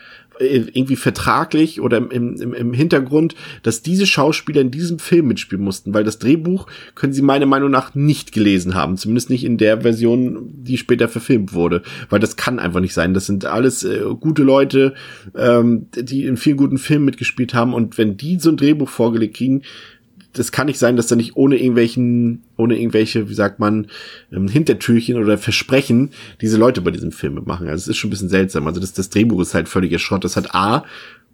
Äh, 0.40 0.64
irgendwie 0.72 0.96
vertraglich 0.96 1.80
oder 1.80 1.98
im, 1.98 2.10
im, 2.10 2.54
im 2.54 2.72
Hintergrund, 2.72 3.34
dass 3.62 3.82
diese 3.82 4.06
Schauspieler 4.06 4.62
in 4.62 4.70
diesem 4.70 4.98
Film 4.98 5.28
mitspielen 5.28 5.62
mussten, 5.62 5.92
weil 5.92 6.04
das 6.04 6.18
Drehbuch 6.18 6.66
können 6.94 7.12
sie 7.12 7.22
meiner 7.22 7.46
Meinung 7.46 7.70
nach 7.70 7.94
nicht 7.94 8.32
gelesen 8.32 8.74
haben, 8.74 8.96
zumindest 8.96 9.28
nicht 9.28 9.44
in 9.44 9.58
der 9.58 9.82
Version, 9.82 10.50
die 10.52 10.78
später 10.78 11.08
verfilmt 11.08 11.52
wurde, 11.52 11.82
weil 12.08 12.20
das 12.20 12.36
kann 12.36 12.58
einfach 12.58 12.80
nicht 12.80 12.94
sein. 12.94 13.12
Das 13.12 13.26
sind 13.26 13.44
alles 13.44 13.84
äh, 13.84 14.00
gute 14.18 14.42
Leute, 14.42 14.94
ähm, 15.36 15.86
die 15.94 16.24
in 16.24 16.38
vielen 16.38 16.56
guten 16.56 16.78
Filmen 16.78 17.04
mitgespielt 17.04 17.52
haben 17.52 17.74
und 17.74 17.98
wenn 17.98 18.16
die 18.16 18.38
so 18.38 18.50
ein 18.50 18.56
Drehbuch 18.56 18.88
vorgelegt 18.88 19.36
kriegen, 19.36 19.62
das 20.32 20.52
kann 20.52 20.66
nicht 20.66 20.78
sein, 20.78 20.96
dass 20.96 21.08
da 21.08 21.16
nicht 21.16 21.36
ohne 21.36 21.56
irgendwelchen, 21.56 22.42
ohne 22.56 22.78
irgendwelche, 22.78 23.28
wie 23.28 23.34
sagt 23.34 23.58
man, 23.58 23.88
ähm, 24.32 24.48
Hintertürchen 24.48 25.16
oder 25.16 25.38
Versprechen 25.38 26.10
diese 26.40 26.56
Leute 26.56 26.80
bei 26.80 26.90
diesem 26.90 27.12
Film 27.12 27.40
machen. 27.44 27.68
Also 27.68 27.82
es 27.82 27.88
ist 27.88 27.96
schon 27.96 28.08
ein 28.08 28.12
bisschen 28.12 28.28
seltsam. 28.28 28.66
Also 28.66 28.80
das, 28.80 28.92
das 28.92 29.10
Drehbuch 29.10 29.40
ist 29.40 29.54
halt 29.54 29.68
völliger 29.68 29.98
Schrott. 29.98 30.24
Das 30.24 30.36
hat 30.36 30.54
A, 30.54 30.84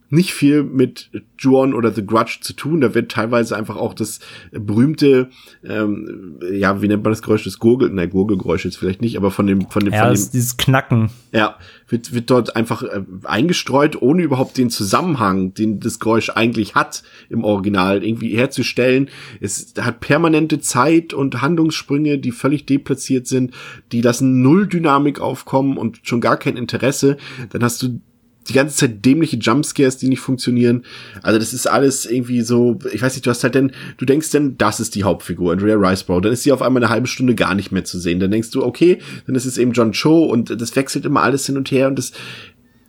nicht 0.08 0.32
viel 0.32 0.62
mit 0.62 1.10
Juon 1.38 1.74
oder 1.74 1.92
The 1.92 2.06
Grudge 2.06 2.38
zu 2.40 2.52
tun. 2.52 2.80
Da 2.80 2.94
wird 2.94 3.10
teilweise 3.10 3.56
einfach 3.56 3.76
auch 3.76 3.94
das 3.94 4.20
berühmte, 4.52 5.30
ähm, 5.64 6.38
ja, 6.52 6.80
wie 6.80 6.88
nennt 6.88 7.02
man 7.02 7.12
das 7.12 7.22
Geräusch 7.22 7.44
des 7.44 7.58
Gurgel? 7.58 7.90
Nein, 7.90 8.10
Gurgelgeräusch 8.10 8.64
jetzt 8.64 8.78
vielleicht 8.78 9.00
nicht, 9.00 9.16
aber 9.16 9.30
von 9.30 9.46
dem, 9.46 9.68
von 9.68 9.84
dem, 9.84 9.92
ja, 9.92 10.04
von 10.04 10.14
dem, 10.14 10.30
dieses 10.32 10.56
Knacken. 10.56 11.10
Ja, 11.32 11.56
wird, 11.88 12.14
wird 12.14 12.30
dort 12.30 12.56
einfach 12.56 12.82
äh, 12.82 13.02
eingestreut, 13.24 14.00
ohne 14.00 14.22
überhaupt 14.22 14.58
den 14.58 14.70
Zusammenhang, 14.70 15.54
den 15.54 15.80
das 15.80 15.98
Geräusch 15.98 16.30
eigentlich 16.30 16.74
hat 16.74 17.02
im 17.28 17.44
Original, 17.44 18.04
irgendwie 18.04 18.36
herzustellen. 18.36 19.08
Es 19.40 19.74
hat 19.80 20.00
permanente 20.00 20.60
Zeit 20.60 21.14
und 21.14 21.42
Handlungssprünge, 21.42 22.18
die 22.18 22.32
völlig 22.32 22.66
deplatziert 22.66 23.26
sind, 23.26 23.52
die 23.92 24.02
lassen 24.02 24.42
null 24.42 24.66
Dynamik 24.66 25.20
aufkommen 25.20 25.76
und 25.76 26.00
schon 26.04 26.20
gar 26.20 26.36
kein 26.36 26.56
Interesse. 26.56 27.16
Dann 27.50 27.62
hast 27.62 27.82
du 27.82 28.00
die 28.48 28.52
ganze 28.52 28.76
Zeit 28.76 29.04
dämliche 29.04 29.36
Jumpscares, 29.36 29.96
die 29.96 30.08
nicht 30.08 30.20
funktionieren. 30.20 30.84
Also 31.22 31.38
das 31.38 31.52
ist 31.52 31.66
alles 31.66 32.06
irgendwie 32.06 32.42
so, 32.42 32.78
ich 32.92 33.02
weiß 33.02 33.14
nicht, 33.14 33.26
du 33.26 33.30
hast 33.30 33.42
halt 33.44 33.54
denn, 33.54 33.72
du 33.98 34.04
denkst 34.04 34.30
denn, 34.30 34.56
das 34.58 34.80
ist 34.80 34.94
die 34.94 35.04
Hauptfigur, 35.04 35.52
Andrea 35.52 35.76
Riceborough. 35.76 36.22
Dann 36.22 36.32
ist 36.32 36.42
sie 36.42 36.52
auf 36.52 36.62
einmal 36.62 36.82
eine 36.82 36.90
halbe 36.90 37.06
Stunde 37.06 37.34
gar 37.34 37.54
nicht 37.54 37.72
mehr 37.72 37.84
zu 37.84 37.98
sehen. 37.98 38.20
Dann 38.20 38.30
denkst 38.30 38.50
du, 38.50 38.64
okay, 38.64 38.98
dann 39.26 39.34
ist 39.34 39.46
es 39.46 39.58
eben 39.58 39.72
John 39.72 39.92
Cho 39.92 40.24
und 40.24 40.60
das 40.60 40.74
wechselt 40.76 41.04
immer 41.04 41.22
alles 41.22 41.46
hin 41.46 41.56
und 41.56 41.70
her 41.70 41.88
und 41.88 41.98
das 41.98 42.12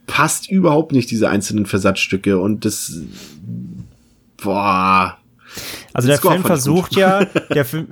passt 0.06 0.50
überhaupt 0.50 0.94
nicht, 0.94 1.12
diese 1.12 1.30
einzelnen 1.30 1.66
Versatzstücke 1.66 2.40
und 2.40 2.64
das, 2.64 3.02
boah, 4.42 5.18
also 5.94 6.08
der 6.08 6.20
Film 6.20 6.44
versucht 6.44 6.96
ja, 6.96 7.26
der 7.54 7.66
Film, 7.66 7.88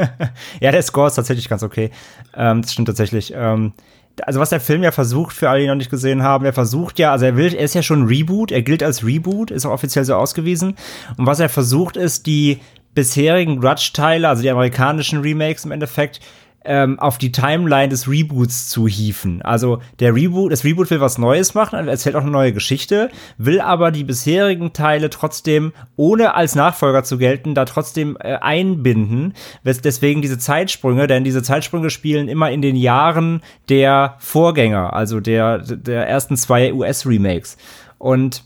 ja, 0.60 0.70
der 0.70 0.82
Score 0.82 1.08
ist 1.08 1.14
tatsächlich 1.14 1.48
ganz 1.48 1.62
okay. 1.62 1.90
Ähm, 2.34 2.62
das 2.62 2.72
stimmt 2.72 2.88
tatsächlich. 2.88 3.32
Ähm, 3.34 3.72
also 4.26 4.40
was 4.40 4.50
der 4.50 4.60
Film 4.60 4.82
ja 4.82 4.90
versucht, 4.90 5.34
für 5.34 5.48
alle, 5.48 5.60
die 5.60 5.66
noch 5.66 5.74
nicht 5.74 5.90
gesehen 5.90 6.22
haben, 6.22 6.44
er 6.44 6.52
versucht 6.52 6.98
ja, 6.98 7.12
also 7.12 7.24
er 7.24 7.36
will, 7.36 7.54
er 7.54 7.64
ist 7.64 7.74
ja 7.74 7.82
schon 7.82 8.06
Reboot, 8.06 8.52
er 8.52 8.62
gilt 8.62 8.82
als 8.82 9.04
Reboot, 9.04 9.50
ist 9.50 9.66
auch 9.66 9.72
offiziell 9.72 10.04
so 10.04 10.14
ausgewiesen. 10.14 10.76
Und 11.16 11.26
was 11.26 11.40
er 11.40 11.48
versucht, 11.48 11.96
ist 11.96 12.26
die 12.26 12.60
bisherigen 12.94 13.60
Grudge-Teile, 13.60 14.28
also 14.28 14.42
die 14.42 14.50
amerikanischen 14.50 15.20
Remakes 15.20 15.64
im 15.64 15.70
Endeffekt, 15.70 16.20
ähm, 16.68 16.98
auf 17.00 17.16
die 17.16 17.32
Timeline 17.32 17.88
des 17.88 18.08
Reboots 18.08 18.68
zu 18.68 18.86
hieven. 18.86 19.40
Also 19.40 19.80
der 20.00 20.14
Reboot, 20.14 20.52
das 20.52 20.64
Reboot 20.64 20.90
will 20.90 21.00
was 21.00 21.16
Neues 21.16 21.54
machen, 21.54 21.88
erzählt 21.88 22.14
auch 22.14 22.20
eine 22.20 22.30
neue 22.30 22.52
Geschichte, 22.52 23.08
will 23.38 23.62
aber 23.62 23.90
die 23.90 24.04
bisherigen 24.04 24.74
Teile 24.74 25.08
trotzdem, 25.08 25.72
ohne 25.96 26.34
als 26.34 26.54
Nachfolger 26.54 27.04
zu 27.04 27.16
gelten, 27.16 27.54
da 27.54 27.64
trotzdem 27.64 28.18
äh, 28.20 28.34
einbinden. 28.34 29.32
Deswegen 29.64 30.20
diese 30.20 30.38
Zeitsprünge, 30.38 31.06
denn 31.06 31.24
diese 31.24 31.42
Zeitsprünge 31.42 31.88
spielen 31.88 32.28
immer 32.28 32.50
in 32.50 32.60
den 32.60 32.76
Jahren 32.76 33.40
der 33.70 34.16
Vorgänger, 34.18 34.92
also 34.92 35.20
der, 35.20 35.58
der 35.58 36.06
ersten 36.06 36.36
zwei 36.36 36.74
US-Remakes. 36.74 37.56
Und 37.96 38.44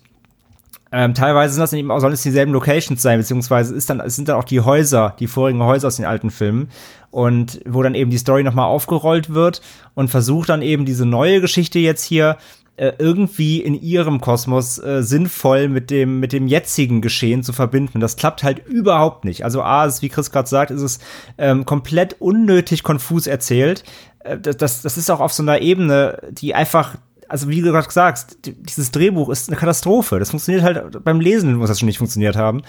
ähm, 0.94 1.14
teilweise 1.14 1.54
sind 1.54 1.62
das 1.62 1.72
eben 1.72 1.90
auch, 1.90 2.00
sollen 2.00 2.12
es 2.12 2.22
dieselben 2.22 2.52
Locations 2.52 3.00
sein, 3.00 3.18
beziehungsweise 3.18 3.74
ist 3.74 3.88
dann, 3.88 4.00
es 4.00 4.14
sind 4.14 4.28
dann 4.28 4.36
auch 4.36 4.44
die 4.44 4.60
Häuser, 4.60 5.16
die 5.18 5.26
vorigen 5.26 5.62
Häuser 5.62 5.88
aus 5.88 5.96
den 5.96 6.04
alten 6.04 6.30
Filmen. 6.30 6.68
Und 7.12 7.60
wo 7.64 7.82
dann 7.82 7.94
eben 7.94 8.10
die 8.10 8.18
Story 8.18 8.42
nochmal 8.42 8.66
aufgerollt 8.66 9.32
wird 9.32 9.62
und 9.94 10.08
versucht 10.08 10.48
dann 10.48 10.62
eben 10.62 10.84
diese 10.84 11.06
neue 11.06 11.40
Geschichte 11.40 11.78
jetzt 11.78 12.02
hier 12.04 12.38
äh, 12.76 12.92
irgendwie 12.98 13.60
in 13.60 13.74
ihrem 13.74 14.20
Kosmos 14.20 14.78
äh, 14.78 15.02
sinnvoll 15.02 15.68
mit 15.68 15.90
dem, 15.90 16.20
mit 16.20 16.32
dem 16.32 16.46
jetzigen 16.46 17.02
Geschehen 17.02 17.42
zu 17.42 17.52
verbinden. 17.52 18.00
Das 18.00 18.16
klappt 18.16 18.42
halt 18.42 18.66
überhaupt 18.66 19.26
nicht. 19.26 19.44
Also 19.44 19.62
A, 19.62 19.84
ist, 19.84 20.00
wie 20.00 20.08
Chris 20.08 20.30
gerade 20.30 20.48
sagt, 20.48 20.70
ist 20.70 20.80
es 20.80 20.98
ähm, 21.36 21.66
komplett 21.66 22.16
unnötig 22.18 22.82
konfus 22.82 23.26
erzählt. 23.26 23.84
Äh, 24.20 24.38
das, 24.38 24.80
das 24.80 24.96
ist 24.96 25.10
auch 25.10 25.20
auf 25.20 25.34
so 25.34 25.42
einer 25.42 25.60
Ebene, 25.60 26.18
die 26.30 26.54
einfach 26.54 26.96
also 27.32 27.48
wie 27.48 27.62
du 27.62 27.72
gerade 27.72 27.90
sagst, 27.90 28.36
dieses 28.44 28.90
Drehbuch 28.90 29.30
ist 29.30 29.48
eine 29.48 29.56
Katastrophe. 29.56 30.18
Das 30.18 30.28
funktioniert 30.28 30.62
halt 30.62 31.02
beim 31.02 31.18
Lesen 31.18 31.54
muss 31.54 31.70
das 31.70 31.78
schon 31.78 31.86
nicht 31.86 31.96
funktioniert 31.96 32.36
haben. 32.36 32.60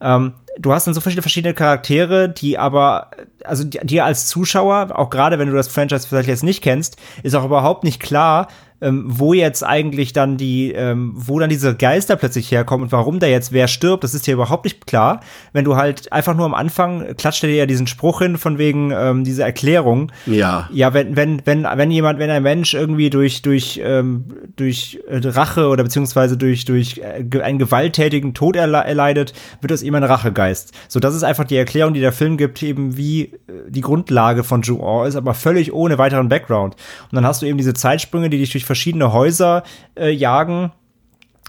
Ähm, 0.00 0.34
du 0.60 0.72
hast 0.72 0.86
dann 0.86 0.94
so 0.94 1.00
verschiedene, 1.00 1.22
verschiedene 1.22 1.54
Charaktere, 1.54 2.28
die 2.28 2.56
aber, 2.56 3.10
also 3.42 3.64
dir 3.64 4.04
als 4.04 4.28
Zuschauer, 4.28 4.96
auch 4.96 5.10
gerade 5.10 5.40
wenn 5.40 5.48
du 5.48 5.54
das 5.54 5.66
Franchise 5.66 6.06
vielleicht 6.08 6.28
jetzt 6.28 6.44
nicht 6.44 6.62
kennst, 6.62 6.98
ist 7.24 7.34
auch 7.34 7.44
überhaupt 7.44 7.82
nicht 7.82 7.98
klar, 7.98 8.46
ähm, 8.82 9.04
wo 9.06 9.32
jetzt 9.32 9.64
eigentlich 9.64 10.12
dann 10.12 10.36
die, 10.36 10.72
ähm, 10.72 11.12
wo 11.14 11.38
dann 11.38 11.48
diese 11.48 11.74
Geister 11.74 12.16
plötzlich 12.16 12.50
herkommen 12.50 12.84
und 12.84 12.92
warum 12.92 13.20
da 13.20 13.26
jetzt 13.26 13.52
wer 13.52 13.68
stirbt, 13.68 14.04
das 14.04 14.12
ist 14.12 14.26
dir 14.26 14.34
überhaupt 14.34 14.64
nicht 14.64 14.86
klar. 14.86 15.20
Wenn 15.52 15.64
du 15.64 15.76
halt 15.76 16.12
einfach 16.12 16.34
nur 16.34 16.44
am 16.44 16.54
Anfang 16.54 17.14
klatscht 17.16 17.44
er 17.44 17.48
dir 17.48 17.56
ja 17.56 17.66
diesen 17.66 17.86
Spruch 17.86 18.20
hin 18.20 18.36
von 18.36 18.58
wegen 18.58 18.90
ähm, 18.90 19.24
diese 19.24 19.44
Erklärung. 19.44 20.10
Ja. 20.26 20.68
Ja, 20.72 20.92
wenn 20.94 21.16
wenn 21.16 21.42
wenn 21.44 21.64
wenn 21.64 21.90
jemand, 21.90 22.18
wenn 22.18 22.30
ein 22.30 22.42
Mensch 22.42 22.74
irgendwie 22.74 23.10
durch 23.10 23.42
durch 23.42 23.80
ähm, 23.82 24.24
durch 24.56 24.98
Rache 25.08 25.68
oder 25.68 25.84
beziehungsweise 25.84 26.36
durch 26.36 26.64
durch 26.64 26.98
äh, 26.98 27.40
einen 27.40 27.58
gewalttätigen 27.58 28.34
Tod 28.34 28.56
erle 28.56 28.78
erleidet, 28.78 29.32
wird 29.60 29.70
das 29.70 29.82
immer 29.82 29.98
ein 29.98 30.04
Rachegeist. 30.04 30.72
So, 30.88 30.98
das 30.98 31.14
ist 31.14 31.22
einfach 31.22 31.44
die 31.44 31.56
Erklärung, 31.56 31.94
die 31.94 32.00
der 32.00 32.12
Film 32.12 32.36
gibt, 32.36 32.62
eben 32.62 32.96
wie 32.96 33.22
äh, 33.22 33.30
die 33.68 33.80
Grundlage 33.80 34.42
von 34.44 34.62
Ju-On 34.62 35.06
ist, 35.06 35.16
aber 35.16 35.34
völlig 35.34 35.72
ohne 35.72 35.98
weiteren 35.98 36.28
Background. 36.28 36.74
Und 37.10 37.16
dann 37.16 37.26
hast 37.26 37.42
du 37.42 37.46
eben 37.46 37.58
diese 37.58 37.74
Zeitsprünge, 37.74 38.30
die 38.30 38.38
dich 38.38 38.50
durch 38.50 38.64
verschiedene 38.72 39.12
Häuser 39.12 39.62
äh, 39.94 40.10
jagen 40.10 40.72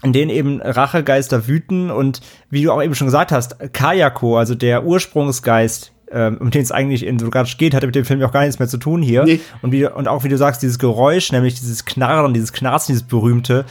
in 0.02 0.12
denen 0.12 0.30
eben 0.30 0.60
Rachegeister 0.60 1.48
wüten 1.48 1.90
und 1.90 2.20
wie 2.50 2.62
du 2.62 2.72
auch 2.72 2.82
eben 2.82 2.94
schon 2.94 3.06
gesagt 3.06 3.32
hast, 3.32 3.56
Kayako, 3.72 4.36
also 4.36 4.54
der 4.54 4.84
Ursprungsgeist, 4.84 5.92
ähm, 6.12 6.36
um 6.40 6.50
den 6.50 6.60
es 6.60 6.72
eigentlich 6.72 7.06
in 7.06 7.18
Sogatsch 7.18 7.56
geht, 7.56 7.72
hatte 7.72 7.86
mit 7.86 7.94
dem 7.94 8.04
Film 8.04 8.22
auch 8.22 8.30
gar 8.30 8.42
nichts 8.42 8.58
mehr 8.58 8.68
zu 8.68 8.76
tun 8.76 9.00
hier. 9.00 9.24
Nee. 9.24 9.40
Und, 9.62 9.72
wie, 9.72 9.86
und 9.86 10.06
auch 10.06 10.22
wie 10.22 10.28
du 10.28 10.36
sagst, 10.36 10.60
dieses 10.62 10.78
Geräusch, 10.78 11.32
nämlich 11.32 11.54
dieses 11.54 11.86
Knarren, 11.86 12.34
dieses 12.34 12.52
Knarzen, 12.52 12.92
dieses 12.92 13.08
berühmte, 13.08 13.64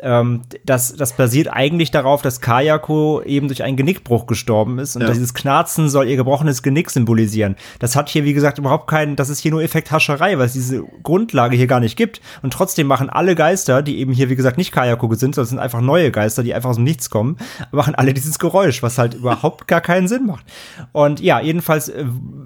ähm, 0.00 0.42
das, 0.64 0.94
das 0.94 1.14
basiert 1.14 1.48
eigentlich 1.50 1.90
darauf, 1.90 2.20
dass 2.20 2.40
Kayako 2.40 3.22
eben 3.22 3.48
durch 3.48 3.62
einen 3.62 3.76
Genickbruch 3.76 4.26
gestorben 4.26 4.78
ist 4.78 4.94
und 4.94 5.02
ja. 5.02 5.08
dieses 5.10 5.32
Knarzen 5.32 5.88
soll 5.88 6.08
ihr 6.08 6.16
gebrochenes 6.16 6.62
Genick 6.62 6.90
symbolisieren. 6.90 7.56
Das 7.78 7.96
hat 7.96 8.10
hier, 8.10 8.24
wie 8.24 8.34
gesagt, 8.34 8.58
überhaupt 8.58 8.88
keinen, 8.88 9.16
das 9.16 9.30
ist 9.30 9.40
hier 9.40 9.52
nur 9.52 9.62
Effekthascherei, 9.62 10.36
weil 10.38 10.46
es 10.46 10.52
diese 10.52 10.84
Grundlage 11.02 11.56
hier 11.56 11.66
gar 11.66 11.80
nicht 11.80 11.96
gibt. 11.96 12.20
Und 12.42 12.52
trotzdem 12.52 12.86
machen 12.86 13.08
alle 13.08 13.34
Geister, 13.34 13.82
die 13.82 13.98
eben 13.98 14.12
hier, 14.12 14.28
wie 14.28 14.36
gesagt, 14.36 14.58
nicht 14.58 14.70
Kayako 14.70 15.14
sind, 15.14 15.34
sondern 15.34 15.48
sind 15.48 15.58
einfach 15.60 15.80
neue 15.80 16.10
Geister, 16.10 16.42
die 16.42 16.52
einfach 16.52 16.70
aus 16.70 16.76
dem 16.76 16.84
Nichts 16.84 17.08
kommen, 17.08 17.38
machen 17.72 17.94
alle 17.94 18.12
dieses 18.12 18.38
Geräusch, 18.38 18.82
was 18.82 18.98
halt 18.98 19.14
überhaupt 19.14 19.66
gar 19.66 19.80
keinen 19.80 20.08
Sinn 20.08 20.26
macht. 20.26 20.44
Und 20.92 21.20
ja, 21.20 21.40
jedenfalls 21.40 21.88
äh, 21.88 22.04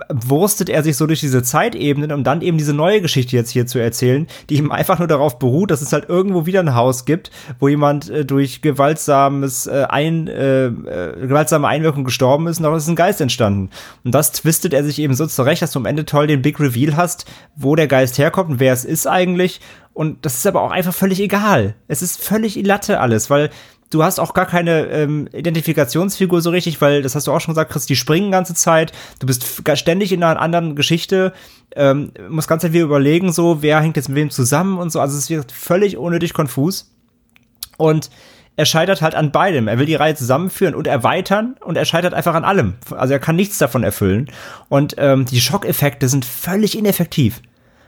wurstet 0.08 0.68
er 0.68 0.84
sich 0.84 0.96
so 0.96 1.06
durch 1.06 1.20
diese 1.20 1.42
Zeitebenen, 1.42 2.12
um 2.12 2.22
dann 2.22 2.42
eben 2.42 2.58
diese 2.58 2.74
neue 2.74 3.00
Geschichte 3.00 3.34
jetzt 3.34 3.50
hier 3.50 3.66
zu 3.66 3.80
erzählen, 3.80 4.28
die 4.48 4.56
ihm 4.56 4.70
einfach 4.70 4.98
nur 4.98 5.08
darauf 5.08 5.38
beruht, 5.38 5.72
dass 5.72 5.82
es 5.82 5.92
halt 5.92 6.08
irgendwo 6.08 6.46
wieder 6.46 6.60
ein 6.60 6.74
Haus 6.74 7.04
gibt, 7.04 7.30
wo 7.58 7.68
jemand 7.68 8.08
äh, 8.10 8.24
durch 8.24 8.62
gewaltsames 8.62 9.66
äh, 9.66 9.86
ein, 9.88 10.28
äh, 10.28 10.66
äh, 10.66 11.26
gewaltsame 11.26 11.68
Einwirkung 11.68 12.05
gestorben 12.05 12.46
ist 12.46 12.59
und 12.59 12.64
daraus 12.64 12.84
ist 12.84 12.88
ein 12.88 12.96
Geist 12.96 13.20
entstanden. 13.20 13.70
Und 14.05 14.14
das 14.14 14.32
twistet 14.32 14.72
er 14.72 14.84
sich 14.84 14.98
eben 14.98 15.14
so 15.14 15.26
zurecht, 15.26 15.62
dass 15.62 15.72
du 15.72 15.78
am 15.78 15.86
Ende 15.86 16.05
toll 16.05 16.26
den 16.26 16.42
Big 16.42 16.61
Reveal 16.61 16.96
hast, 16.96 17.26
wo 17.57 17.74
der 17.76 17.86
Geist 17.86 18.18
herkommt 18.18 18.51
und 18.51 18.61
wer 18.61 18.72
es 18.72 18.84
ist 18.84 19.07
eigentlich. 19.07 19.61
Und 19.92 20.24
das 20.24 20.36
ist 20.36 20.46
aber 20.46 20.62
auch 20.62 20.70
einfach 20.70 20.94
völlig 20.94 21.20
egal. 21.20 21.74
Es 21.88 22.03
ist 22.03 22.22
völlig 22.22 22.55
Latte 22.57 23.01
alles, 23.01 23.28
weil 23.28 23.51
du 23.90 24.05
hast 24.05 24.20
auch 24.20 24.34
gar 24.34 24.46
keine 24.46 24.86
ähm, 24.86 25.28
Identifikationsfigur 25.32 26.40
so 26.40 26.51
richtig, 26.51 26.80
weil, 26.80 27.03
das 27.03 27.14
hast 27.14 27.26
du 27.26 27.32
auch 27.32 27.40
schon 27.40 27.55
gesagt, 27.55 27.72
Chris, 27.72 27.86
die 27.86 27.96
springen 27.96 28.30
ganze 28.30 28.55
Zeit. 28.55 28.92
Du 29.18 29.26
bist 29.26 29.62
ständig 29.74 30.12
in 30.12 30.22
einer 30.22 30.40
anderen 30.40 30.76
Geschichte. 30.76 31.32
Ähm, 31.76 32.12
musst 32.28 32.48
ganz 32.48 32.62
wieder 32.62 32.84
überlegen, 32.84 33.32
so, 33.32 33.62
wer 33.62 33.80
hängt 33.80 33.96
jetzt 33.96 34.09
mit 34.09 34.16
wem 34.16 34.30
zusammen 34.30 34.78
und 34.78 34.90
so. 34.90 35.01
Also 35.01 35.18
es 35.18 35.28
wird 35.28 35.53
völlig 35.53 35.96
unnötig 35.96 36.32
konfus. 36.32 36.92
Und 37.81 38.11
er 38.57 38.66
scheitert 38.66 39.01
halt 39.01 39.14
an 39.14 39.33
beidem. 39.33 39.68
Er 39.68 39.78
will 39.78 39.87
die 39.87 39.95
Reihe 39.95 40.14
zusammenführen 40.14 40.74
und 40.74 40.87
erweitern 40.87 41.57
und 41.64 41.76
er 41.76 41.87
scheitert 41.87 42.12
einfach 42.12 42.35
an 42.35 42.45
allem. 42.45 42.74
Also 42.91 43.14
er 43.14 43.18
kann 43.18 43.37
nichts 43.37 43.57
davon 43.57 43.83
erfüllen. 43.83 44.31
Und 44.68 44.97
ähm, 44.99 45.24
die 45.24 45.41
Schockeffekte 45.41 46.09
sind 46.09 46.26
völlig 46.26 46.76
ineffektiv. 46.76 47.41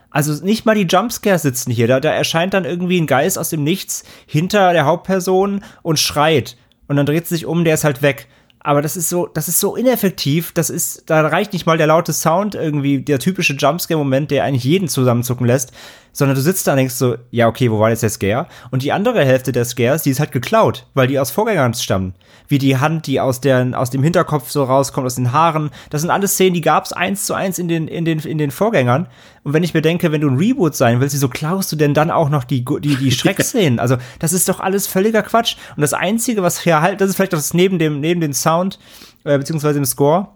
Also 0.09 0.43
nicht 0.43 0.65
mal 0.65 0.75
die 0.75 0.87
Jumpscares 0.87 1.43
sitzen 1.43 1.71
hier. 1.71 1.87
Da, 1.87 1.99
da 1.99 2.11
erscheint 2.11 2.55
dann 2.55 2.65
irgendwie 2.65 2.99
ein 2.99 3.07
Geist 3.07 3.37
aus 3.37 3.49
dem 3.49 3.63
Nichts 3.63 4.03
hinter 4.25 4.73
der 4.73 4.85
Hauptperson 4.85 5.63
und 5.83 5.99
schreit. 5.99 6.57
Und 6.87 6.95
dann 6.95 7.05
dreht 7.05 7.27
sie 7.27 7.35
sich 7.35 7.45
um, 7.45 7.63
der 7.63 7.75
ist 7.75 7.83
halt 7.83 8.01
weg. 8.01 8.27
Aber 8.63 8.81
das 8.81 8.95
ist 8.95 9.09
so, 9.09 9.27
das 9.27 9.49
ist 9.49 9.59
so 9.59 9.75
ineffektiv. 9.75 10.53
Das 10.53 10.69
ist, 10.69 11.03
da 11.07 11.27
reicht 11.27 11.51
nicht 11.53 11.65
mal 11.65 11.77
der 11.77 11.87
laute 11.87 12.13
Sound 12.13 12.55
irgendwie, 12.55 13.01
der 13.01 13.19
typische 13.19 13.53
Jumpscare-Moment, 13.53 14.31
der 14.31 14.45
eigentlich 14.45 14.63
jeden 14.63 14.87
zusammenzucken 14.87 15.45
lässt 15.45 15.73
sondern 16.13 16.35
du 16.35 16.41
sitzt 16.41 16.67
da 16.67 16.71
und 16.71 16.77
denkst 16.77 16.93
so, 16.93 17.15
ja, 17.31 17.47
okay, 17.47 17.71
wo 17.71 17.79
war 17.79 17.89
jetzt 17.89 18.03
der 18.03 18.09
Scare? 18.09 18.47
Und 18.69 18.83
die 18.83 18.91
andere 18.91 19.25
Hälfte 19.25 19.51
der 19.51 19.65
Scares, 19.65 20.03
die 20.03 20.11
ist 20.11 20.19
halt 20.19 20.31
geklaut, 20.31 20.85
weil 20.93 21.07
die 21.07 21.19
aus 21.19 21.31
Vorgängern 21.31 21.73
stammen. 21.73 22.13
Wie 22.47 22.59
die 22.59 22.77
Hand, 22.77 23.07
die 23.07 23.19
aus, 23.19 23.41
der, 23.41 23.71
aus 23.75 23.89
dem 23.89 24.03
Hinterkopf 24.03 24.51
so 24.51 24.63
rauskommt, 24.63 25.07
aus 25.07 25.15
den 25.15 25.31
Haaren. 25.31 25.71
Das 25.89 26.01
sind 26.01 26.11
alles 26.11 26.33
Szenen, 26.33 26.53
die 26.53 26.61
gab's 26.61 26.93
eins 26.93 27.25
zu 27.25 27.33
eins 27.33 27.57
in 27.57 27.67
den, 27.67 27.87
in 27.87 28.05
den, 28.05 28.19
in 28.19 28.37
den 28.37 28.51
Vorgängern. 28.51 29.07
Und 29.43 29.53
wenn 29.53 29.63
ich 29.63 29.73
mir 29.73 29.81
denke, 29.81 30.11
wenn 30.11 30.21
du 30.21 30.29
ein 30.29 30.37
Reboot 30.37 30.75
sein 30.75 31.01
willst, 31.01 31.15
wieso 31.15 31.29
klaust 31.29 31.71
du 31.71 31.75
denn 31.75 31.93
dann 31.93 32.11
auch 32.11 32.29
noch 32.29 32.43
die, 32.43 32.63
die, 32.63 32.95
die 32.95 33.11
Schreckszenen? 33.11 33.79
Also, 33.79 33.97
das 34.19 34.33
ist 34.33 34.47
doch 34.47 34.59
alles 34.59 34.85
völliger 34.85 35.23
Quatsch. 35.23 35.55
Und 35.75 35.81
das 35.81 35.93
Einzige, 35.93 36.43
was 36.43 36.61
hier 36.61 36.81
halt, 36.81 37.01
das 37.01 37.09
ist 37.09 37.15
vielleicht 37.15 37.33
das 37.33 37.53
neben 37.53 37.79
dem, 37.79 37.99
neben 37.99 38.21
dem 38.21 38.33
Sound, 38.33 38.52
äh, 38.61 39.37
beziehungsweise 39.37 39.79
dem 39.79 39.85
Score, 39.85 40.29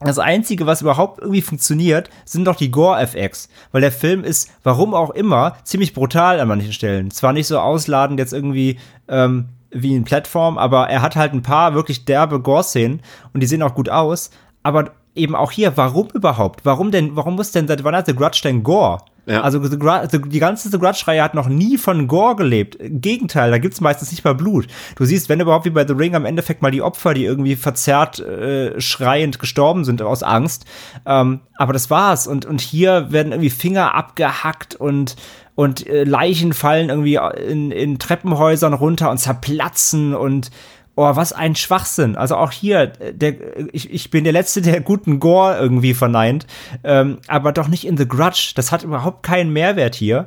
das 0.00 0.18
Einzige, 0.20 0.66
was 0.66 0.80
überhaupt 0.80 1.18
irgendwie 1.18 1.42
funktioniert, 1.42 2.08
sind 2.24 2.44
doch 2.44 2.54
die 2.54 2.70
Gore-FX. 2.70 3.48
Weil 3.72 3.80
der 3.80 3.90
Film 3.90 4.22
ist, 4.22 4.50
warum 4.62 4.94
auch 4.94 5.10
immer, 5.10 5.56
ziemlich 5.64 5.92
brutal 5.92 6.38
an 6.38 6.48
manchen 6.48 6.72
Stellen. 6.72 7.10
Zwar 7.10 7.32
nicht 7.32 7.48
so 7.48 7.58
ausladend 7.58 8.20
jetzt 8.20 8.32
irgendwie 8.32 8.78
ähm, 9.08 9.48
wie 9.70 9.96
in 9.96 10.04
Plattform, 10.04 10.56
aber 10.56 10.88
er 10.88 11.02
hat 11.02 11.16
halt 11.16 11.32
ein 11.32 11.42
paar 11.42 11.74
wirklich 11.74 12.04
derbe 12.04 12.40
Gore-Szenen 12.40 13.00
und 13.32 13.40
die 13.40 13.46
sehen 13.46 13.62
auch 13.62 13.74
gut 13.74 13.88
aus. 13.88 14.30
Aber 14.62 14.92
eben 15.14 15.34
auch 15.34 15.50
hier, 15.50 15.76
warum 15.76 16.08
überhaupt? 16.12 16.64
Warum 16.64 16.90
denn, 16.90 17.16
warum 17.16 17.36
muss 17.36 17.50
denn, 17.50 17.68
wann 17.68 17.96
hat 17.96 18.06
The 18.06 18.14
Grudge 18.14 18.40
denn 18.42 18.62
Gore? 18.62 18.98
Ja. 19.28 19.42
Also 19.42 19.62
The 19.62 19.78
Grudge, 19.78 20.20
die 20.20 20.38
ganze 20.38 20.70
The 20.70 20.78
Grudge-Reihe 20.78 21.22
hat 21.22 21.34
noch 21.34 21.48
nie 21.48 21.76
von 21.76 22.08
Gore 22.08 22.36
gelebt. 22.36 22.76
Im 22.76 23.02
Gegenteil, 23.02 23.50
da 23.50 23.58
gibt's 23.58 23.82
meistens 23.82 24.10
nicht 24.10 24.24
mal 24.24 24.34
Blut. 24.34 24.66
Du 24.96 25.04
siehst, 25.04 25.28
wenn 25.28 25.38
überhaupt 25.38 25.66
wie 25.66 25.70
bei 25.70 25.86
The 25.86 25.92
Ring 25.92 26.14
am 26.14 26.24
Endeffekt 26.24 26.62
mal 26.62 26.70
die 26.70 26.80
Opfer, 26.80 27.12
die 27.12 27.26
irgendwie 27.26 27.54
verzerrt, 27.54 28.20
äh, 28.20 28.80
schreiend 28.80 29.38
gestorben 29.38 29.84
sind 29.84 30.00
aus 30.00 30.22
Angst. 30.22 30.64
Ähm, 31.04 31.40
aber 31.56 31.74
das 31.74 31.90
war's. 31.90 32.26
Und, 32.26 32.46
und 32.46 32.62
hier 32.62 33.12
werden 33.12 33.32
irgendwie 33.32 33.50
Finger 33.50 33.94
abgehackt 33.94 34.76
und 34.76 35.16
und 35.54 35.88
äh, 35.88 36.04
Leichen 36.04 36.52
fallen 36.52 36.88
irgendwie 36.88 37.18
in, 37.48 37.72
in 37.72 37.98
Treppenhäusern 37.98 38.74
runter 38.74 39.10
und 39.10 39.18
zerplatzen 39.18 40.14
und 40.14 40.52
oh, 40.98 41.14
was 41.14 41.32
ein 41.32 41.54
Schwachsinn. 41.54 42.16
Also 42.16 42.36
auch 42.36 42.50
hier, 42.50 42.88
der, 42.88 43.34
ich, 43.72 43.90
ich 43.90 44.10
bin 44.10 44.24
der 44.24 44.32
Letzte, 44.32 44.60
der 44.60 44.80
guten 44.80 45.20
Gore 45.20 45.56
irgendwie 45.56 45.94
verneint, 45.94 46.46
ähm, 46.82 47.18
aber 47.28 47.52
doch 47.52 47.68
nicht 47.68 47.86
in 47.86 47.96
The 47.96 48.08
Grudge. 48.08 48.52
Das 48.56 48.72
hat 48.72 48.82
überhaupt 48.82 49.22
keinen 49.22 49.52
Mehrwert 49.52 49.94
hier. 49.94 50.26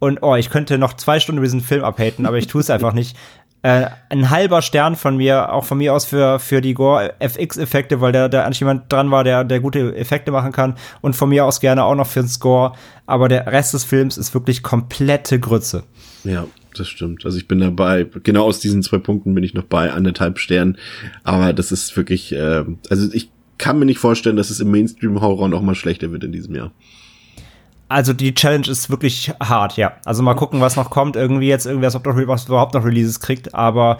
Und 0.00 0.22
oh, 0.22 0.34
ich 0.34 0.50
könnte 0.50 0.76
noch 0.76 0.94
zwei 0.94 1.20
Stunden 1.20 1.38
über 1.38 1.46
diesen 1.46 1.60
Film 1.60 1.84
abhaten, 1.84 2.26
aber 2.26 2.36
ich 2.36 2.48
tue 2.48 2.60
es 2.60 2.68
einfach 2.68 2.92
nicht. 2.92 3.16
Äh, 3.60 3.90
ein 4.08 4.30
halber 4.30 4.62
Stern 4.62 4.94
von 4.94 5.16
mir, 5.16 5.52
auch 5.52 5.64
von 5.64 5.78
mir 5.78 5.92
aus 5.92 6.04
für, 6.04 6.38
für 6.38 6.60
die 6.60 6.74
Gore 6.74 7.14
FX-Effekte, 7.18 8.00
weil 8.00 8.12
da, 8.12 8.28
da 8.28 8.44
eigentlich 8.44 8.60
jemand 8.60 8.92
dran 8.92 9.10
war, 9.10 9.24
der, 9.24 9.42
der 9.42 9.58
gute 9.58 9.96
Effekte 9.96 10.30
machen 10.30 10.52
kann. 10.52 10.76
Und 11.00 11.16
von 11.16 11.28
mir 11.28 11.44
aus 11.44 11.58
gerne 11.58 11.82
auch 11.82 11.96
noch 11.96 12.06
für 12.06 12.20
den 12.20 12.28
Score. 12.28 12.74
Aber 13.06 13.28
der 13.28 13.48
Rest 13.48 13.74
des 13.74 13.82
Films 13.82 14.16
ist 14.16 14.32
wirklich 14.32 14.62
komplette 14.62 15.40
Grütze. 15.40 15.82
Ja, 16.22 16.44
das 16.78 16.88
stimmt. 16.88 17.24
Also 17.24 17.38
ich 17.38 17.48
bin 17.48 17.60
dabei, 17.60 18.06
genau 18.22 18.44
aus 18.44 18.60
diesen 18.60 18.82
zwei 18.82 18.98
Punkten 18.98 19.34
bin 19.34 19.44
ich 19.44 19.54
noch 19.54 19.64
bei 19.64 19.92
anderthalb 19.92 20.38
Sternen. 20.38 20.78
Aber 21.24 21.52
das 21.52 21.72
ist 21.72 21.96
wirklich, 21.96 22.32
äh, 22.32 22.64
also 22.90 23.12
ich 23.12 23.30
kann 23.58 23.78
mir 23.78 23.86
nicht 23.86 23.98
vorstellen, 23.98 24.36
dass 24.36 24.50
es 24.50 24.60
im 24.60 24.70
Mainstream-Horror 24.70 25.48
noch 25.48 25.62
mal 25.62 25.74
schlechter 25.74 26.12
wird 26.12 26.24
in 26.24 26.32
diesem 26.32 26.54
Jahr. 26.54 26.72
Also 27.88 28.12
die 28.12 28.34
Challenge 28.34 28.68
ist 28.68 28.90
wirklich 28.90 29.32
hart, 29.40 29.76
ja. 29.76 29.94
Also 30.04 30.22
mal 30.22 30.34
gucken, 30.34 30.60
was 30.60 30.76
noch 30.76 30.90
kommt. 30.90 31.16
Irgendwie 31.16 31.48
jetzt 31.48 31.66
irgendwas, 31.66 31.94
ob 31.94 32.06
noch, 32.06 32.16
was 32.26 32.46
überhaupt 32.46 32.74
noch 32.74 32.84
Releases 32.84 33.20
kriegt. 33.20 33.54
Aber 33.54 33.98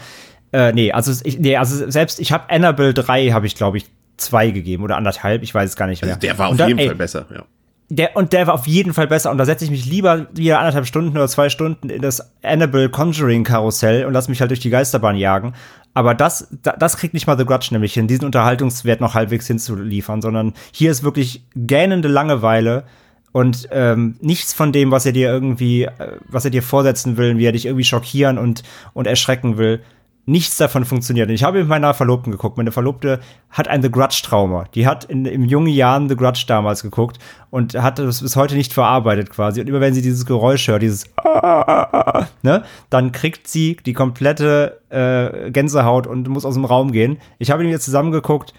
äh, 0.53 0.73
nee, 0.73 0.93
also 0.93 1.13
ich, 1.25 1.39
nee, 1.39 1.57
also 1.57 1.91
selbst 1.91 2.21
ich 2.21 2.33
habe 2.33 2.51
Annabelle 2.51 2.95
3 2.95 3.31
habe 3.31 3.47
ich 3.47 3.55
glaube 3.55 3.79
ich 3.79 3.87
zwei 4.17 4.51
gegeben 4.51 4.83
oder 4.83 4.97
anderthalb, 4.97 5.43
ich 5.43 5.55
weiß 5.55 5.71
es 5.71 5.77
gar 5.77 5.87
nicht 5.87 6.03
mehr. 6.03 6.15
Also 6.15 6.21
der 6.21 6.39
war 6.39 6.49
auf 6.49 6.57
dann, 6.57 6.69
jeden 6.69 6.81
ey, 6.81 6.87
Fall 6.87 6.97
besser, 6.97 7.27
ja. 7.33 7.45
Der, 7.91 8.17
und 8.17 8.35
der 8.35 8.47
war 8.47 8.55
auf 8.55 8.67
jeden 8.67 8.93
Fall 8.93 9.07
besser. 9.07 9.31
Und 9.31 9.39
da 9.39 9.47
setze 9.47 9.65
ich 9.65 9.71
mich 9.71 9.87
lieber 9.87 10.27
wieder 10.35 10.59
anderthalb 10.59 10.87
Stunden 10.87 11.17
oder 11.17 11.27
zwei 11.27 11.49
Stunden 11.49 11.89
in 11.89 12.03
das 12.03 12.33
Annabelle 12.43 12.91
Conjuring 12.91 13.45
Karussell 13.45 14.05
und 14.05 14.13
lass 14.13 14.29
mich 14.29 14.41
halt 14.41 14.51
durch 14.51 14.61
die 14.61 14.71
Geisterbahn 14.71 15.17
jagen. 15.17 15.55
Aber 15.95 16.15
das, 16.15 16.49
das 16.79 16.97
kriegt 16.99 17.15
nicht 17.15 17.27
mal 17.27 17.39
The 17.39 17.47
Grudge 17.47 17.69
nämlich 17.71 17.95
hin, 17.95 18.07
diesen 18.07 18.27
Unterhaltungswert 18.27 19.01
noch 19.01 19.15
halbwegs 19.15 19.47
hinzuliefern, 19.47 20.21
sondern 20.21 20.53
hier 20.71 20.91
ist 20.91 21.03
wirklich 21.03 21.45
gähnende 21.57 22.09
Langeweile 22.09 22.85
und 23.33 23.69
ähm, 23.73 24.17
nichts 24.21 24.53
von 24.53 24.73
dem, 24.73 24.91
was 24.91 25.07
er 25.07 25.13
dir 25.13 25.29
irgendwie, 25.31 25.85
äh, 25.85 26.19
was 26.29 26.45
er 26.45 26.51
dir 26.51 26.63
vorsetzen 26.63 27.17
will, 27.17 27.39
wie 27.39 27.47
er 27.47 27.53
dich 27.53 27.67
irgendwie 27.67 27.85
schockieren 27.85 28.39
und, 28.39 28.63
und 28.93 29.07
erschrecken 29.07 29.59
will 29.59 29.81
nichts 30.29 30.59
davon 30.59 30.85
funktioniert. 30.85 31.29
Und 31.29 31.35
ich 31.35 31.43
habe 31.43 31.59
mit 31.61 31.69
meiner 31.69 31.95
Verlobten 31.95 32.31
geguckt. 32.31 32.59
Meine 32.59 32.71
Verlobte 32.71 33.21
hat 33.51 33.67
ein 33.67 33.81
The 33.83 33.91
Grudge-Trauma. 33.91 34.67
Die 34.75 34.87
hat 34.87 35.05
in, 35.05 35.25
in 35.25 35.45
jungen 35.45 35.69
Jahren 35.69 36.09
The 36.09 36.17
Grudge 36.17 36.45
damals 36.47 36.83
geguckt 36.83 37.19
und 37.51 37.75
hat 37.75 37.99
das 37.99 38.21
bis 38.21 38.37
heute 38.37 38.55
nicht 38.55 38.75
verarbeitet 38.75 39.31
quasi. 39.31 39.63
Und 39.63 39.69
immer 39.69 39.81
wenn 39.81 39.95
sie 39.95 40.03
dieses 40.03 40.27
Geräusch 40.27 40.69
hört, 40.69 40.83
dieses 40.83 41.07
ne, 42.43 42.63
dann 42.91 43.13
kriegt 43.13 43.49
sie 43.49 43.79
die 43.87 43.95
komplette 43.95 44.83
äh, 44.91 45.51
Gänsehaut 45.51 46.07
und 46.07 46.29
muss 46.29 46.45
aus 46.45 46.55
dem 46.55 46.67
Raum 46.67 46.93
gehen. 46.93 47.17
Ich 47.39 47.51
habe 47.51 47.65
ihn 47.65 47.71
jetzt 47.71 47.87
zusammengeguckt. 47.87 48.53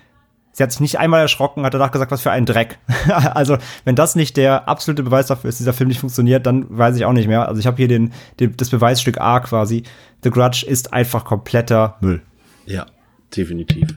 Sie 0.60 0.64
hat 0.64 0.74
sich 0.74 0.82
nicht 0.82 1.00
einmal 1.00 1.22
erschrocken, 1.22 1.64
hat 1.64 1.74
danach 1.74 1.92
gesagt, 1.92 2.12
was 2.12 2.22
für 2.22 2.32
ein 2.32 2.46
Dreck. 2.46 2.80
also, 3.08 3.58
wenn 3.86 3.96
das 3.96 4.18
nicht 4.18 4.36
der 4.36 4.68
absolute 4.68 5.04
Beweis 5.04 5.28
dafür 5.28 5.48
ist, 5.48 5.62
dieser 5.62 5.72
Film 5.72 5.88
nicht 5.88 6.02
funktioniert, 6.02 6.46
dann 6.46 6.66
weiß 6.68 6.98
ich 6.98 7.06
auch 7.06 7.14
nicht 7.14 7.30
mehr. 7.30 7.48
Also, 7.48 7.62
ich 7.62 7.66
habe 7.66 7.78
hier 7.78 7.88
den, 7.88 8.12
den, 8.42 8.58
das 8.58 8.70
Beweisstück 8.70 9.22
A 9.22 9.40
quasi. 9.40 9.84
The 10.22 10.30
Grudge 10.32 10.66
ist 10.68 10.92
einfach 10.92 11.24
kompletter 11.24 11.96
Müll. 12.02 12.22
Ja, 12.66 12.88
definitiv. 13.34 13.96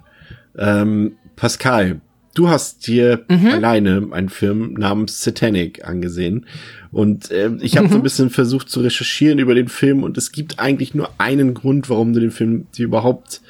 Ähm, 0.56 1.16
Pascal, 1.34 2.00
du 2.34 2.48
hast 2.48 2.86
dir 2.86 3.24
mhm. 3.28 3.48
alleine 3.48 4.06
einen 4.12 4.28
Film 4.28 4.74
namens 4.74 5.20
Satanic 5.20 5.84
angesehen. 5.84 6.46
Und 6.92 7.32
äh, 7.32 7.50
ich 7.60 7.76
habe 7.76 7.88
mhm. 7.88 7.90
so 7.90 7.96
ein 7.96 8.02
bisschen 8.04 8.30
versucht 8.30 8.70
zu 8.70 8.82
recherchieren 8.82 9.40
über 9.40 9.56
den 9.56 9.66
Film 9.66 10.04
und 10.04 10.16
es 10.16 10.30
gibt 10.30 10.60
eigentlich 10.60 10.94
nur 10.94 11.10
einen 11.18 11.54
Grund, 11.54 11.90
warum 11.90 12.12
du 12.12 12.20
den 12.20 12.30
Film 12.30 12.68
dir 12.70 12.84
überhaupt 12.84 13.40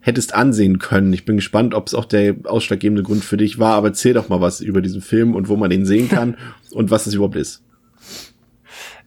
hättest 0.00 0.34
ansehen 0.34 0.78
können. 0.78 1.12
Ich 1.12 1.24
bin 1.24 1.36
gespannt, 1.36 1.74
ob 1.74 1.86
es 1.86 1.94
auch 1.94 2.04
der 2.04 2.36
ausschlaggebende 2.44 3.02
Grund 3.02 3.24
für 3.24 3.36
dich 3.36 3.58
war, 3.58 3.74
aber 3.74 3.88
erzähl 3.88 4.14
doch 4.14 4.28
mal 4.28 4.40
was 4.40 4.60
über 4.60 4.80
diesen 4.80 5.02
Film 5.02 5.34
und 5.34 5.48
wo 5.48 5.56
man 5.56 5.70
den 5.70 5.84
sehen 5.84 6.08
kann 6.08 6.36
und 6.72 6.90
was 6.90 7.06
es 7.06 7.14
überhaupt 7.14 7.36
ist. 7.36 7.62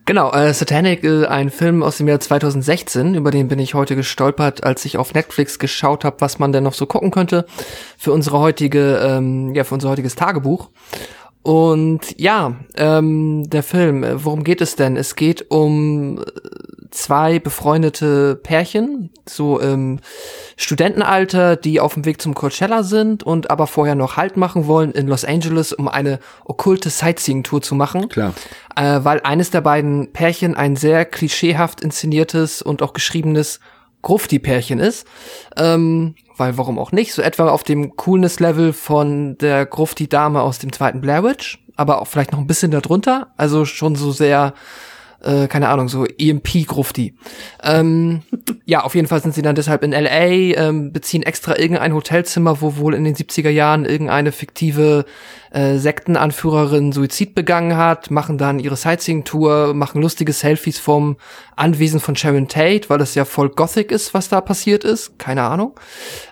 Genau, 0.06 0.32
äh, 0.32 0.54
Satanic, 0.54 1.04
äh, 1.04 1.26
ein 1.28 1.52
Film 1.52 1.84
aus 1.84 1.98
dem 1.98 2.08
Jahr 2.08 2.20
2016, 2.20 3.14
über 3.14 3.30
den 3.30 3.48
bin 3.48 3.60
ich 3.60 3.76
heute 3.76 3.96
gestolpert, 3.96 4.64
als 4.64 4.84
ich 4.84 4.98
auf 4.98 5.14
Netflix 5.14 5.60
geschaut 5.60 6.04
habe, 6.04 6.18
was 6.20 6.40
man 6.40 6.52
denn 6.52 6.64
noch 6.64 6.74
so 6.74 6.88
gucken 6.88 7.12
könnte 7.12 7.46
für 7.98 8.12
unsere 8.12 8.40
heutige, 8.40 8.98
ähm, 8.98 9.54
ja, 9.54 9.64
für 9.64 9.76
unser 9.76 9.90
heutiges 9.90 10.16
Tagebuch. 10.16 10.70
Und 11.44 12.20
ja, 12.20 12.56
ähm, 12.76 13.50
der 13.50 13.64
Film, 13.64 14.04
äh, 14.04 14.24
worum 14.24 14.44
geht 14.44 14.62
es 14.62 14.76
denn? 14.76 14.96
Es 14.96 15.16
geht 15.16 15.50
um 15.50 16.20
äh, 16.20 16.24
zwei 16.92 17.40
befreundete 17.40 18.36
Pärchen, 18.36 19.10
so 19.28 19.60
im 19.60 20.00
Studentenalter, 20.58 21.56
die 21.56 21.80
auf 21.80 21.96
dem 21.96 22.06
Weg 22.06 22.22
zum 22.22 22.36
Coachella 22.36 22.84
sind 22.84 23.24
und 23.24 23.50
aber 23.50 23.66
vorher 23.66 23.96
noch 23.96 24.18
Halt 24.18 24.38
machen 24.38 24.68
wollen 24.68 24.92
in 24.92 25.08
Los 25.08 25.26
Angeles, 25.26 25.74
um 25.74 25.88
eine 25.88 26.20
okkulte 26.46 26.90
Sightseeing-Tour 26.90 27.62
zu 27.62 27.76
machen. 27.76 28.10
Klar. 28.10 28.34
Äh, 28.76 29.00
weil 29.04 29.22
eines 29.22 29.50
der 29.50 29.62
beiden 29.62 30.12
Pärchen 30.12 30.56
ein 30.56 30.76
sehr 30.76 31.06
klischeehaft 31.06 31.82
inszeniertes 31.82 32.62
und 32.62 32.82
auch 32.82 32.94
geschriebenes 32.94 33.60
Grufti-Pärchen 34.02 34.80
ist. 34.80 35.08
Ähm, 35.58 36.16
weil 36.38 36.58
warum 36.58 36.78
auch 36.78 36.92
nicht? 36.92 37.14
So 37.14 37.22
etwa 37.22 37.50
auf 37.50 37.64
dem 37.64 37.96
Coolness-Level 37.96 38.74
von 38.74 39.38
der 39.38 39.66
Grufti-Dame 39.66 40.42
aus 40.42 40.60
dem 40.60 40.74
zweiten 40.74 41.02
Blair 41.02 41.24
Witch, 41.24 41.64
aber 41.76 42.02
auch 42.02 42.08
vielleicht 42.08 42.32
noch 42.32 42.40
ein 42.40 42.48
bisschen 42.48 42.72
darunter. 42.72 43.28
Also 43.38 43.66
schon 43.66 43.96
so 43.96 44.12
sehr 44.12 44.54
äh, 45.24 45.48
keine 45.48 45.70
Ahnung, 45.70 45.88
so 45.88 46.06
EMP-Grufti. 46.06 47.16
Ähm, 47.64 48.22
ja, 48.66 48.84
auf 48.84 48.96
jeden 48.96 49.08
Fall 49.08 49.22
sind 49.22 49.34
sie 49.34 49.42
dann 49.42 49.56
deshalb 49.56 49.84
in 49.84 49.92
LA, 49.92 50.58
ähm, 50.58 50.92
beziehen 50.92 51.24
extra 51.24 51.58
irgendein 51.58 51.94
Hotelzimmer, 51.94 52.62
wo 52.62 52.78
wohl 52.78 52.94
in 52.94 53.04
den 53.04 53.16
70er 53.16 53.50
Jahren 53.50 53.86
irgendeine 53.86 54.32
fiktive 54.32 55.06
äh, 55.52 55.78
Sektenanführerin 55.78 56.92
Suizid 56.92 57.36
begangen 57.36 57.76
hat, 57.76 58.10
machen 58.10 58.38
dann 58.38 58.60
ihre 58.60 58.78
Sightseeing-Tour, 58.78 59.74
machen 59.74 60.02
lustige 60.02 60.34
Selfies 60.34 60.80
vom 60.80 61.18
Anwesen 61.56 62.00
von 62.00 62.16
Sharon 62.16 62.48
Tate, 62.48 62.90
weil 62.90 62.98
das 62.98 63.16
ja 63.16 63.26
voll 63.26 63.50
Gothic 63.50 63.92
ist, 63.92 64.14
was 64.14 64.30
da 64.30 64.42
passiert 64.42 64.84
ist. 64.84 65.20
Keine 65.20 65.44
Ahnung. 65.44 65.78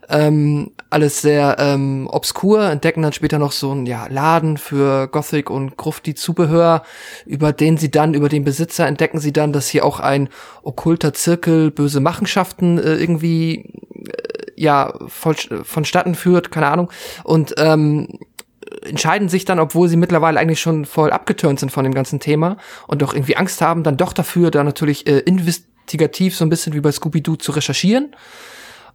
Ähm, 0.09 0.71
alles 0.89 1.21
sehr 1.21 1.57
ähm, 1.59 2.07
obskur, 2.09 2.63
entdecken 2.63 3.03
dann 3.03 3.13
später 3.13 3.37
noch 3.37 3.51
so 3.51 3.71
einen 3.71 3.85
ja, 3.85 4.07
Laden 4.07 4.57
für 4.57 5.07
Gothic 5.07 5.49
und 5.51 5.77
Grufti-Zubehör, 5.77 6.81
über 7.25 7.53
den 7.53 7.77
sie 7.77 7.91
dann, 7.91 8.15
über 8.15 8.29
den 8.29 8.43
Besitzer 8.43 8.78
entdecken 8.87 9.19
sie 9.19 9.33
dann, 9.33 9.53
dass 9.53 9.67
hier 9.67 9.85
auch 9.85 9.99
ein 9.99 10.29
okkulter 10.63 11.13
Zirkel 11.13 11.71
böse 11.71 11.99
Machenschaften 11.99 12.77
äh, 12.77 12.95
irgendwie 12.95 13.73
äh, 14.05 14.51
ja 14.55 14.93
voll, 15.07 15.35
vonstatten 15.63 16.15
führt, 16.15 16.51
keine 16.51 16.67
Ahnung. 16.67 16.91
Und 17.23 17.55
ähm, 17.57 18.19
entscheiden 18.83 19.29
sich 19.29 19.45
dann, 19.45 19.59
obwohl 19.59 19.87
sie 19.87 19.97
mittlerweile 19.97 20.39
eigentlich 20.39 20.61
schon 20.61 20.85
voll 20.85 21.11
abgeturnt 21.11 21.59
sind 21.59 21.71
von 21.71 21.83
dem 21.83 21.93
ganzen 21.93 22.19
Thema 22.19 22.57
und 22.87 23.01
doch 23.01 23.13
irgendwie 23.13 23.37
Angst 23.37 23.61
haben, 23.61 23.83
dann 23.83 23.97
doch 23.97 24.13
dafür, 24.13 24.51
da 24.51 24.63
natürlich 24.63 25.07
äh, 25.07 25.19
investigativ 25.19 26.35
so 26.35 26.45
ein 26.45 26.49
bisschen 26.49 26.73
wie 26.73 26.81
bei 26.81 26.91
Scooby-Doo 26.91 27.35
zu 27.35 27.51
recherchieren. 27.51 28.15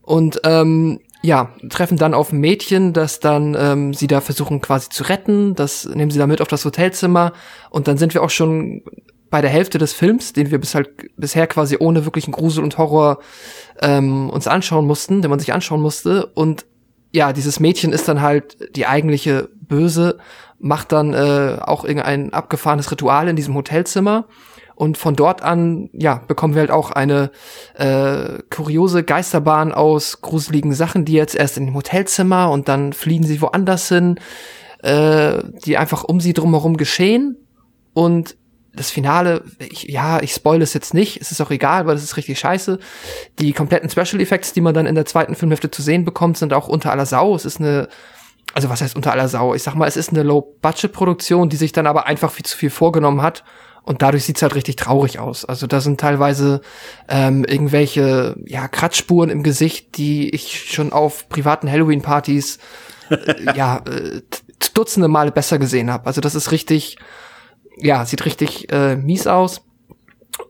Und 0.03 0.41
ähm, 0.45 1.01
ja, 1.22 1.55
treffen 1.70 1.97
dann 1.97 2.12
auf 2.12 2.32
ein 2.32 2.39
Mädchen, 2.39 2.93
das 2.93 3.18
dann 3.18 3.57
ähm, 3.59 3.95
sie 3.95 4.07
da 4.07 4.20
versuchen 4.20 4.61
quasi 4.61 4.91
zu 4.91 5.05
retten. 5.05 5.55
Das 5.55 5.87
nehmen 5.87 6.11
sie 6.11 6.18
dann 6.18 6.28
mit 6.28 6.43
auf 6.43 6.49
das 6.49 6.66
Hotelzimmer. 6.66 7.32
Und 7.70 7.89
dann 7.89 7.97
sind 7.97 8.12
wir 8.12 8.22
auch 8.22 8.30
schon 8.30 8.82
bei 9.31 9.41
der 9.41 9.51
Hälfte 9.51 9.79
des 9.79 9.93
Films, 9.93 10.33
den 10.33 10.51
wir 10.51 10.59
bis 10.59 10.75
halt, 10.75 10.91
bisher 11.16 11.47
quasi 11.47 11.77
ohne 11.81 12.05
wirklichen 12.05 12.33
Grusel 12.33 12.62
und 12.62 12.79
Horror 12.79 13.18
ähm, 13.81 14.31
uns 14.31 14.47
anschauen 14.47 14.87
mussten, 14.87 15.22
den 15.22 15.31
man 15.31 15.41
sich 15.41 15.53
anschauen 15.53 15.81
musste. 15.81 16.27
Und 16.27 16.66
ja, 17.12 17.33
dieses 17.33 17.61
Mädchen 17.61 17.93
ist 17.93 18.09
dann 18.09 18.20
halt 18.20 18.77
die 18.77 18.87
eigentliche 18.87 19.49
Böse, 19.55 20.18
macht 20.59 20.93
dann 20.93 21.14
äh, 21.14 21.59
auch 21.61 21.85
irgendein 21.85 22.33
abgefahrenes 22.33 22.91
Ritual 22.91 23.29
in 23.29 23.37
diesem 23.37 23.55
Hotelzimmer. 23.55 24.27
Und 24.77 24.99
von 24.99 25.14
dort 25.14 25.43
an, 25.43 25.89
ja, 25.93 26.20
bekommen 26.27 26.55
wir 26.55 26.61
halt 26.61 26.72
auch 26.72 26.91
eine 26.91 27.31
äh, 27.75 28.41
kuriose 28.51 29.05
Geisterbahn 29.05 29.72
aus 29.72 30.20
gruseligen 30.20 30.72
Sachen, 30.72 31.05
die 31.05 31.12
jetzt 31.12 31.37
erst 31.37 31.57
in 31.57 31.66
dem 31.66 31.75
Hotelzimmer 31.75 32.51
und 32.51 32.68
dann 32.68 32.93
fliegen 32.93 33.25
sie 33.25 33.41
woanders 33.41 33.89
hin, 33.89 34.18
äh, 34.83 35.39
die 35.64 35.77
einfach 35.77 36.03
um 36.03 36.18
sie 36.20 36.33
drumherum 36.33 36.77
geschehen. 36.77 37.37
Und 37.93 38.37
das 38.75 38.91
Finale, 38.91 39.45
ich, 39.59 39.85
ja, 39.85 40.20
ich 40.20 40.33
spoil 40.33 40.62
es 40.62 40.75
jetzt 40.75 40.95
nicht, 40.95 41.20
es 41.20 41.31
ist 41.31 41.41
auch 41.41 41.51
egal, 41.51 41.87
weil 41.87 41.95
das 41.95 42.05
ist 42.05 42.16
richtig 42.16 42.39
scheiße. 42.39 42.79
Die 43.39 43.53
kompletten 43.53 43.91
Special 43.91 44.20
Effects, 44.20 44.53
die 44.53 44.61
man 44.61 44.75
dann 44.75 44.87
in 44.87 44.95
der 44.95 45.07
zweiten 45.07 45.35
Filmhälfte 45.35 45.70
zu 45.70 45.83
sehen 45.83 46.05
bekommt, 46.05 46.39
sind 46.39 46.53
auch 46.53 46.68
unter 46.68 46.91
aller 46.91 47.07
Sau. 47.07 47.35
Es 47.35 47.45
ist 47.45 47.61
eine, 47.61 47.89
also 48.53 48.68
was 48.68 48.81
heißt 48.81 48.97
unter 48.97 49.12
aller 49.12 49.29
Sau? 49.29 49.55
Ich 49.55 49.62
sag 49.62 49.75
mal, 49.75 49.87
es 49.87 49.97
ist 49.97 50.11
eine 50.11 50.22
Low-Budget-Produktion, 50.22 51.49
die 51.49 51.57
sich 51.57 51.72
dann 51.72 51.87
aber 51.87 52.07
einfach 52.07 52.31
viel 52.31 52.45
zu 52.45 52.57
viel 52.57 52.70
vorgenommen 52.70 53.22
hat. 53.22 53.45
Und 53.83 54.01
dadurch 54.01 54.25
sieht's 54.25 54.41
halt 54.41 54.55
richtig 54.55 54.77
traurig 54.77 55.18
aus. 55.18 55.45
Also 55.45 55.66
da 55.66 55.81
sind 55.81 56.01
teilweise 56.01 56.62
ähm, 57.07 57.45
irgendwelche 57.45 58.35
ja, 58.47 58.66
Kratzspuren 58.66 59.29
im 59.29 59.43
Gesicht, 59.43 59.99
die 59.99 60.31
ich 60.31 60.72
schon 60.72 60.91
auf 60.91 61.29
privaten 61.29 61.70
Halloween-Partys 61.70 62.59
äh, 63.11 63.55
ja 63.55 63.83
äh, 63.87 64.22
dutzende 64.75 65.09
Male 65.09 65.31
besser 65.31 65.59
gesehen 65.59 65.91
habe. 65.91 66.07
Also 66.07 66.20
das 66.20 66.35
ist 66.35 66.51
richtig, 66.51 66.97
ja, 67.77 68.05
sieht 68.05 68.25
richtig 68.25 68.72
äh, 68.72 68.97
mies 68.97 69.27
aus. 69.27 69.62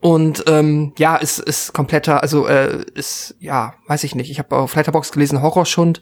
Und 0.01 0.43
ähm, 0.47 0.93
ja, 0.97 1.15
ist 1.15 1.39
ist 1.39 1.73
kompletter, 1.73 2.23
also 2.23 2.47
äh, 2.47 2.83
ist 2.95 3.35
ja, 3.39 3.75
weiß 3.87 4.03
ich 4.03 4.15
nicht. 4.15 4.31
Ich 4.31 4.39
habe 4.39 4.55
auf 4.55 4.75
Letterbox 4.75 5.11
gelesen, 5.11 5.43
Horrorschund 5.43 6.01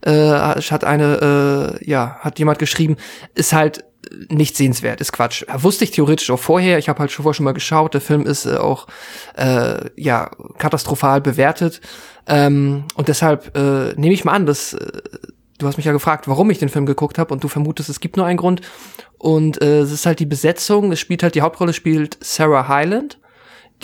äh, 0.00 0.10
hat 0.12 0.84
eine, 0.84 1.78
äh, 1.80 1.88
ja, 1.88 2.16
hat 2.20 2.40
jemand 2.40 2.58
geschrieben, 2.58 2.96
ist 3.34 3.52
halt 3.52 3.84
nicht 4.28 4.56
sehenswert, 4.56 5.00
ist 5.00 5.12
Quatsch. 5.12 5.44
Wusste 5.54 5.84
ich 5.84 5.92
theoretisch 5.92 6.30
auch 6.30 6.38
vorher. 6.38 6.78
Ich 6.78 6.88
habe 6.88 6.98
halt 6.98 7.12
schon 7.12 7.22
vorher 7.22 7.34
schon 7.34 7.44
mal 7.44 7.52
geschaut. 7.52 7.94
Der 7.94 8.00
Film 8.00 8.26
ist 8.26 8.46
äh, 8.46 8.56
auch 8.56 8.86
äh, 9.36 9.88
ja 9.96 10.30
katastrophal 10.58 11.20
bewertet 11.20 11.80
ähm, 12.26 12.84
und 12.94 13.08
deshalb 13.08 13.56
äh, 13.56 13.94
nehme 13.94 14.14
ich 14.14 14.24
mal 14.24 14.32
an, 14.32 14.46
dass 14.46 14.74
äh, 14.74 15.02
du 15.58 15.66
hast 15.66 15.76
mich 15.76 15.86
ja 15.86 15.92
gefragt, 15.92 16.28
warum 16.28 16.50
ich 16.50 16.58
den 16.58 16.68
Film 16.68 16.86
geguckt 16.86 17.18
habe 17.18 17.32
und 17.32 17.42
du 17.42 17.48
vermutest, 17.48 17.88
es 17.88 18.00
gibt 18.00 18.16
nur 18.16 18.26
einen 18.26 18.38
Grund. 18.38 18.60
Und 19.22 19.62
äh, 19.62 19.78
es 19.78 19.92
ist 19.92 20.04
halt 20.04 20.18
die 20.18 20.26
Besetzung. 20.26 20.90
Es 20.90 20.98
spielt 20.98 21.22
halt 21.22 21.36
die 21.36 21.42
Hauptrolle 21.42 21.72
spielt 21.72 22.18
Sarah 22.20 22.66
Hyland. 22.66 23.20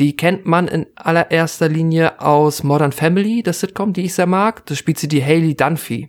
Die 0.00 0.16
kennt 0.16 0.46
man 0.46 0.66
in 0.66 0.86
allererster 0.96 1.68
Linie 1.68 2.20
aus 2.20 2.64
Modern 2.64 2.90
Family, 2.90 3.44
das 3.44 3.60
Sitcom, 3.60 3.92
die 3.92 4.06
ich 4.06 4.14
sehr 4.14 4.26
mag. 4.26 4.66
Da 4.66 4.74
spielt 4.74 4.98
sie 4.98 5.06
die 5.06 5.24
Haley 5.24 5.54
Dunphy, 5.54 6.08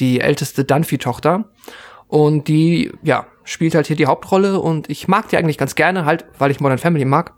die 0.00 0.20
älteste 0.20 0.64
Dunphy-Tochter. 0.64 1.44
Und 2.08 2.48
die, 2.48 2.90
ja, 3.04 3.28
spielt 3.44 3.76
halt 3.76 3.86
hier 3.86 3.94
die 3.94 4.06
Hauptrolle 4.06 4.58
und 4.58 4.90
ich 4.90 5.06
mag 5.06 5.28
die 5.28 5.36
eigentlich 5.36 5.58
ganz 5.58 5.76
gerne, 5.76 6.04
halt, 6.04 6.24
weil 6.38 6.50
ich 6.50 6.58
Modern 6.58 6.78
Family 6.78 7.04
mag. 7.04 7.34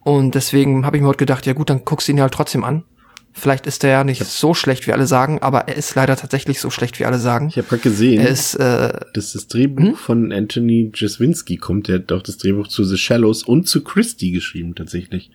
Und 0.00 0.34
deswegen 0.34 0.86
habe 0.86 0.96
ich 0.96 1.02
mir 1.02 1.08
heute 1.08 1.18
gedacht, 1.18 1.44
ja 1.44 1.52
gut, 1.52 1.68
dann 1.68 1.84
guckst 1.84 2.08
du 2.08 2.12
ihn 2.12 2.22
halt 2.22 2.32
trotzdem 2.32 2.64
an. 2.64 2.84
Vielleicht 3.36 3.66
ist 3.66 3.82
er 3.82 3.90
ja 3.90 4.04
nicht 4.04 4.24
so 4.24 4.54
schlecht, 4.54 4.86
wie 4.86 4.92
alle 4.92 5.08
sagen, 5.08 5.40
aber 5.42 5.66
er 5.66 5.76
ist 5.76 5.94
leider 5.96 6.16
tatsächlich 6.16 6.60
so 6.60 6.70
schlecht, 6.70 7.00
wie 7.00 7.04
alle 7.04 7.18
sagen. 7.18 7.48
Ich 7.48 7.56
habe 7.56 7.66
gerade 7.66 7.82
gesehen, 7.82 8.20
er 8.20 8.28
ist, 8.28 8.54
äh, 8.54 8.92
dass 9.12 9.32
das 9.32 9.48
Drehbuch 9.48 9.82
hm? 9.82 9.94
von 9.96 10.32
Anthony 10.32 10.92
Jaswinski 10.94 11.56
kommt. 11.56 11.88
Der 11.88 11.96
hat 11.96 12.12
doch 12.12 12.22
das 12.22 12.38
Drehbuch 12.38 12.68
zu 12.68 12.84
The 12.84 12.96
Shallows 12.96 13.42
und 13.42 13.66
zu 13.68 13.82
Christie 13.82 14.30
geschrieben, 14.30 14.76
tatsächlich. 14.76 15.32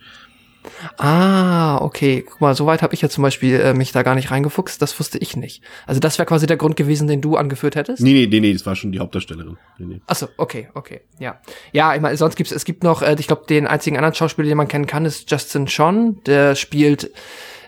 Ah, 0.98 1.78
okay. 1.82 2.24
Guck 2.28 2.42
mal, 2.42 2.56
soweit 2.56 2.82
habe 2.82 2.94
ich 2.94 3.02
ja 3.02 3.10
zum 3.10 3.22
Beispiel 3.22 3.60
äh, 3.60 3.74
mich 3.74 3.92
da 3.92 4.04
gar 4.04 4.16
nicht 4.16 4.32
reingefuchst. 4.32 4.82
Das 4.82 4.98
wusste 5.00 5.18
ich 5.18 5.36
nicht. 5.36 5.62
Also 5.86 6.00
das 6.00 6.18
wäre 6.18 6.26
quasi 6.26 6.48
der 6.48 6.58
Grund 6.58 6.76
gewesen, 6.76 7.08
den 7.08 7.22
du 7.22 7.36
angeführt 7.38 7.76
hättest? 7.76 8.02
Nee, 8.02 8.14
nee, 8.14 8.28
nee, 8.28 8.40
nee 8.40 8.54
das 8.54 8.66
war 8.66 8.76
schon 8.76 8.92
die 8.92 9.00
Hauptdarstellerin. 9.00 9.58
Nee, 9.78 9.86
nee. 9.86 10.02
Achso, 10.08 10.28
okay, 10.38 10.70
okay, 10.74 11.02
ja. 11.20 11.42
Ja, 11.72 11.96
ich 11.96 12.02
meine, 12.02 12.18
sonst 12.18 12.36
gibt's, 12.36 12.52
es 12.52 12.66
gibt 12.66 12.84
noch, 12.84 13.02
äh, 13.02 13.16
ich 13.20 13.28
glaube, 13.28 13.44
den 13.48 13.68
einzigen 13.68 13.98
anderen 13.98 14.16
Schauspieler, 14.16 14.48
den 14.48 14.58
man 14.58 14.68
kennen 14.68 14.86
kann, 14.86 15.06
ist 15.06 15.30
Justin 15.30 15.68
Sean. 15.68 16.22
Der 16.26 16.56
spielt 16.56 17.12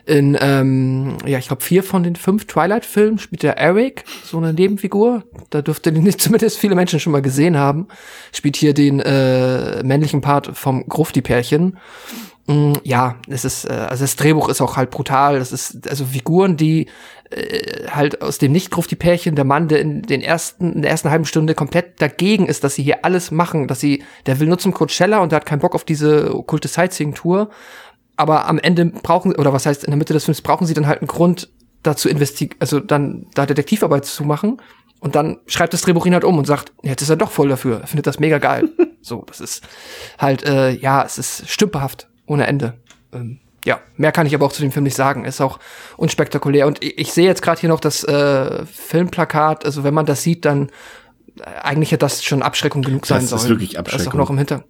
in, 0.04 0.36
ähm, 0.40 1.16
ja, 1.24 1.38
ich 1.38 1.46
glaube, 1.46 1.62
vier 1.62 1.82
von 1.84 2.02
den 2.02 2.16
fünf 2.16 2.46
Twilight-Filmen 2.46 3.18
spielt 3.18 3.42
der 3.42 3.58
Eric, 3.58 4.04
so 4.24 4.38
eine 4.38 4.52
Nebenfigur. 4.52 5.22
Da 5.50 5.62
dürfte 5.62 5.92
nicht 5.92 6.20
zumindest 6.20 6.58
viele 6.58 6.74
Menschen 6.74 6.98
schon 6.98 7.12
mal 7.12 7.22
gesehen 7.22 7.56
haben. 7.56 7.86
Spielt 8.32 8.56
hier 8.56 8.74
den 8.74 9.00
äh, 9.00 9.82
männlichen 9.84 10.20
Part 10.20 10.56
vom 10.56 10.86
Grufti-Pärchen. 10.88 11.78
Mm, 12.48 12.72
ja, 12.82 13.16
es 13.28 13.44
ist, 13.44 13.64
äh, 13.64 13.72
also 13.72 14.02
das 14.02 14.16
Drehbuch 14.16 14.48
ist 14.48 14.60
auch 14.60 14.76
halt 14.76 14.90
brutal. 14.90 15.38
Das 15.38 15.52
ist, 15.52 15.88
also 15.88 16.04
Figuren, 16.06 16.56
die 16.56 16.88
äh, 17.30 17.86
halt 17.88 18.22
aus 18.22 18.38
dem 18.38 18.50
Nicht-Grufti-Pärchen, 18.50 19.36
der 19.36 19.44
Mann, 19.44 19.68
der 19.68 19.80
in 19.80 20.02
den 20.02 20.20
ersten, 20.20 20.72
in 20.72 20.82
der 20.82 20.90
ersten 20.90 21.10
halben 21.10 21.26
Stunde 21.26 21.54
komplett 21.54 22.02
dagegen 22.02 22.46
ist, 22.46 22.64
dass 22.64 22.74
sie 22.74 22.82
hier 22.82 23.04
alles 23.04 23.30
machen, 23.30 23.68
dass 23.68 23.78
sie, 23.78 24.02
der 24.26 24.40
will 24.40 24.48
nur 24.48 24.58
zum 24.58 24.74
Coachella 24.74 25.20
und 25.20 25.30
der 25.30 25.36
hat 25.36 25.46
keinen 25.46 25.60
Bock 25.60 25.76
auf 25.76 25.84
diese 25.84 26.34
okkulte 26.34 26.66
Sightseeing-Tour 26.66 27.50
aber 28.16 28.48
am 28.48 28.58
Ende 28.58 28.86
brauchen, 28.86 29.34
oder 29.34 29.52
was 29.52 29.66
heißt, 29.66 29.84
in 29.84 29.90
der 29.90 29.98
Mitte 29.98 30.12
des 30.12 30.24
Films 30.24 30.42
brauchen 30.42 30.66
sie 30.66 30.74
dann 30.74 30.86
halt 30.86 31.00
einen 31.00 31.08
Grund, 31.08 31.48
dazu 31.82 32.08
investigieren, 32.08 32.56
also 32.60 32.80
dann 32.80 33.26
da 33.34 33.46
Detektivarbeit 33.46 34.04
zu 34.04 34.24
machen. 34.24 34.60
Und 35.00 35.16
dann 35.16 35.38
schreibt 35.46 35.72
das 35.72 35.82
Drehbuch 35.82 36.06
ihn 36.06 36.14
halt 36.14 36.22
um 36.22 36.38
und 36.38 36.46
sagt, 36.46 36.72
jetzt 36.82 37.02
ist 37.02 37.10
er 37.10 37.16
doch 37.16 37.32
voll 37.32 37.48
dafür. 37.48 37.80
Er 37.80 37.86
findet 37.88 38.06
das 38.06 38.20
mega 38.20 38.38
geil. 38.38 38.68
so, 39.02 39.24
das 39.26 39.40
ist 39.40 39.64
halt, 40.18 40.44
äh, 40.44 40.70
ja, 40.70 41.02
es 41.02 41.18
ist 41.18 41.48
stümperhaft, 41.50 42.08
ohne 42.26 42.46
Ende. 42.46 42.74
Ähm, 43.12 43.40
ja, 43.64 43.80
mehr 43.96 44.12
kann 44.12 44.26
ich 44.26 44.34
aber 44.34 44.46
auch 44.46 44.52
zu 44.52 44.62
dem 44.62 44.70
Film 44.70 44.84
nicht 44.84 44.94
sagen. 44.94 45.24
Ist 45.24 45.40
auch 45.40 45.58
unspektakulär. 45.96 46.68
Und 46.68 46.82
ich, 46.84 46.98
ich 46.98 47.12
sehe 47.12 47.26
jetzt 47.26 47.42
gerade 47.42 47.60
hier 47.60 47.68
noch 47.68 47.80
das 47.80 48.04
äh, 48.04 48.64
Filmplakat. 48.66 49.64
Also 49.64 49.82
wenn 49.82 49.94
man 49.94 50.06
das 50.06 50.22
sieht, 50.22 50.44
dann 50.44 50.68
äh, 51.38 51.42
eigentlich 51.62 51.90
hätte 51.90 52.04
das 52.04 52.22
schon 52.22 52.42
Abschreckung 52.42 52.82
genug 52.82 53.06
sein 53.06 53.22
sollen. 53.22 53.30
Das 53.30 53.42
ist 53.42 53.48
wirklich 53.48 53.78
Abschreckung. 53.80 53.98
Das 53.98 54.06
ist 54.06 54.12
auch 54.12 54.18
noch 54.18 54.30
im 54.30 54.38
Hinter 54.38 54.64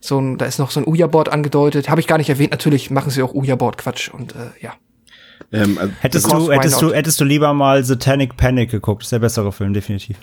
so 0.00 0.20
ein, 0.20 0.38
da 0.38 0.46
ist 0.46 0.58
noch 0.58 0.70
so 0.70 0.80
ein 0.80 0.86
Uja-Board 0.86 1.28
angedeutet. 1.28 1.88
Habe 1.88 2.00
ich 2.00 2.06
gar 2.06 2.18
nicht 2.18 2.30
erwähnt. 2.30 2.50
Natürlich 2.50 2.90
machen 2.90 3.10
sie 3.10 3.22
auch 3.22 3.34
Uja-Board-Quatsch 3.34 4.10
und 4.10 4.34
äh, 4.34 4.50
ja. 4.60 4.74
Ähm, 5.52 5.78
also 5.78 5.92
hättest 6.00 6.32
du, 6.32 6.50
hättest 6.50 6.82
du, 6.82 6.92
hättest 6.92 7.20
du 7.20 7.24
lieber 7.24 7.52
mal 7.54 7.84
Satanic 7.84 8.36
Panic 8.36 8.70
geguckt? 8.70 9.02
Das 9.02 9.06
ist 9.06 9.12
der 9.12 9.18
bessere 9.20 9.52
Film, 9.52 9.72
definitiv. 9.72 10.16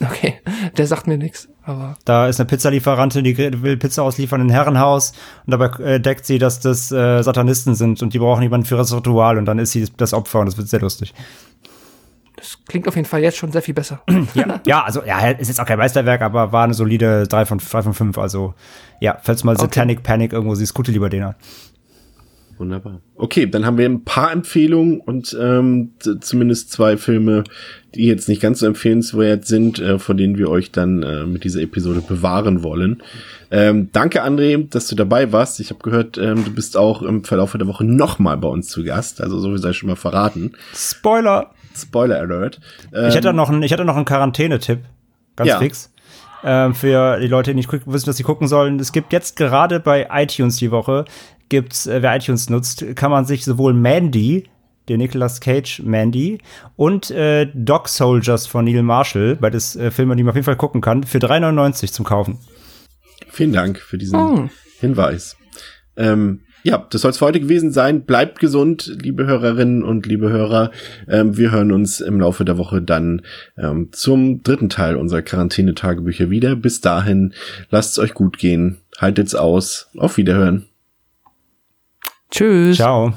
Okay, 0.00 0.40
der 0.76 0.86
sagt 0.86 1.06
mir 1.06 1.18
nichts. 1.18 1.48
Aber 1.64 1.96
da 2.04 2.26
ist 2.26 2.40
eine 2.40 2.48
Pizzalieferantin, 2.48 3.24
die 3.24 3.36
will 3.36 3.76
Pizza 3.76 4.02
ausliefern 4.02 4.40
in 4.40 4.46
ein 4.48 4.50
Herrenhaus 4.50 5.12
und 5.46 5.52
dabei 5.52 5.68
entdeckt 5.84 6.26
sie, 6.26 6.38
dass 6.38 6.60
das 6.60 6.90
äh, 6.90 7.22
Satanisten 7.22 7.74
sind 7.74 8.02
und 8.02 8.14
die 8.14 8.18
brauchen 8.18 8.42
jemanden 8.42 8.66
für 8.66 8.76
das 8.76 8.92
Ritual 8.92 9.38
und 9.38 9.44
dann 9.44 9.58
ist 9.58 9.72
sie 9.72 9.86
das 9.96 10.12
Opfer 10.12 10.40
und 10.40 10.46
das 10.46 10.56
wird 10.56 10.68
sehr 10.68 10.80
lustig. 10.80 11.14
Das 12.42 12.58
klingt 12.66 12.88
auf 12.88 12.96
jeden 12.96 13.06
Fall 13.06 13.22
jetzt 13.22 13.36
schon 13.36 13.52
sehr 13.52 13.62
viel 13.62 13.72
besser. 13.72 14.02
ja, 14.34 14.60
ja, 14.66 14.82
also 14.82 15.04
ja, 15.04 15.28
ist 15.28 15.46
jetzt 15.46 15.60
auch 15.60 15.64
kein 15.64 15.78
Meisterwerk, 15.78 16.22
aber 16.22 16.50
war 16.50 16.64
eine 16.64 16.74
solide 16.74 17.28
3 17.28 17.46
von, 17.46 17.58
3 17.58 17.82
von 17.82 17.94
5. 17.94 18.18
Also 18.18 18.54
ja, 18.98 19.16
falls 19.22 19.44
mal 19.44 19.52
okay. 19.52 19.62
Satanic 19.62 20.02
Panic 20.02 20.32
irgendwo 20.32 20.56
siehst, 20.56 20.74
gute 20.74 20.90
lieber 20.90 21.08
den 21.08 21.22
an. 21.22 21.34
Wunderbar. 22.58 23.00
Okay, 23.14 23.46
dann 23.46 23.64
haben 23.64 23.78
wir 23.78 23.88
ein 23.88 24.02
paar 24.02 24.32
Empfehlungen 24.32 24.98
und 24.98 25.36
ähm, 25.40 25.92
zumindest 26.20 26.72
zwei 26.72 26.96
Filme, 26.96 27.44
die 27.94 28.06
jetzt 28.06 28.28
nicht 28.28 28.42
ganz 28.42 28.58
so 28.58 28.66
empfehlenswert 28.66 29.46
sind, 29.46 29.78
äh, 29.78 30.00
von 30.00 30.16
denen 30.16 30.36
wir 30.36 30.50
euch 30.50 30.72
dann 30.72 31.04
äh, 31.04 31.24
mit 31.24 31.44
dieser 31.44 31.60
Episode 31.60 32.00
bewahren 32.00 32.64
wollen. 32.64 33.04
Ähm, 33.52 33.90
danke, 33.92 34.24
André, 34.24 34.68
dass 34.68 34.88
du 34.88 34.96
dabei 34.96 35.30
warst. 35.30 35.60
Ich 35.60 35.70
habe 35.70 35.80
gehört, 35.80 36.18
ähm, 36.18 36.44
du 36.44 36.52
bist 36.52 36.76
auch 36.76 37.02
im 37.02 37.22
Verlauf 37.22 37.52
der 37.52 37.68
Woche 37.68 37.84
nochmal 37.84 38.36
bei 38.36 38.48
uns 38.48 38.66
zu 38.66 38.82
Gast. 38.82 39.20
Also 39.20 39.38
so 39.38 39.54
wie 39.54 39.58
sei 39.58 39.72
schon 39.72 39.88
mal 39.88 39.96
verraten. 39.96 40.56
Spoiler! 40.74 41.52
Spoiler 41.76 42.20
Alert. 42.20 42.60
Ähm, 42.92 43.08
ich 43.08 43.14
hätte 43.14 43.32
noch 43.32 43.50
einen, 43.50 43.62
ich 43.62 43.72
hätte 43.72 43.84
noch 43.84 43.96
einen 43.96 44.04
Quarantänetipp. 44.04 44.80
Ganz 45.36 45.48
ja. 45.48 45.58
fix. 45.58 45.92
Ähm, 46.44 46.74
für 46.74 47.20
die 47.20 47.28
Leute, 47.28 47.50
die 47.50 47.54
nicht 47.56 47.72
wissen, 47.72 48.06
was 48.06 48.16
sie 48.16 48.22
gucken 48.24 48.48
sollen. 48.48 48.80
Es 48.80 48.92
gibt 48.92 49.12
jetzt 49.12 49.36
gerade 49.36 49.80
bei 49.80 50.08
iTunes 50.10 50.56
die 50.56 50.70
Woche 50.70 51.04
gibt's, 51.52 51.86
äh, 51.86 52.00
wer 52.00 52.16
iTunes 52.16 52.48
nutzt, 52.48 52.84
kann 52.96 53.10
man 53.10 53.26
sich 53.26 53.44
sowohl 53.44 53.74
Mandy, 53.74 54.48
der 54.88 54.96
Nicolas 54.96 55.38
Cage 55.38 55.82
Mandy, 55.84 56.38
und 56.76 57.10
äh, 57.10 57.46
Dog 57.52 57.88
Soldiers 57.88 58.46
von 58.46 58.64
Neil 58.64 58.82
Marshall, 58.82 59.36
beides 59.36 59.76
äh, 59.76 59.90
Filme, 59.90 60.16
die 60.16 60.22
man 60.22 60.30
auf 60.30 60.36
jeden 60.36 60.46
Fall 60.46 60.56
gucken 60.56 60.80
kann, 60.80 61.04
für 61.04 61.18
3,99 61.18 61.92
zum 61.92 62.06
Kaufen. 62.06 62.38
Vielen 63.28 63.52
Dank 63.52 63.78
für 63.78 63.98
diesen 63.98 64.18
oh. 64.18 64.48
Hinweis. 64.80 65.36
Ähm, 65.96 66.40
ja, 66.62 66.86
das 66.90 67.00
soll 67.00 67.10
es 67.10 67.18
für 67.18 67.26
heute 67.26 67.40
gewesen 67.40 67.72
sein. 67.72 68.02
Bleibt 68.02 68.38
gesund, 68.38 68.96
liebe 69.02 69.26
Hörerinnen 69.26 69.82
und 69.82 70.06
liebe 70.06 70.30
Hörer. 70.30 70.70
Ähm, 71.08 71.36
wir 71.36 71.50
hören 71.50 71.72
uns 71.72 72.00
im 72.00 72.20
Laufe 72.20 72.44
der 72.44 72.58
Woche 72.58 72.82
dann 72.82 73.22
ähm, 73.58 73.88
zum 73.92 74.42
dritten 74.42 74.68
Teil 74.68 74.96
unserer 74.96 75.22
Quarantänetagebücher 75.22 76.30
wieder. 76.30 76.56
Bis 76.56 76.80
dahin, 76.80 77.34
lasst 77.70 77.92
es 77.92 77.98
euch 77.98 78.14
gut 78.14 78.38
gehen. 78.38 78.78
Haltet's 78.98 79.34
aus. 79.34 79.88
Auf 79.96 80.16
Wiederhören. 80.16 80.66
Tschüss. 82.30 82.76
Ciao. 82.76 83.12